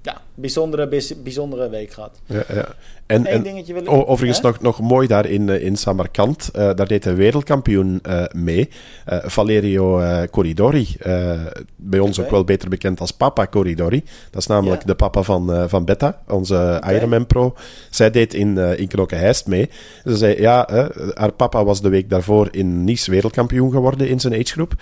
ja, 0.03 0.21
bijzondere, 0.33 1.01
bijzondere 1.23 1.69
week 1.69 1.91
gehad. 1.91 2.19
Ja, 2.25 2.43
ja. 2.53 2.67
En, 3.05 3.25
en 3.25 3.43
dingetje 3.43 3.73
wil 3.73 3.81
ik, 3.81 3.89
overigens 3.89 4.41
nog, 4.41 4.61
nog 4.61 4.79
mooi 4.81 5.07
daar 5.07 5.25
in, 5.25 5.49
eh, 5.49 5.63
in 5.63 5.75
Samarkand, 5.75 6.49
uh, 6.55 6.61
daar 6.73 6.87
deed 6.87 7.05
een 7.05 7.15
wereldkampioen 7.15 7.99
uh, 8.07 8.23
mee, 8.35 8.69
uh, 9.09 9.17
Valerio 9.23 10.01
Corridori. 10.31 10.87
bij 11.75 11.99
ons 11.99 12.17
okay. 12.17 12.25
ook 12.25 12.31
wel 12.31 12.43
beter 12.43 12.69
bekend 12.69 12.99
als 12.99 13.11
Papa 13.11 13.47
Corridori. 13.47 14.03
Dat 14.29 14.41
is 14.41 14.47
namelijk 14.47 14.81
ja. 14.81 14.87
de 14.87 14.95
papa 14.95 15.23
van, 15.23 15.69
van 15.69 15.85
Betta, 15.85 16.21
onze 16.27 16.77
okay. 16.77 16.95
Ironman 16.95 17.27
Pro. 17.27 17.55
Zij 17.89 18.11
deed 18.11 18.33
in, 18.33 18.57
in 18.57 18.87
Knokke-Heist 18.87 19.47
mee. 19.47 19.69
Ze 20.05 20.17
zei, 20.17 20.41
ja, 20.41 20.67
haar 21.13 21.31
papa 21.31 21.63
was 21.63 21.81
de 21.81 21.89
week 21.89 22.09
daarvoor 22.09 22.47
in 22.51 22.83
Nice 22.83 23.11
wereldkampioen 23.11 23.71
geworden 23.71 24.07
in 24.07 24.19
zijn 24.19 24.33
agegroep. 24.33 24.75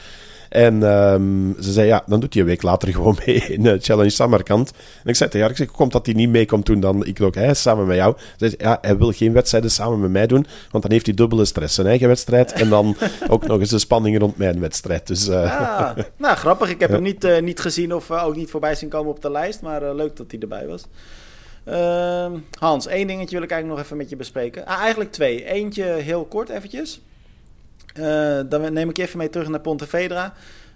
En 0.52 0.84
um, 0.84 1.56
ze 1.60 1.72
zei, 1.72 1.88
ja, 1.88 2.04
dan 2.06 2.20
doet 2.20 2.34
hij 2.34 2.41
een 2.41 2.47
week 2.47 2.62
later 2.62 2.91
gewoon 2.93 3.18
mee 3.26 3.36
in 3.36 3.66
uh, 3.66 3.74
Challenge 3.80 4.10
Samarkand. 4.10 4.72
En 5.04 5.10
ik 5.10 5.16
zei 5.16 5.30
tegen 5.30 5.41
haar, 5.41 5.49
ik 5.49 5.58
zeg, 5.58 5.72
komt 5.72 5.91
dat 5.91 6.06
hij 6.06 6.16
niet 6.16 6.30
mee 6.30 6.45
komt 6.45 6.66
doen 6.66 6.80
dan 6.80 7.06
ik 7.06 7.22
ook, 7.22 7.36
hij 7.36 7.54
samen 7.54 7.88
met 7.88 7.95
jou. 7.95 8.16
Ze 8.18 8.49
zei, 8.49 8.56
ja, 8.58 8.78
hij 8.82 8.97
wil 8.97 9.12
geen 9.12 9.34
wedstrijden 9.34 9.72
samen 9.72 9.99
met 9.99 10.12
mij 10.12 10.28
doen, 10.28 10.45
want 10.72 10.84
dan 10.84 10.91
heeft 10.91 11.06
hij 11.06 11.16
dubbele 11.16 11.45
stress. 11.45 11.76
Zijn 11.76 11.88
eigen 11.88 12.08
wedstrijd 12.08 12.52
en 12.52 12.70
dan 12.70 12.95
ook 13.30 13.47
nog 13.47 13.60
eens 13.60 13.70
de 13.70 13.80
spanning 13.80 14.20
rond 14.20 14.38
mijn 14.38 14.60
wedstrijd. 14.60 15.08
Dus, 15.08 15.28
uh, 15.28 15.34
ja, 15.43 15.95
nou, 16.18 16.36
grappig. 16.36 16.70
Ik 16.70 16.80
heb 16.80 16.89
ja. 16.89 16.95
hem 16.95 17.04
niet, 17.04 17.24
uh, 17.24 17.39
niet 17.39 17.60
gezien 17.60 17.93
of 17.93 18.12
ook 18.12 18.36
niet 18.36 18.49
voorbij 18.49 18.76
zien 18.76 18.89
komen 18.89 19.12
op 19.12 19.22
de 19.22 19.32
lijst, 19.32 19.62
maar 19.62 19.95
leuk 19.95 20.16
dat 20.16 20.32
hij 20.32 20.39
erbij 20.39 20.68
was. 20.68 20.86
Uh, 21.68 22.32
Hans, 22.60 22.88
één 22.88 23.08
dingetje 23.08 23.36
wil 23.36 23.43
ik 23.43 23.52
eigenlijk 23.52 23.80
nog 23.80 23.80
even 23.80 23.97
met 23.97 24.10
je 24.10 24.16
bespreken. 24.16 24.66
Ah, 24.66 24.80
eigenlijk 24.80 25.12
twee. 25.12 25.45
Eentje 25.45 25.84
heel 25.84 26.26
kort 26.26 26.49
eventjes. 26.49 27.02
Uh, 28.00 28.39
dan 28.50 28.74
neem 28.74 28.89
ik 28.89 28.98
je 28.98 29.04
even 29.04 29.18
mee 29.18 29.30
terug 29.30 29.48
naar 29.48 29.60
Pontevedra. 29.60 30.34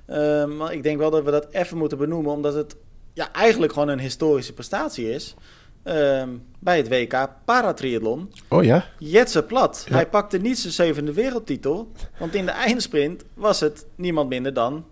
Uh, 0.09 0.45
maar 0.45 0.73
ik 0.73 0.83
denk 0.83 0.97
wel 0.97 1.09
dat 1.09 1.23
we 1.23 1.31
dat 1.31 1.47
even 1.51 1.77
moeten 1.77 1.97
benoemen, 1.97 2.31
omdat 2.31 2.53
het 2.53 2.75
ja, 3.13 3.31
eigenlijk 3.31 3.73
gewoon 3.73 3.87
een 3.87 3.99
historische 3.99 4.53
prestatie 4.53 5.11
is. 5.11 5.35
Uh, 5.83 6.23
bij 6.59 6.77
het 6.77 6.87
WK 6.87 7.29
Paratriathlon. 7.45 8.31
Oh 8.47 8.63
ja? 8.63 8.85
Jetse 8.99 9.43
Plat. 9.43 9.85
Ja. 9.87 9.95
Hij 9.95 10.07
pakte 10.07 10.37
niet 10.37 10.59
zijn 10.59 10.73
zevende 10.73 11.13
wereldtitel. 11.13 11.91
Want 12.19 12.35
in 12.35 12.45
de 12.45 12.51
eindsprint 12.51 13.23
was 13.33 13.59
het 13.59 13.85
niemand 13.95 14.29
minder 14.29 14.53
dan 14.53 14.85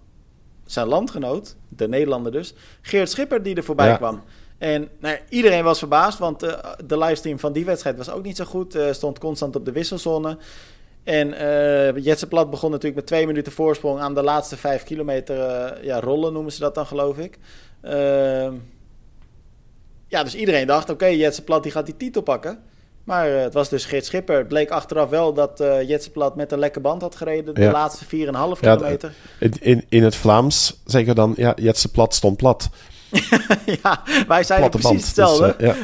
zijn 0.65 0.87
landgenoot, 0.87 1.55
de 1.69 1.87
Nederlander 1.87 2.31
dus, 2.31 2.53
Geert 2.81 3.09
Schipper, 3.09 3.43
die 3.43 3.55
er 3.55 3.63
voorbij 3.63 3.87
ja. 3.87 3.97
kwam. 3.97 4.23
En 4.57 4.89
nou, 4.99 5.17
iedereen 5.29 5.63
was 5.63 5.79
verbaasd, 5.79 6.19
want 6.19 6.43
uh, 6.43 6.53
de 6.85 6.97
livestream 6.97 7.39
van 7.39 7.53
die 7.53 7.65
wedstrijd 7.65 7.97
was 7.97 8.09
ook 8.09 8.23
niet 8.23 8.37
zo 8.37 8.45
goed. 8.45 8.75
Uh, 8.75 8.91
stond 8.91 9.19
constant 9.19 9.55
op 9.55 9.65
de 9.65 9.71
wisselzone. 9.71 10.37
En 11.03 11.27
uh, 11.33 12.03
Jetse 12.03 12.27
Plat 12.27 12.49
begon 12.49 12.69
natuurlijk 12.69 12.95
met 12.95 13.05
twee 13.07 13.27
minuten 13.27 13.51
voorsprong 13.51 13.99
aan 13.99 14.13
de 14.13 14.23
laatste 14.23 14.57
vijf 14.57 14.83
kilometer. 14.83 15.37
Uh, 15.37 15.83
ja, 15.83 15.99
rollen 15.99 16.33
noemen 16.33 16.51
ze 16.51 16.59
dat 16.59 16.75
dan, 16.75 16.85
geloof 16.85 17.17
ik. 17.17 17.37
Uh, 17.83 18.51
ja, 20.07 20.23
dus 20.23 20.35
iedereen 20.35 20.67
dacht, 20.67 20.83
oké, 20.83 21.03
okay, 21.03 21.17
Jetse 21.17 21.43
Plat 21.43 21.63
die 21.63 21.71
gaat 21.71 21.85
die 21.85 21.97
titel 21.97 22.21
pakken. 22.21 22.59
Maar 23.03 23.29
uh, 23.29 23.41
het 23.41 23.53
was 23.53 23.69
dus 23.69 23.85
Geert 23.85 24.05
Schipper. 24.05 24.37
Het 24.37 24.47
bleek 24.47 24.69
achteraf 24.69 25.09
wel 25.09 25.33
dat 25.33 25.61
uh, 25.61 25.81
Jetse 25.81 26.11
Plat 26.11 26.35
met 26.35 26.51
een 26.51 26.59
lekke 26.59 26.79
band 26.79 27.01
had 27.01 27.15
gereden. 27.15 27.53
De 27.53 27.61
ja. 27.61 27.71
laatste 27.71 28.05
4,5 28.05 28.09
kilometer. 28.09 29.13
Ja, 29.39 29.49
in, 29.59 29.85
in 29.89 30.03
het 30.03 30.15
Vlaams 30.15 30.81
zeggen 30.85 31.15
dan, 31.15 31.33
ja, 31.37 31.53
Jetse 31.55 31.91
Plat 31.91 32.15
stond 32.15 32.37
plat. 32.37 32.69
ja, 33.83 34.03
wij 34.27 34.43
zijn 34.43 34.69
precies 34.69 34.89
band, 34.89 35.01
hetzelfde. 35.01 35.55
Dus, 35.57 35.69
uh, 35.69 35.75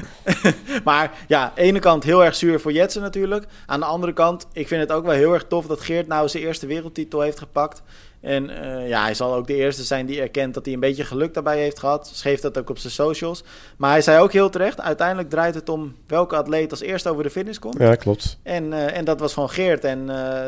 ja. 0.44 0.52
maar 0.84 1.12
ja, 1.28 1.42
aan 1.44 1.52
de 1.56 1.62
ene 1.62 1.80
kant 1.80 2.04
heel 2.04 2.24
erg 2.24 2.36
zuur 2.36 2.60
voor 2.60 2.72
Jetsen 2.72 3.02
natuurlijk. 3.02 3.46
Aan 3.66 3.80
de 3.80 3.86
andere 3.86 4.14
kant, 4.14 4.48
ik 4.54 4.68
vind 4.68 4.82
het 4.82 4.92
ook 4.92 5.06
wel 5.06 5.14
heel 5.14 5.34
erg 5.34 5.46
tof 5.48 5.66
dat 5.66 5.82
Geert 5.82 6.08
nou 6.08 6.30
zijn 6.30 6.44
eerste 6.44 6.68
wereldtitel 6.68 7.22
heeft 7.22 7.40
gepakt. 7.40 7.82
En 8.22 8.50
uh, 8.50 8.88
ja, 8.88 9.04
hij 9.04 9.14
zal 9.14 9.36
ook 9.36 9.48
de 9.48 9.56
eerste 9.56 9.84
zijn 9.84 10.06
die 10.06 10.22
erkent 10.22 10.54
dat 10.54 10.66
hij 10.66 10.74
een 10.74 10.80
beetje 10.80 11.04
geluk 11.04 11.34
daarbij 11.34 11.58
heeft 11.58 11.80
gehad. 11.80 12.12
Schreef 12.14 12.40
dat 12.40 12.58
ook 12.58 12.70
op 12.70 12.78
zijn 12.78 12.94
socials. 12.94 13.44
Maar 13.78 13.90
hij 13.90 14.02
zei 14.02 14.20
ook 14.22 14.32
heel 14.32 14.50
terecht, 14.50 14.82
uiteindelijk 14.82 15.30
draait 15.30 15.56
het 15.56 15.70
om 15.70 15.96
welke 16.08 16.36
atleet 16.36 16.72
als 16.72 16.82
eerste 16.82 17.10
over 17.10 17.24
de 17.24 17.30
finish 17.30 17.58
komt. 17.58 17.78
Ja, 17.78 17.96
klopt. 17.96 18.38
En, 18.44 18.64
uh, 18.64 18.98
en 18.98 19.06
dat 19.06 19.20
was 19.20 19.34
gewoon 19.34 19.50
Geert. 19.50 19.84
En, 19.84 20.00
uh, 20.10 20.42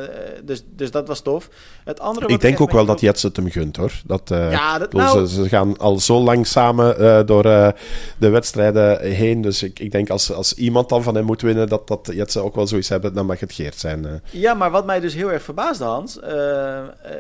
dus, 0.44 0.64
dus 0.68 0.92
dat 0.92 1.08
was 1.08 1.22
tof. 1.22 1.50
Het 1.84 2.00
andere 2.00 2.28
ik 2.28 2.42
denk 2.42 2.62
ook 2.62 2.72
wel 2.72 2.86
dat 2.86 3.00
Jets 3.00 3.24
het 3.24 3.36
hem 3.36 3.50
gunt, 3.50 3.76
hoor. 3.76 3.92
Dat, 4.06 4.22
ja, 4.30 4.78
dat, 4.78 4.94
nou... 4.94 5.28
ze, 5.28 5.34
ze, 5.42 5.50
gaan 5.50 5.78
al 5.78 6.00
zo 6.00 6.20
lang 6.20 6.48
samen 6.48 7.26
door 7.26 7.44
de 7.44 8.30
wedstrijden 8.30 9.02
heen. 9.02 9.42
Dus 9.42 9.64
ik, 9.64 9.80
ik 9.80 9.92
denk 9.92 10.10
als, 10.10 10.34
als 10.34 10.54
iemand 10.54 10.90
dan 10.90 11.04
van 11.04 11.16
hem 11.16 11.26
moet 11.26 11.42
winnen, 11.42 11.70
dat, 11.70 11.88
dat 11.88 12.10
Jets 12.14 12.38
ook 12.38 12.56
wel 12.56 12.68
zoiets 12.68 12.90
hebben, 12.90 13.14
dan 13.14 13.26
mag 13.26 13.40
het 13.40 13.54
Geert 13.54 13.80
zijn. 13.80 14.22
Ja, 14.30 14.54
maar 14.54 14.72
wat 14.72 14.86
mij 14.86 15.00
dus 15.00 15.14
heel 15.14 15.32
erg 15.32 15.44
verbaasde, 15.44 15.84
Hans. 15.84 16.20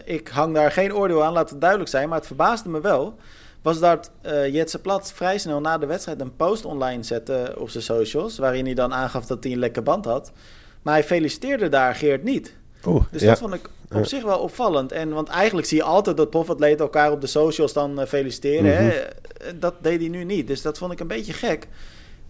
ik 0.05 0.29
hang 0.41 0.53
daar 0.53 0.71
geen 0.71 0.93
oordeel 0.93 1.23
aan, 1.23 1.33
laat 1.33 1.49
het 1.49 1.61
duidelijk 1.61 1.89
zijn. 1.89 2.09
Maar 2.09 2.17
het 2.17 2.27
verbaasde 2.27 2.69
me 2.69 2.81
wel. 2.81 3.15
Was 3.61 3.79
dat 3.79 4.11
uh, 4.25 4.53
Jetse 4.53 4.79
Plat 4.79 5.11
vrij 5.13 5.37
snel 5.37 5.61
na 5.61 5.77
de 5.77 5.85
wedstrijd 5.85 6.21
een 6.21 6.35
post 6.35 6.65
online 6.65 7.03
zette 7.03 7.55
op 7.57 7.69
zijn 7.69 7.83
socials. 7.83 8.37
Waarin 8.37 8.65
hij 8.65 8.73
dan 8.73 8.93
aangaf 8.93 9.25
dat 9.25 9.43
hij 9.43 9.53
een 9.53 9.59
lekker 9.59 9.83
band 9.83 10.05
had. 10.05 10.31
Maar 10.81 10.93
hij 10.93 11.03
feliciteerde 11.03 11.69
daar 11.69 11.95
Geert 11.95 12.23
niet. 12.23 12.53
Oeh, 12.85 13.03
dus 13.11 13.21
dat 13.21 13.37
vond 13.37 13.53
ik 13.53 13.69
op 13.91 14.05
zich 14.05 14.23
wel 14.23 14.39
opvallend. 14.39 14.91
En, 14.91 15.13
want 15.13 15.29
eigenlijk 15.29 15.67
zie 15.67 15.77
je 15.77 15.83
altijd 15.83 16.17
dat 16.17 16.29
profatleten 16.29 16.79
elkaar 16.79 17.11
op 17.11 17.21
de 17.21 17.27
socials 17.27 17.73
dan 17.73 17.99
uh, 17.99 18.05
feliciteren. 18.05 18.75
hè? 18.75 18.87
Mhm. 18.87 19.59
Dat 19.59 19.73
deed 19.81 19.99
hij 19.99 20.09
nu 20.09 20.23
niet. 20.23 20.47
Dus 20.47 20.61
dat 20.61 20.77
vond 20.77 20.91
ik 20.91 20.99
een 20.99 21.07
beetje 21.07 21.33
gek. 21.33 21.67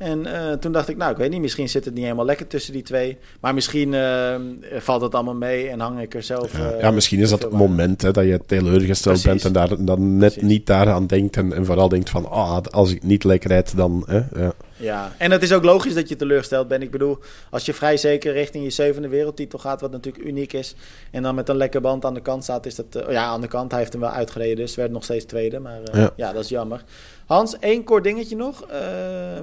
En 0.02 0.20
uh, 0.20 0.52
toen 0.52 0.72
dacht 0.72 0.90
ik, 0.90 0.98
nou, 0.98 1.12
ik 1.12 1.18
weet 1.18 1.30
niet, 1.30 1.42
misschien 1.42 1.70
zit 1.70 1.86
het 1.86 1.94
niet 1.94 2.04
helemaal 2.04 2.26
lekker 2.26 2.48
tussen 2.48 2.74
die 2.74 2.82
twee. 2.82 3.18
Maar 3.42 3.54
misschien 3.54 3.94
uh, 3.94 4.36
valt 4.78 5.02
het 5.02 5.16
allemaal 5.16 5.36
mee 5.36 5.70
en 5.70 5.80
hang 5.80 6.02
ik 6.02 6.14
er 6.14 6.24
zelf. 6.24 6.58
Ja, 6.58 6.74
uh, 6.74 6.82
ja 6.82 6.92
misschien 6.92 7.20
is 7.20 7.30
dat 7.30 7.42
het 7.42 7.52
moment 7.52 8.02
hè, 8.02 8.12
dat 8.12 8.26
je 8.26 8.40
teleurgesteld 8.46 9.24
bent 9.24 9.46
en 9.46 9.54
daar 9.54 9.86
dan 9.86 10.18
net 10.18 10.34
Precies. 10.34 10.50
niet 10.50 10.66
daaraan 10.66 11.08
denkt. 11.08 11.38
En, 11.38 11.54
en, 11.54 11.66
vooral 11.66 11.90
denkt 11.90 12.10
van, 12.10 12.30
ah, 12.30 12.50
oh, 12.50 12.60
als 12.70 12.92
ik 12.92 13.04
niet 13.04 13.24
lekker 13.24 13.50
rijd, 13.50 13.76
dan. 13.76 14.04
Hè, 14.08 14.22
ja. 14.44 14.54
Ja, 14.82 15.14
en 15.18 15.32
het 15.32 15.44
is 15.44 15.54
ook 15.54 15.64
logisch 15.64 15.94
dat 15.94 16.10
je 16.10 16.16
teleurgesteld 16.16 16.68
bent. 16.68 16.84
Ik 16.84 16.92
bedoel, 16.92 17.18
als 17.50 17.66
je 17.66 17.74
vrij 17.74 17.98
zeker 17.98 18.34
richting 18.34 18.64
je 18.64 18.70
zevende 18.70 19.08
wereldtitel 19.08 19.60
gaat, 19.60 19.82
wat 19.82 19.92
natuurlijk 19.92 20.26
uniek 20.26 20.54
is, 20.54 20.76
en 21.12 21.24
dan 21.24 21.36
met 21.36 21.50
een 21.50 21.58
lekker 21.58 21.82
band 21.82 22.06
aan 22.06 22.14
de 22.14 22.22
kant 22.22 22.44
staat, 22.44 22.66
is 22.66 22.76
dat... 22.76 22.86
Uh, 22.96 23.12
ja, 23.12 23.24
aan 23.24 23.42
de 23.42 23.48
kant, 23.48 23.72
hij 23.72 23.80
heeft 23.80 23.92
hem 23.92 24.02
wel 24.02 24.12
uitgereden, 24.12 24.56
dus 24.56 24.76
werd 24.76 24.92
nog 24.92 25.04
steeds 25.04 25.26
tweede. 25.26 25.60
Maar 25.60 25.80
uh, 25.94 26.02
ja. 26.02 26.14
ja. 26.16 26.34
dat 26.34 26.44
is 26.44 26.50
jammer. 26.50 26.84
Hans, 27.26 27.60
één 27.60 27.84
kort 27.84 28.04
dingetje 28.04 28.36
nog, 28.36 28.66
uh, 28.72 28.78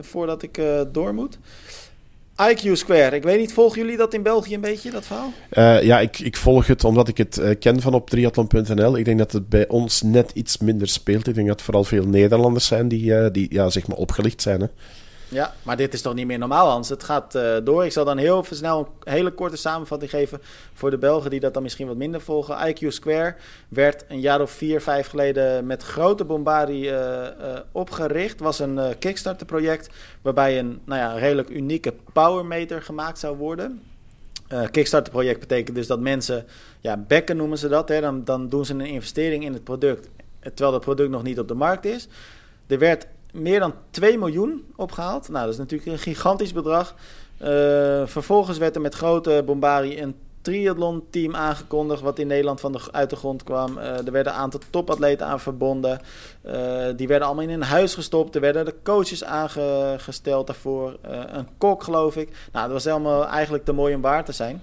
voordat 0.01 0.43
ik 0.43 0.61
door 0.93 1.15
moet. 1.15 1.39
IQ 2.43 2.73
Square. 2.73 3.17
Ik 3.17 3.23
weet 3.23 3.39
niet, 3.39 3.53
volgen 3.53 3.81
jullie 3.81 3.97
dat 3.97 4.15
in 4.15 4.23
België 4.23 4.55
een 4.55 4.61
beetje, 4.61 4.91
dat 4.91 5.07
verhaal? 5.07 5.33
Uh, 5.53 5.83
ja, 5.83 6.01
ik, 6.01 6.19
ik 6.19 6.37
volg 6.37 6.67
het 6.67 6.85
omdat 6.85 7.09
ik 7.09 7.17
het 7.17 7.39
uh, 7.39 7.51
ken 7.59 7.81
van 7.81 7.95
op 7.95 8.11
triathlon.nl. 8.11 8.97
Ik 8.97 9.05
denk 9.05 9.19
dat 9.19 9.33
het 9.33 9.49
bij 9.49 9.69
ons 9.69 10.03
net 10.03 10.31
iets 10.35 10.59
minder 10.59 10.89
speelt. 10.89 11.27
Ik 11.27 11.35
denk 11.35 11.47
dat 11.47 11.57
het 11.57 11.65
vooral 11.65 11.85
veel 11.85 12.05
Nederlanders 12.05 12.67
zijn 12.67 12.89
die, 12.89 13.05
uh, 13.05 13.27
die 13.33 13.47
ja, 13.51 13.71
zeg 13.71 13.87
maar 13.87 13.97
opgelicht 13.97 14.43
zijn. 14.43 14.61
Hè. 14.61 14.67
Ja, 15.29 15.55
maar 15.63 15.77
dit 15.77 15.95
is 15.95 16.03
toch 16.03 16.15
niet 16.15 16.27
meer 16.27 16.39
normaal, 16.39 16.69
Hans? 16.69 16.89
Het 16.89 17.03
gaat 17.03 17.35
uh, 17.35 17.57
door. 17.65 17.85
Ik 17.85 17.93
zal 17.93 18.05
dan 18.05 18.19
heel 18.19 18.45
snel 18.51 18.95
een 19.05 19.13
hele 19.13 19.31
korte 19.31 19.57
samenvatting 19.57 20.11
geven 20.11 20.41
voor 20.73 20.91
de 20.91 20.99
Belgen 20.99 21.31
die 21.31 21.41
dat 21.41 21.55
dan 21.55 21.63
misschien 21.63 21.87
wat 21.87 21.97
minder 21.97 22.21
volgen. 22.21 22.75
IQ 22.75 22.87
Square 22.87 23.35
werd 23.69 24.05
een 24.09 24.21
jaar 24.21 24.41
of 24.41 24.51
vier, 24.51 24.81
vijf 24.81 25.07
geleden 25.07 25.67
met 25.67 25.83
grote 25.83 26.25
bombardie 26.25 26.85
uh, 26.85 26.91
uh, 26.91 27.59
opgericht. 27.73 28.41
Was 28.41 28.59
een 28.59 28.81
Kickstarter-project 28.99 29.89
waarbij 30.23 30.59
een 30.59 30.81
nou 30.85 31.01
ja, 31.01 31.13
redelijk 31.13 31.49
unieke 31.49 31.95
powermeter 32.13 32.83
gemaakt 32.83 33.19
zou 33.19 33.37
worden. 33.37 33.83
Kickstarter-project 34.71 35.41
betekent 35.41 35.77
dus 35.77 35.87
dat 35.87 36.01
mensen, 36.01 36.47
ja, 36.81 36.97
bekken 36.97 37.37
noemen 37.37 37.59
ze 37.59 37.69
dat. 37.69 37.89
Hè, 37.89 38.01
dan, 38.01 38.25
dan 38.25 38.49
doen 38.49 38.65
ze 38.65 38.73
een 38.73 38.81
investering 38.81 39.45
in 39.45 39.53
het 39.53 39.65
product, 39.65 40.09
terwijl 40.41 40.73
het 40.73 40.83
product 40.83 41.11
nog 41.11 41.23
niet 41.23 41.39
op 41.39 41.49
de 41.49 41.55
markt 41.55 41.85
is. 41.85 42.09
Er 42.67 42.79
werd 42.79 43.07
meer 43.41 43.61
dan 43.61 43.75
2 43.91 44.19
miljoen 44.19 44.65
opgehaald. 44.77 45.29
Nou, 45.29 45.45
dat 45.45 45.53
is 45.53 45.59
natuurlijk 45.59 45.91
een 45.91 45.99
gigantisch 45.99 46.53
bedrag. 46.53 46.95
Uh, 47.43 47.47
vervolgens 48.07 48.59
werd 48.59 48.75
er 48.75 48.81
met 48.81 48.95
grote 48.95 49.43
bombardie 49.47 50.01
een 50.01 50.17
triathlon-team 50.41 51.35
aangekondigd... 51.35 52.03
wat 52.03 52.19
in 52.19 52.27
Nederland 52.27 52.61
van 52.61 52.73
de, 52.73 52.81
uit 52.93 53.11
de 53.11 53.17
grond 53.17 53.43
kwam. 53.43 53.79
Uh, 53.79 54.07
er 54.07 54.13
werden 54.13 54.33
een 54.33 54.39
aantal 54.39 54.61
topatleten 54.71 55.27
aan 55.27 55.41
verbonden. 55.41 56.01
Uh, 56.47 56.87
die 56.97 57.09
werden 57.09 57.27
allemaal 57.27 57.45
in 57.45 57.51
een 57.51 57.63
huis 57.63 57.95
gestopt. 57.95 58.35
Er 58.35 58.41
werden 58.41 58.65
de 58.65 58.75
coaches 58.83 59.25
aangesteld 59.25 60.47
daarvoor. 60.47 60.97
een 61.03 61.49
kok, 61.59 61.83
geloof 61.83 62.17
ik. 62.17 62.29
Nou, 62.53 62.65
dat 62.65 62.73
was 62.73 62.85
helemaal 62.85 63.27
eigenlijk 63.27 63.65
te 63.65 63.73
mooi 63.73 63.95
om 63.95 64.01
waar 64.01 64.25
te 64.25 64.33
zijn. 64.33 64.63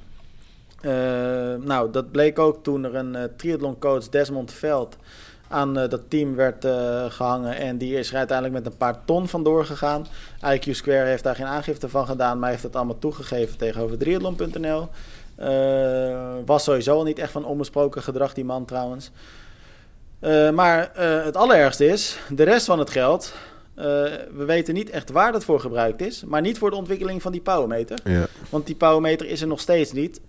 nou, 1.65 1.91
dat 1.91 2.11
bleek 2.11 2.39
ook 2.39 2.63
toen 2.63 2.84
er 2.84 2.95
een 2.95 3.32
triathlon-coach, 3.38 4.09
Desmond 4.09 4.51
Veld 4.51 4.97
aan 5.48 5.80
uh, 5.80 5.89
dat 5.89 6.02
team 6.08 6.36
werd 6.36 6.66
uh, 6.66 7.06
gehangen. 7.10 7.56
En 7.56 7.78
die 7.78 7.98
is 7.98 8.10
er 8.10 8.18
uiteindelijk 8.18 8.64
met 8.64 8.74
een 8.74 8.78
paar 8.78 9.06
ton 9.06 9.28
vandoor 9.28 9.66
gegaan. 9.66 10.08
IQ 10.56 10.70
Square 10.70 11.06
heeft 11.06 11.24
daar 11.24 11.36
geen 11.36 11.46
aangifte 11.46 11.89
van 11.89 12.06
gedaan, 12.06 12.39
maar 12.39 12.50
heeft 12.50 12.64
het 12.64 12.76
allemaal 12.76 13.00
toegegeven 13.00 13.58
tegenover 13.58 13.98
triathlon.nl. 13.98 14.88
Uh, 15.39 16.12
eh, 16.12 16.36
was 16.46 16.64
sowieso 16.64 16.96
al 16.96 17.04
niet 17.04 17.20
echt 17.20 17.32
van 17.32 17.46
onbesproken 17.46 18.04
gedrag, 18.04 18.34
die 18.34 18.46
man 18.46 18.66
trouwens. 18.66 19.12
maar 20.54 20.91
het 21.24 21.36
allerergste 21.36 21.86
is, 21.86 22.18
de 22.30 22.43
rest 22.43 22.66
van 22.66 22.80
het 22.80 22.89
geld 22.89 23.34
we 23.76 24.43
weten 24.46 24.74
niet 24.74 24.89
echt 24.89 25.12
waar 25.12 25.32
dat 25.32 25.43
voor 25.43 25.60
gebruikt 25.60 26.02
is, 26.02 26.24
maar 26.24 26.41
niet 26.41 26.58
voor 26.58 26.70
de 26.70 26.76
ontwikkeling 26.76 27.22
van 27.22 27.32
die 27.32 27.41
powermeter. 27.41 28.00
Ja. 28.04 28.26
Want 28.50 28.66
die 28.66 28.76
powermeter 28.76 29.26
is 29.26 29.41
er 29.41 29.48
nog 29.48 29.60
steeds 29.60 29.91
niet. 29.91 30.22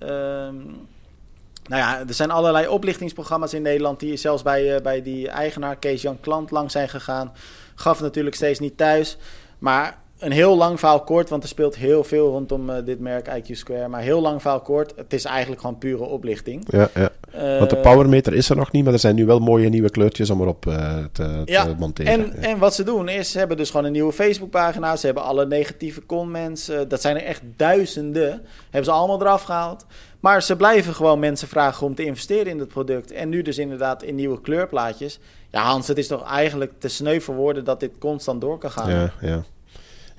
Nou 1.69 1.83
ja, 1.83 1.99
er 2.09 2.15
zijn 2.15 2.31
allerlei 2.31 2.69
oplichtingsprogramma's 2.69 3.55
in 3.55 3.63
Nederland 3.63 4.01
die 4.01 4.17
zelfs 4.17 4.43
bij, 4.43 4.75
uh, 4.75 4.81
bij 4.83 5.03
die 5.03 5.29
eigenaar 5.29 5.77
Kees-Jan 5.77 6.21
Klant 6.21 6.51
lang 6.51 6.71
zijn 6.71 6.89
gegaan. 6.89 7.33
Gaf 7.75 8.01
natuurlijk 8.01 8.37
steeds 8.37 8.59
niet 8.59 8.77
thuis. 8.77 9.17
Maar 9.59 9.99
een 10.19 10.33
heel 10.33 10.57
lang 10.57 10.79
verhaal 10.79 11.01
kort, 11.01 11.29
want 11.29 11.43
er 11.43 11.49
speelt 11.49 11.77
heel 11.77 12.05
veel 12.05 12.31
rondom 12.31 12.71
uh, 12.71 12.77
dit 12.85 13.01
merk 13.01 13.29
IQ 13.29 13.51
Square. 13.51 13.89
Maar 13.89 14.01
heel 14.01 14.21
lang 14.21 14.41
verhaal 14.41 14.61
kort, 14.61 14.93
het 14.97 15.13
is 15.13 15.25
eigenlijk 15.25 15.61
gewoon 15.61 15.79
pure 15.79 16.05
oplichting. 16.05 16.65
Ja, 16.67 16.91
ja. 16.95 17.11
Uh, 17.35 17.59
want 17.59 17.71
de 17.71 17.77
powermeter 17.77 18.35
is 18.35 18.51
er 18.51 18.57
nog 18.57 18.73
niet, 18.73 18.85
maar 18.85 18.93
er 18.93 18.99
zijn 18.99 19.15
nu 19.15 19.27
wel 19.27 19.39
mooie 19.39 19.69
nieuwe 19.69 19.91
kleurtjes 19.91 20.31
om 20.31 20.41
erop 20.41 20.67
uh, 20.67 21.05
te, 21.13 21.43
ja, 21.45 21.65
te 21.65 21.75
monteren. 21.79 22.13
En, 22.13 22.33
ja. 22.41 22.49
en 22.49 22.59
wat 22.59 22.75
ze 22.75 22.83
doen 22.83 23.09
is, 23.09 23.31
ze 23.31 23.39
hebben 23.39 23.57
dus 23.57 23.71
gewoon 23.71 23.87
een 23.87 23.93
nieuwe 23.93 24.13
Facebookpagina. 24.13 24.97
Ze 24.97 25.07
hebben 25.07 25.25
alle 25.25 25.47
negatieve 25.47 26.07
comments, 26.07 26.71
dat 26.89 27.01
zijn 27.01 27.17
er 27.17 27.23
echt 27.23 27.43
duizenden. 27.57 28.43
Hebben 28.63 28.85
ze 28.85 28.91
allemaal 28.91 29.21
eraf 29.21 29.43
gehaald. 29.43 29.87
Maar 30.21 30.43
ze 30.43 30.57
blijven 30.57 30.95
gewoon 30.95 31.19
mensen 31.19 31.49
vragen 31.49 31.87
om 31.87 31.95
te 31.95 32.05
investeren 32.05 32.47
in 32.47 32.59
het 32.59 32.69
product. 32.69 33.13
En 33.13 33.29
nu 33.29 33.43
dus 33.43 33.59
inderdaad 33.59 34.03
in 34.03 34.15
nieuwe 34.15 34.41
kleurplaatjes. 34.41 35.19
Ja, 35.51 35.63
Hans, 35.63 35.89
het 35.89 35.99
is 35.99 36.07
toch 36.07 36.25
eigenlijk 36.25 36.73
te 36.79 36.89
sneu 36.89 37.21
voor 37.21 37.35
woorden 37.35 37.65
dat 37.65 37.81
dit 37.81 37.99
constant 37.99 38.41
door 38.41 38.59
kan 38.59 38.71
gaan. 38.71 38.91
Ja, 38.91 39.13
ja. 39.21 39.43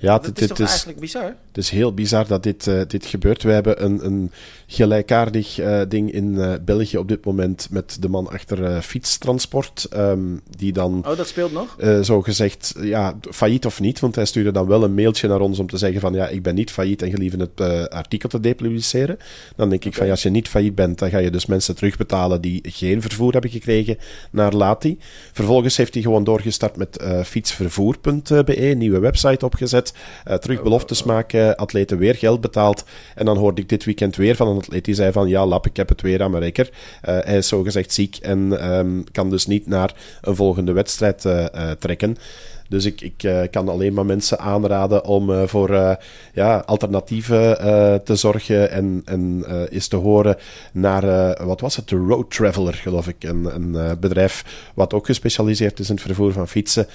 Ja, 0.00 0.18
dat 0.18 0.40
is 0.40 0.46
toch 0.46 0.58
is, 0.58 0.68
eigenlijk 0.68 1.00
bizar? 1.00 1.24
Het 1.24 1.56
is 1.56 1.70
heel 1.70 1.94
bizar 1.94 2.26
dat 2.26 2.42
dit, 2.42 2.66
uh, 2.66 2.80
dit 2.86 3.06
gebeurt. 3.06 3.42
We 3.42 3.50
hebben 3.50 3.84
een, 3.84 4.04
een 4.06 4.30
gelijkaardig 4.66 5.60
uh, 5.60 5.80
ding 5.88 6.12
in 6.12 6.34
uh, 6.34 6.52
België 6.64 6.98
op 6.98 7.08
dit 7.08 7.24
moment 7.24 7.68
met 7.70 7.96
de 8.00 8.08
man 8.08 8.28
achter 8.28 8.82
fietstransport. 8.82 9.88
Um, 9.96 10.40
die 10.56 10.72
dan... 10.72 11.04
Oh, 11.06 11.16
dat 11.16 11.26
speelt 11.26 11.52
nog? 11.52 11.76
zo 12.02 12.22
gezegd, 12.22 12.74
ja, 12.80 13.18
failliet 13.30 13.66
of 13.66 13.80
niet. 13.80 14.00
Want 14.00 14.14
hij 14.14 14.24
stuurde 14.24 14.50
dan 14.50 14.66
wel 14.66 14.84
een 14.84 14.94
mailtje 14.94 15.28
naar 15.28 15.40
ons 15.40 15.58
om 15.58 15.66
te 15.66 15.76
zeggen 15.76 16.00
van 16.00 16.14
ja, 16.14 16.28
ik 16.28 16.42
ben 16.42 16.54
niet 16.54 16.70
failliet 16.70 17.02
en 17.02 17.10
gelieve 17.10 17.36
het 17.36 17.90
artikel 17.90 18.28
te 18.28 18.40
depubliceren. 18.40 19.18
Dan 19.56 19.68
denk 19.68 19.80
ik 19.80 19.86
okay. 19.86 19.98
van 19.98 20.06
ja, 20.06 20.12
als 20.12 20.22
je 20.22 20.30
niet 20.30 20.48
failliet 20.48 20.74
bent, 20.74 20.98
dan 20.98 21.10
ga 21.10 21.18
je 21.18 21.30
dus 21.30 21.46
mensen 21.46 21.76
terugbetalen 21.76 22.40
die 22.40 22.60
geen 22.62 23.02
vervoer 23.02 23.32
hebben 23.32 23.50
gekregen 23.50 23.98
naar 24.30 24.52
Lati. 24.52 24.98
Vervolgens 25.32 25.76
heeft 25.76 25.94
hij 25.94 26.02
gewoon 26.02 26.24
doorgestart 26.24 26.76
met 26.76 27.02
fietsvervoer.be, 27.24 28.74
nieuwe 28.76 28.98
website 28.98 29.44
opgezet. 29.44 29.87
Uh, 30.28 30.34
terug 30.34 30.62
beloftes 30.62 31.02
maken, 31.02 31.56
atleten 31.56 31.98
weer 31.98 32.14
geld 32.14 32.40
betaald. 32.40 32.84
En 33.14 33.24
dan 33.24 33.36
hoorde 33.36 33.62
ik 33.62 33.68
dit 33.68 33.84
weekend 33.84 34.16
weer 34.16 34.36
van 34.36 34.48
een 34.48 34.56
atleet 34.56 34.84
die 34.84 34.94
zei 34.94 35.12
van 35.12 35.28
ja, 35.28 35.46
lap, 35.46 35.66
ik 35.66 35.76
heb 35.76 35.88
het 35.88 36.00
weer 36.00 36.22
aan 36.22 36.30
mijn 36.30 36.42
rekker. 36.42 36.70
Uh, 36.70 37.18
hij 37.20 37.36
is 37.36 37.48
zogezegd 37.48 37.92
ziek 37.92 38.16
en 38.16 38.70
um, 38.76 39.04
kan 39.12 39.30
dus 39.30 39.46
niet 39.46 39.66
naar 39.66 39.94
een 40.20 40.36
volgende 40.36 40.72
wedstrijd 40.72 41.24
uh, 41.24 41.46
trekken. 41.78 42.16
Dus 42.68 42.84
ik, 42.84 43.00
ik 43.00 43.22
uh, 43.22 43.40
kan 43.50 43.68
alleen 43.68 43.92
maar 43.92 44.06
mensen 44.06 44.38
aanraden 44.38 45.04
om 45.04 45.30
uh, 45.30 45.42
voor 45.46 45.70
uh, 45.70 45.92
ja, 46.32 46.62
alternatieven 46.66 47.56
te 48.04 48.16
zorgen 48.16 48.70
en, 48.70 49.02
en 49.04 49.44
eens 49.70 49.88
te 49.88 49.96
horen 49.96 50.36
naar, 50.72 51.02
wat 51.46 51.60
was 51.60 51.76
het, 51.76 51.88
de 51.88 51.96
Road 51.96 52.30
Traveler, 52.30 52.74
geloof 52.74 53.08
ik. 53.08 53.24
Een, 53.24 53.54
een 53.54 53.98
bedrijf 54.00 54.44
wat 54.74 54.94
ook 54.94 55.06
gespecialiseerd 55.06 55.78
is 55.78 55.88
in 55.88 55.94
het 55.94 56.04
vervoer 56.04 56.32
van 56.32 56.48
fietsen 56.48 56.86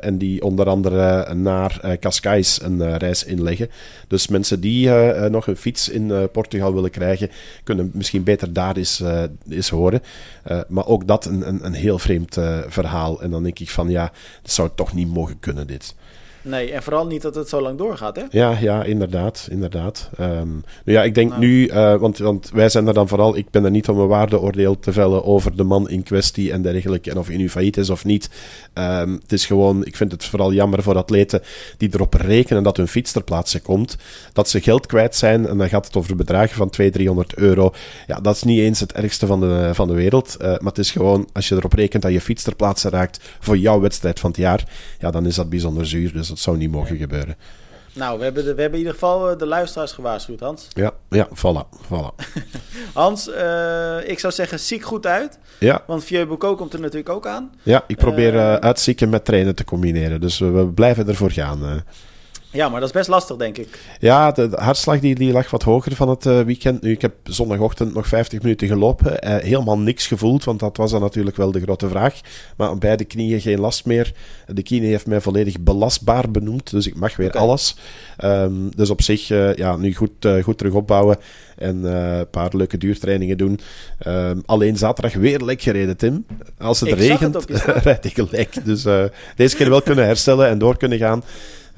en 0.00 0.18
die 0.18 0.42
onder 0.42 0.68
andere 0.68 1.34
naar 1.34 1.98
Cascais 2.00 2.62
een 2.62 2.98
reis 2.98 3.24
inleggen. 3.24 3.70
Dus 4.08 4.28
mensen 4.28 4.60
die 4.60 4.90
nog 5.28 5.46
een 5.46 5.56
fiets 5.56 5.88
in 5.88 6.28
Portugal 6.32 6.74
willen 6.74 6.90
krijgen, 6.90 7.30
kunnen 7.64 7.90
misschien 7.94 8.22
beter 8.22 8.52
daar 8.52 8.76
eens, 8.76 9.02
eens 9.48 9.68
horen. 9.68 10.02
maar 10.68 10.86
ook 10.86 11.06
dat 11.06 11.24
een, 11.24 11.48
een, 11.48 11.64
een 11.64 11.74
heel 11.74 11.98
vreemd 11.98 12.38
verhaal. 12.68 13.22
En 13.22 13.30
dan 13.30 13.42
denk 13.42 13.58
ik 13.58 13.70
van 13.70 13.88
ja, 13.88 14.12
dat 14.42 14.52
zou 14.52 14.68
toch 14.74 14.94
niet 14.94 15.07
mogen 15.08 15.40
kunnen, 15.40 15.66
dit. 15.66 15.94
Nee, 16.42 16.72
en 16.72 16.82
vooral 16.82 17.06
niet 17.06 17.22
dat 17.22 17.34
het 17.34 17.48
zo 17.48 17.60
lang 17.60 17.78
doorgaat, 17.78 18.16
hè? 18.16 18.22
Ja, 18.30 18.58
ja 18.60 18.84
inderdaad. 18.84 19.48
inderdaad. 19.50 20.10
Um, 20.20 20.26
nou 20.84 20.98
ja, 20.98 21.02
ik 21.02 21.14
denk 21.14 21.28
nou. 21.28 21.40
nu, 21.40 21.68
uh, 21.68 21.94
want, 21.94 22.18
want 22.18 22.50
wij 22.52 22.68
zijn 22.68 22.86
er 22.86 22.94
dan 22.94 23.08
vooral, 23.08 23.36
ik 23.36 23.50
ben 23.50 23.64
er 23.64 23.70
niet 23.70 23.88
om 23.88 23.98
een 23.98 24.08
waardeoordeel 24.08 24.78
te 24.78 24.92
vellen 24.92 25.24
over 25.24 25.56
de 25.56 25.62
man 25.62 25.88
in 25.88 26.02
kwestie 26.02 26.52
en 26.52 26.62
dergelijke, 26.62 27.10
en 27.10 27.18
of 27.18 27.26
hij 27.26 27.36
nu 27.36 27.50
failliet 27.50 27.76
is 27.76 27.90
of 27.90 28.04
niet. 28.04 28.30
Um, 28.74 29.18
het 29.22 29.32
is 29.32 29.46
gewoon, 29.46 29.84
ik 29.84 29.96
vind 29.96 30.12
het 30.12 30.24
vooral 30.24 30.52
jammer 30.52 30.82
voor 30.82 30.96
atleten 30.96 31.42
die 31.76 31.88
erop 31.92 32.14
rekenen 32.14 32.62
dat 32.62 32.76
hun 32.76 32.88
fiets 32.88 33.12
ter 33.12 33.24
plaatse 33.24 33.60
komt, 33.60 33.96
dat 34.32 34.48
ze 34.48 34.60
geld 34.60 34.86
kwijt 34.86 35.16
zijn, 35.16 35.46
en 35.46 35.58
dan 35.58 35.68
gaat 35.68 35.86
het 35.86 35.96
over 35.96 36.16
bedragen 36.16 36.56
van 36.56 36.70
200, 36.70 36.96
300 36.98 37.34
euro. 37.34 37.72
Ja, 38.06 38.20
dat 38.20 38.34
is 38.34 38.42
niet 38.42 38.60
eens 38.60 38.80
het 38.80 38.92
ergste 38.92 39.26
van 39.26 39.40
de, 39.40 39.70
van 39.72 39.88
de 39.88 39.94
wereld, 39.94 40.36
uh, 40.40 40.46
maar 40.46 40.58
het 40.62 40.78
is 40.78 40.90
gewoon, 40.90 41.28
als 41.32 41.48
je 41.48 41.54
erop 41.54 41.72
rekent 41.72 42.02
dat 42.02 42.12
je 42.12 42.20
fiets 42.20 42.42
ter 42.42 42.56
plaatse 42.56 42.88
raakt 42.88 43.20
voor 43.40 43.58
jouw 43.58 43.80
wedstrijd 43.80 44.20
van 44.20 44.30
het 44.30 44.38
jaar, 44.38 44.64
ja, 44.98 45.10
dan 45.10 45.26
is 45.26 45.34
dat 45.34 45.48
bijzonder 45.48 45.86
zuur, 45.86 46.12
dus 46.12 46.27
dat 46.28 46.38
zou 46.38 46.56
niet 46.56 46.70
mogen 46.70 46.96
gebeuren. 46.96 47.36
Nou, 47.92 48.18
we 48.18 48.24
hebben, 48.24 48.44
de, 48.44 48.54
we 48.54 48.60
hebben 48.60 48.78
in 48.78 48.86
ieder 48.86 48.98
geval 48.98 49.30
eh, 49.30 49.38
de 49.38 49.46
luisteraars 49.46 49.92
gewaarschuwd, 49.92 50.40
Hans. 50.40 50.68
Ja, 50.68 50.92
ja 51.08 51.28
voilà. 51.28 51.78
voilà. 51.86 52.14
Hans, 52.94 53.28
uh, 53.28 54.08
ik 54.08 54.18
zou 54.18 54.32
zeggen, 54.32 54.60
ziek 54.60 54.82
goed 54.82 55.06
uit. 55.06 55.38
Ja. 55.58 55.82
Want 55.86 56.04
Vieux 56.04 56.36
komt 56.38 56.72
er 56.72 56.80
natuurlijk 56.80 57.08
ook 57.08 57.26
aan. 57.26 57.52
Ja, 57.62 57.84
ik 57.86 57.96
probeer 57.96 58.34
uh, 58.34 58.54
uitzieken 58.54 59.08
met 59.08 59.24
trainen 59.24 59.54
te 59.54 59.64
combineren. 59.64 60.20
Dus 60.20 60.38
we, 60.38 60.50
we 60.50 60.66
blijven 60.66 61.08
ervoor 61.08 61.30
gaan. 61.30 61.84
Ja, 62.50 62.68
maar 62.68 62.80
dat 62.80 62.88
is 62.88 62.94
best 62.94 63.08
lastig, 63.08 63.36
denk 63.36 63.58
ik. 63.58 63.78
Ja, 64.00 64.32
de, 64.32 64.48
hartslag 64.54 65.00
die, 65.00 65.14
die 65.14 65.32
lag 65.32 65.50
wat 65.50 65.62
hoger 65.62 65.94
van 65.94 66.08
het 66.08 66.26
uh, 66.26 66.40
weekend. 66.40 66.82
Nu, 66.82 66.90
ik 66.90 67.02
heb 67.02 67.14
zondagochtend 67.22 67.94
nog 67.94 68.06
50 68.06 68.42
minuten 68.42 68.68
gelopen. 68.68 69.12
Uh, 69.12 69.36
helemaal 69.36 69.78
niks 69.78 70.06
gevoeld, 70.06 70.44
want 70.44 70.60
dat 70.60 70.76
was 70.76 70.90
dan 70.90 71.00
natuurlijk 71.00 71.36
wel 71.36 71.52
de 71.52 71.60
grote 71.60 71.88
vraag. 71.88 72.20
Maar 72.56 72.68
aan 72.68 72.78
beide 72.78 73.04
knieën 73.04 73.40
geen 73.40 73.60
last 73.60 73.84
meer. 73.84 74.12
De 74.46 74.62
knie 74.62 74.84
heeft 74.84 75.06
mij 75.06 75.20
volledig 75.20 75.60
belastbaar 75.60 76.30
benoemd, 76.30 76.70
dus 76.70 76.86
ik 76.86 76.96
mag 76.96 77.16
weer 77.16 77.28
okay. 77.28 77.42
alles. 77.42 77.76
Um, 78.24 78.70
dus 78.76 78.90
op 78.90 79.02
zich, 79.02 79.30
uh, 79.30 79.54
ja, 79.54 79.76
nu 79.76 79.94
goed, 79.94 80.28
goed 80.42 80.58
terug 80.58 80.72
opbouwen 80.72 81.16
en 81.56 81.84
een 81.84 82.30
paar 82.30 82.50
leuke 82.52 82.78
duurtrainingen 82.78 83.38
doen. 83.38 83.60
Um, 84.06 84.42
alleen 84.46 84.76
zaterdag 84.76 85.14
weer 85.14 85.40
lek 85.40 85.62
gereden, 85.62 85.96
Tim. 85.96 86.26
Als 86.58 86.80
het 86.80 86.88
ik 86.88 86.94
regent, 86.94 87.44
rijd 87.84 88.04
ik 88.04 88.30
lek. 88.30 88.64
Dus 88.64 88.82
deze 89.36 89.56
keer 89.56 89.70
wel 89.70 89.82
kunnen 89.82 90.04
herstellen 90.04 90.48
en 90.48 90.58
door 90.58 90.76
kunnen 90.76 90.98
gaan. 90.98 91.22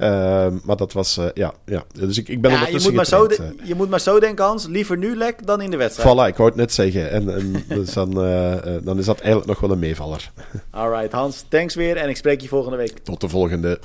Uh, 0.01 0.47
maar 0.63 0.75
dat 0.75 0.93
was, 0.93 1.17
uh, 1.17 1.25
ja, 1.33 1.53
ja. 1.65 1.83
Dus 1.93 2.17
ik, 2.17 2.27
ik 2.27 2.41
ben 2.41 2.51
ja, 2.51 2.67
je 2.67 2.79
moet, 2.81 2.93
maar 2.93 3.05
zo 3.05 3.27
de, 3.27 3.55
je 3.63 3.75
moet 3.75 3.89
maar 3.89 3.99
zo 3.99 4.19
denken, 4.19 4.45
Hans. 4.45 4.67
Liever 4.67 4.97
nu 4.97 5.15
lek 5.15 5.45
dan 5.45 5.61
in 5.61 5.71
de 5.71 5.77
wedstrijd. 5.77 6.09
Voilà, 6.09 6.27
ik 6.27 6.37
wou 6.37 6.49
het 6.49 6.57
net 6.57 6.73
zeggen. 6.73 7.11
En, 7.11 7.35
en 7.35 7.63
dus 7.67 7.93
dan, 7.93 8.25
uh, 8.25 8.55
dan 8.83 8.97
is 8.97 9.05
dat 9.05 9.19
eigenlijk 9.19 9.47
nog 9.47 9.59
wel 9.59 9.71
een 9.71 9.79
meevaller. 9.79 10.31
Alright, 10.71 11.11
Hans. 11.11 11.45
Thanks 11.47 11.75
weer 11.75 11.97
en 11.97 12.09
ik 12.09 12.17
spreek 12.17 12.41
je 12.41 12.47
volgende 12.47 12.77
week. 12.77 12.97
Tot 12.97 13.21
de 13.21 13.29
volgende. 13.29 13.79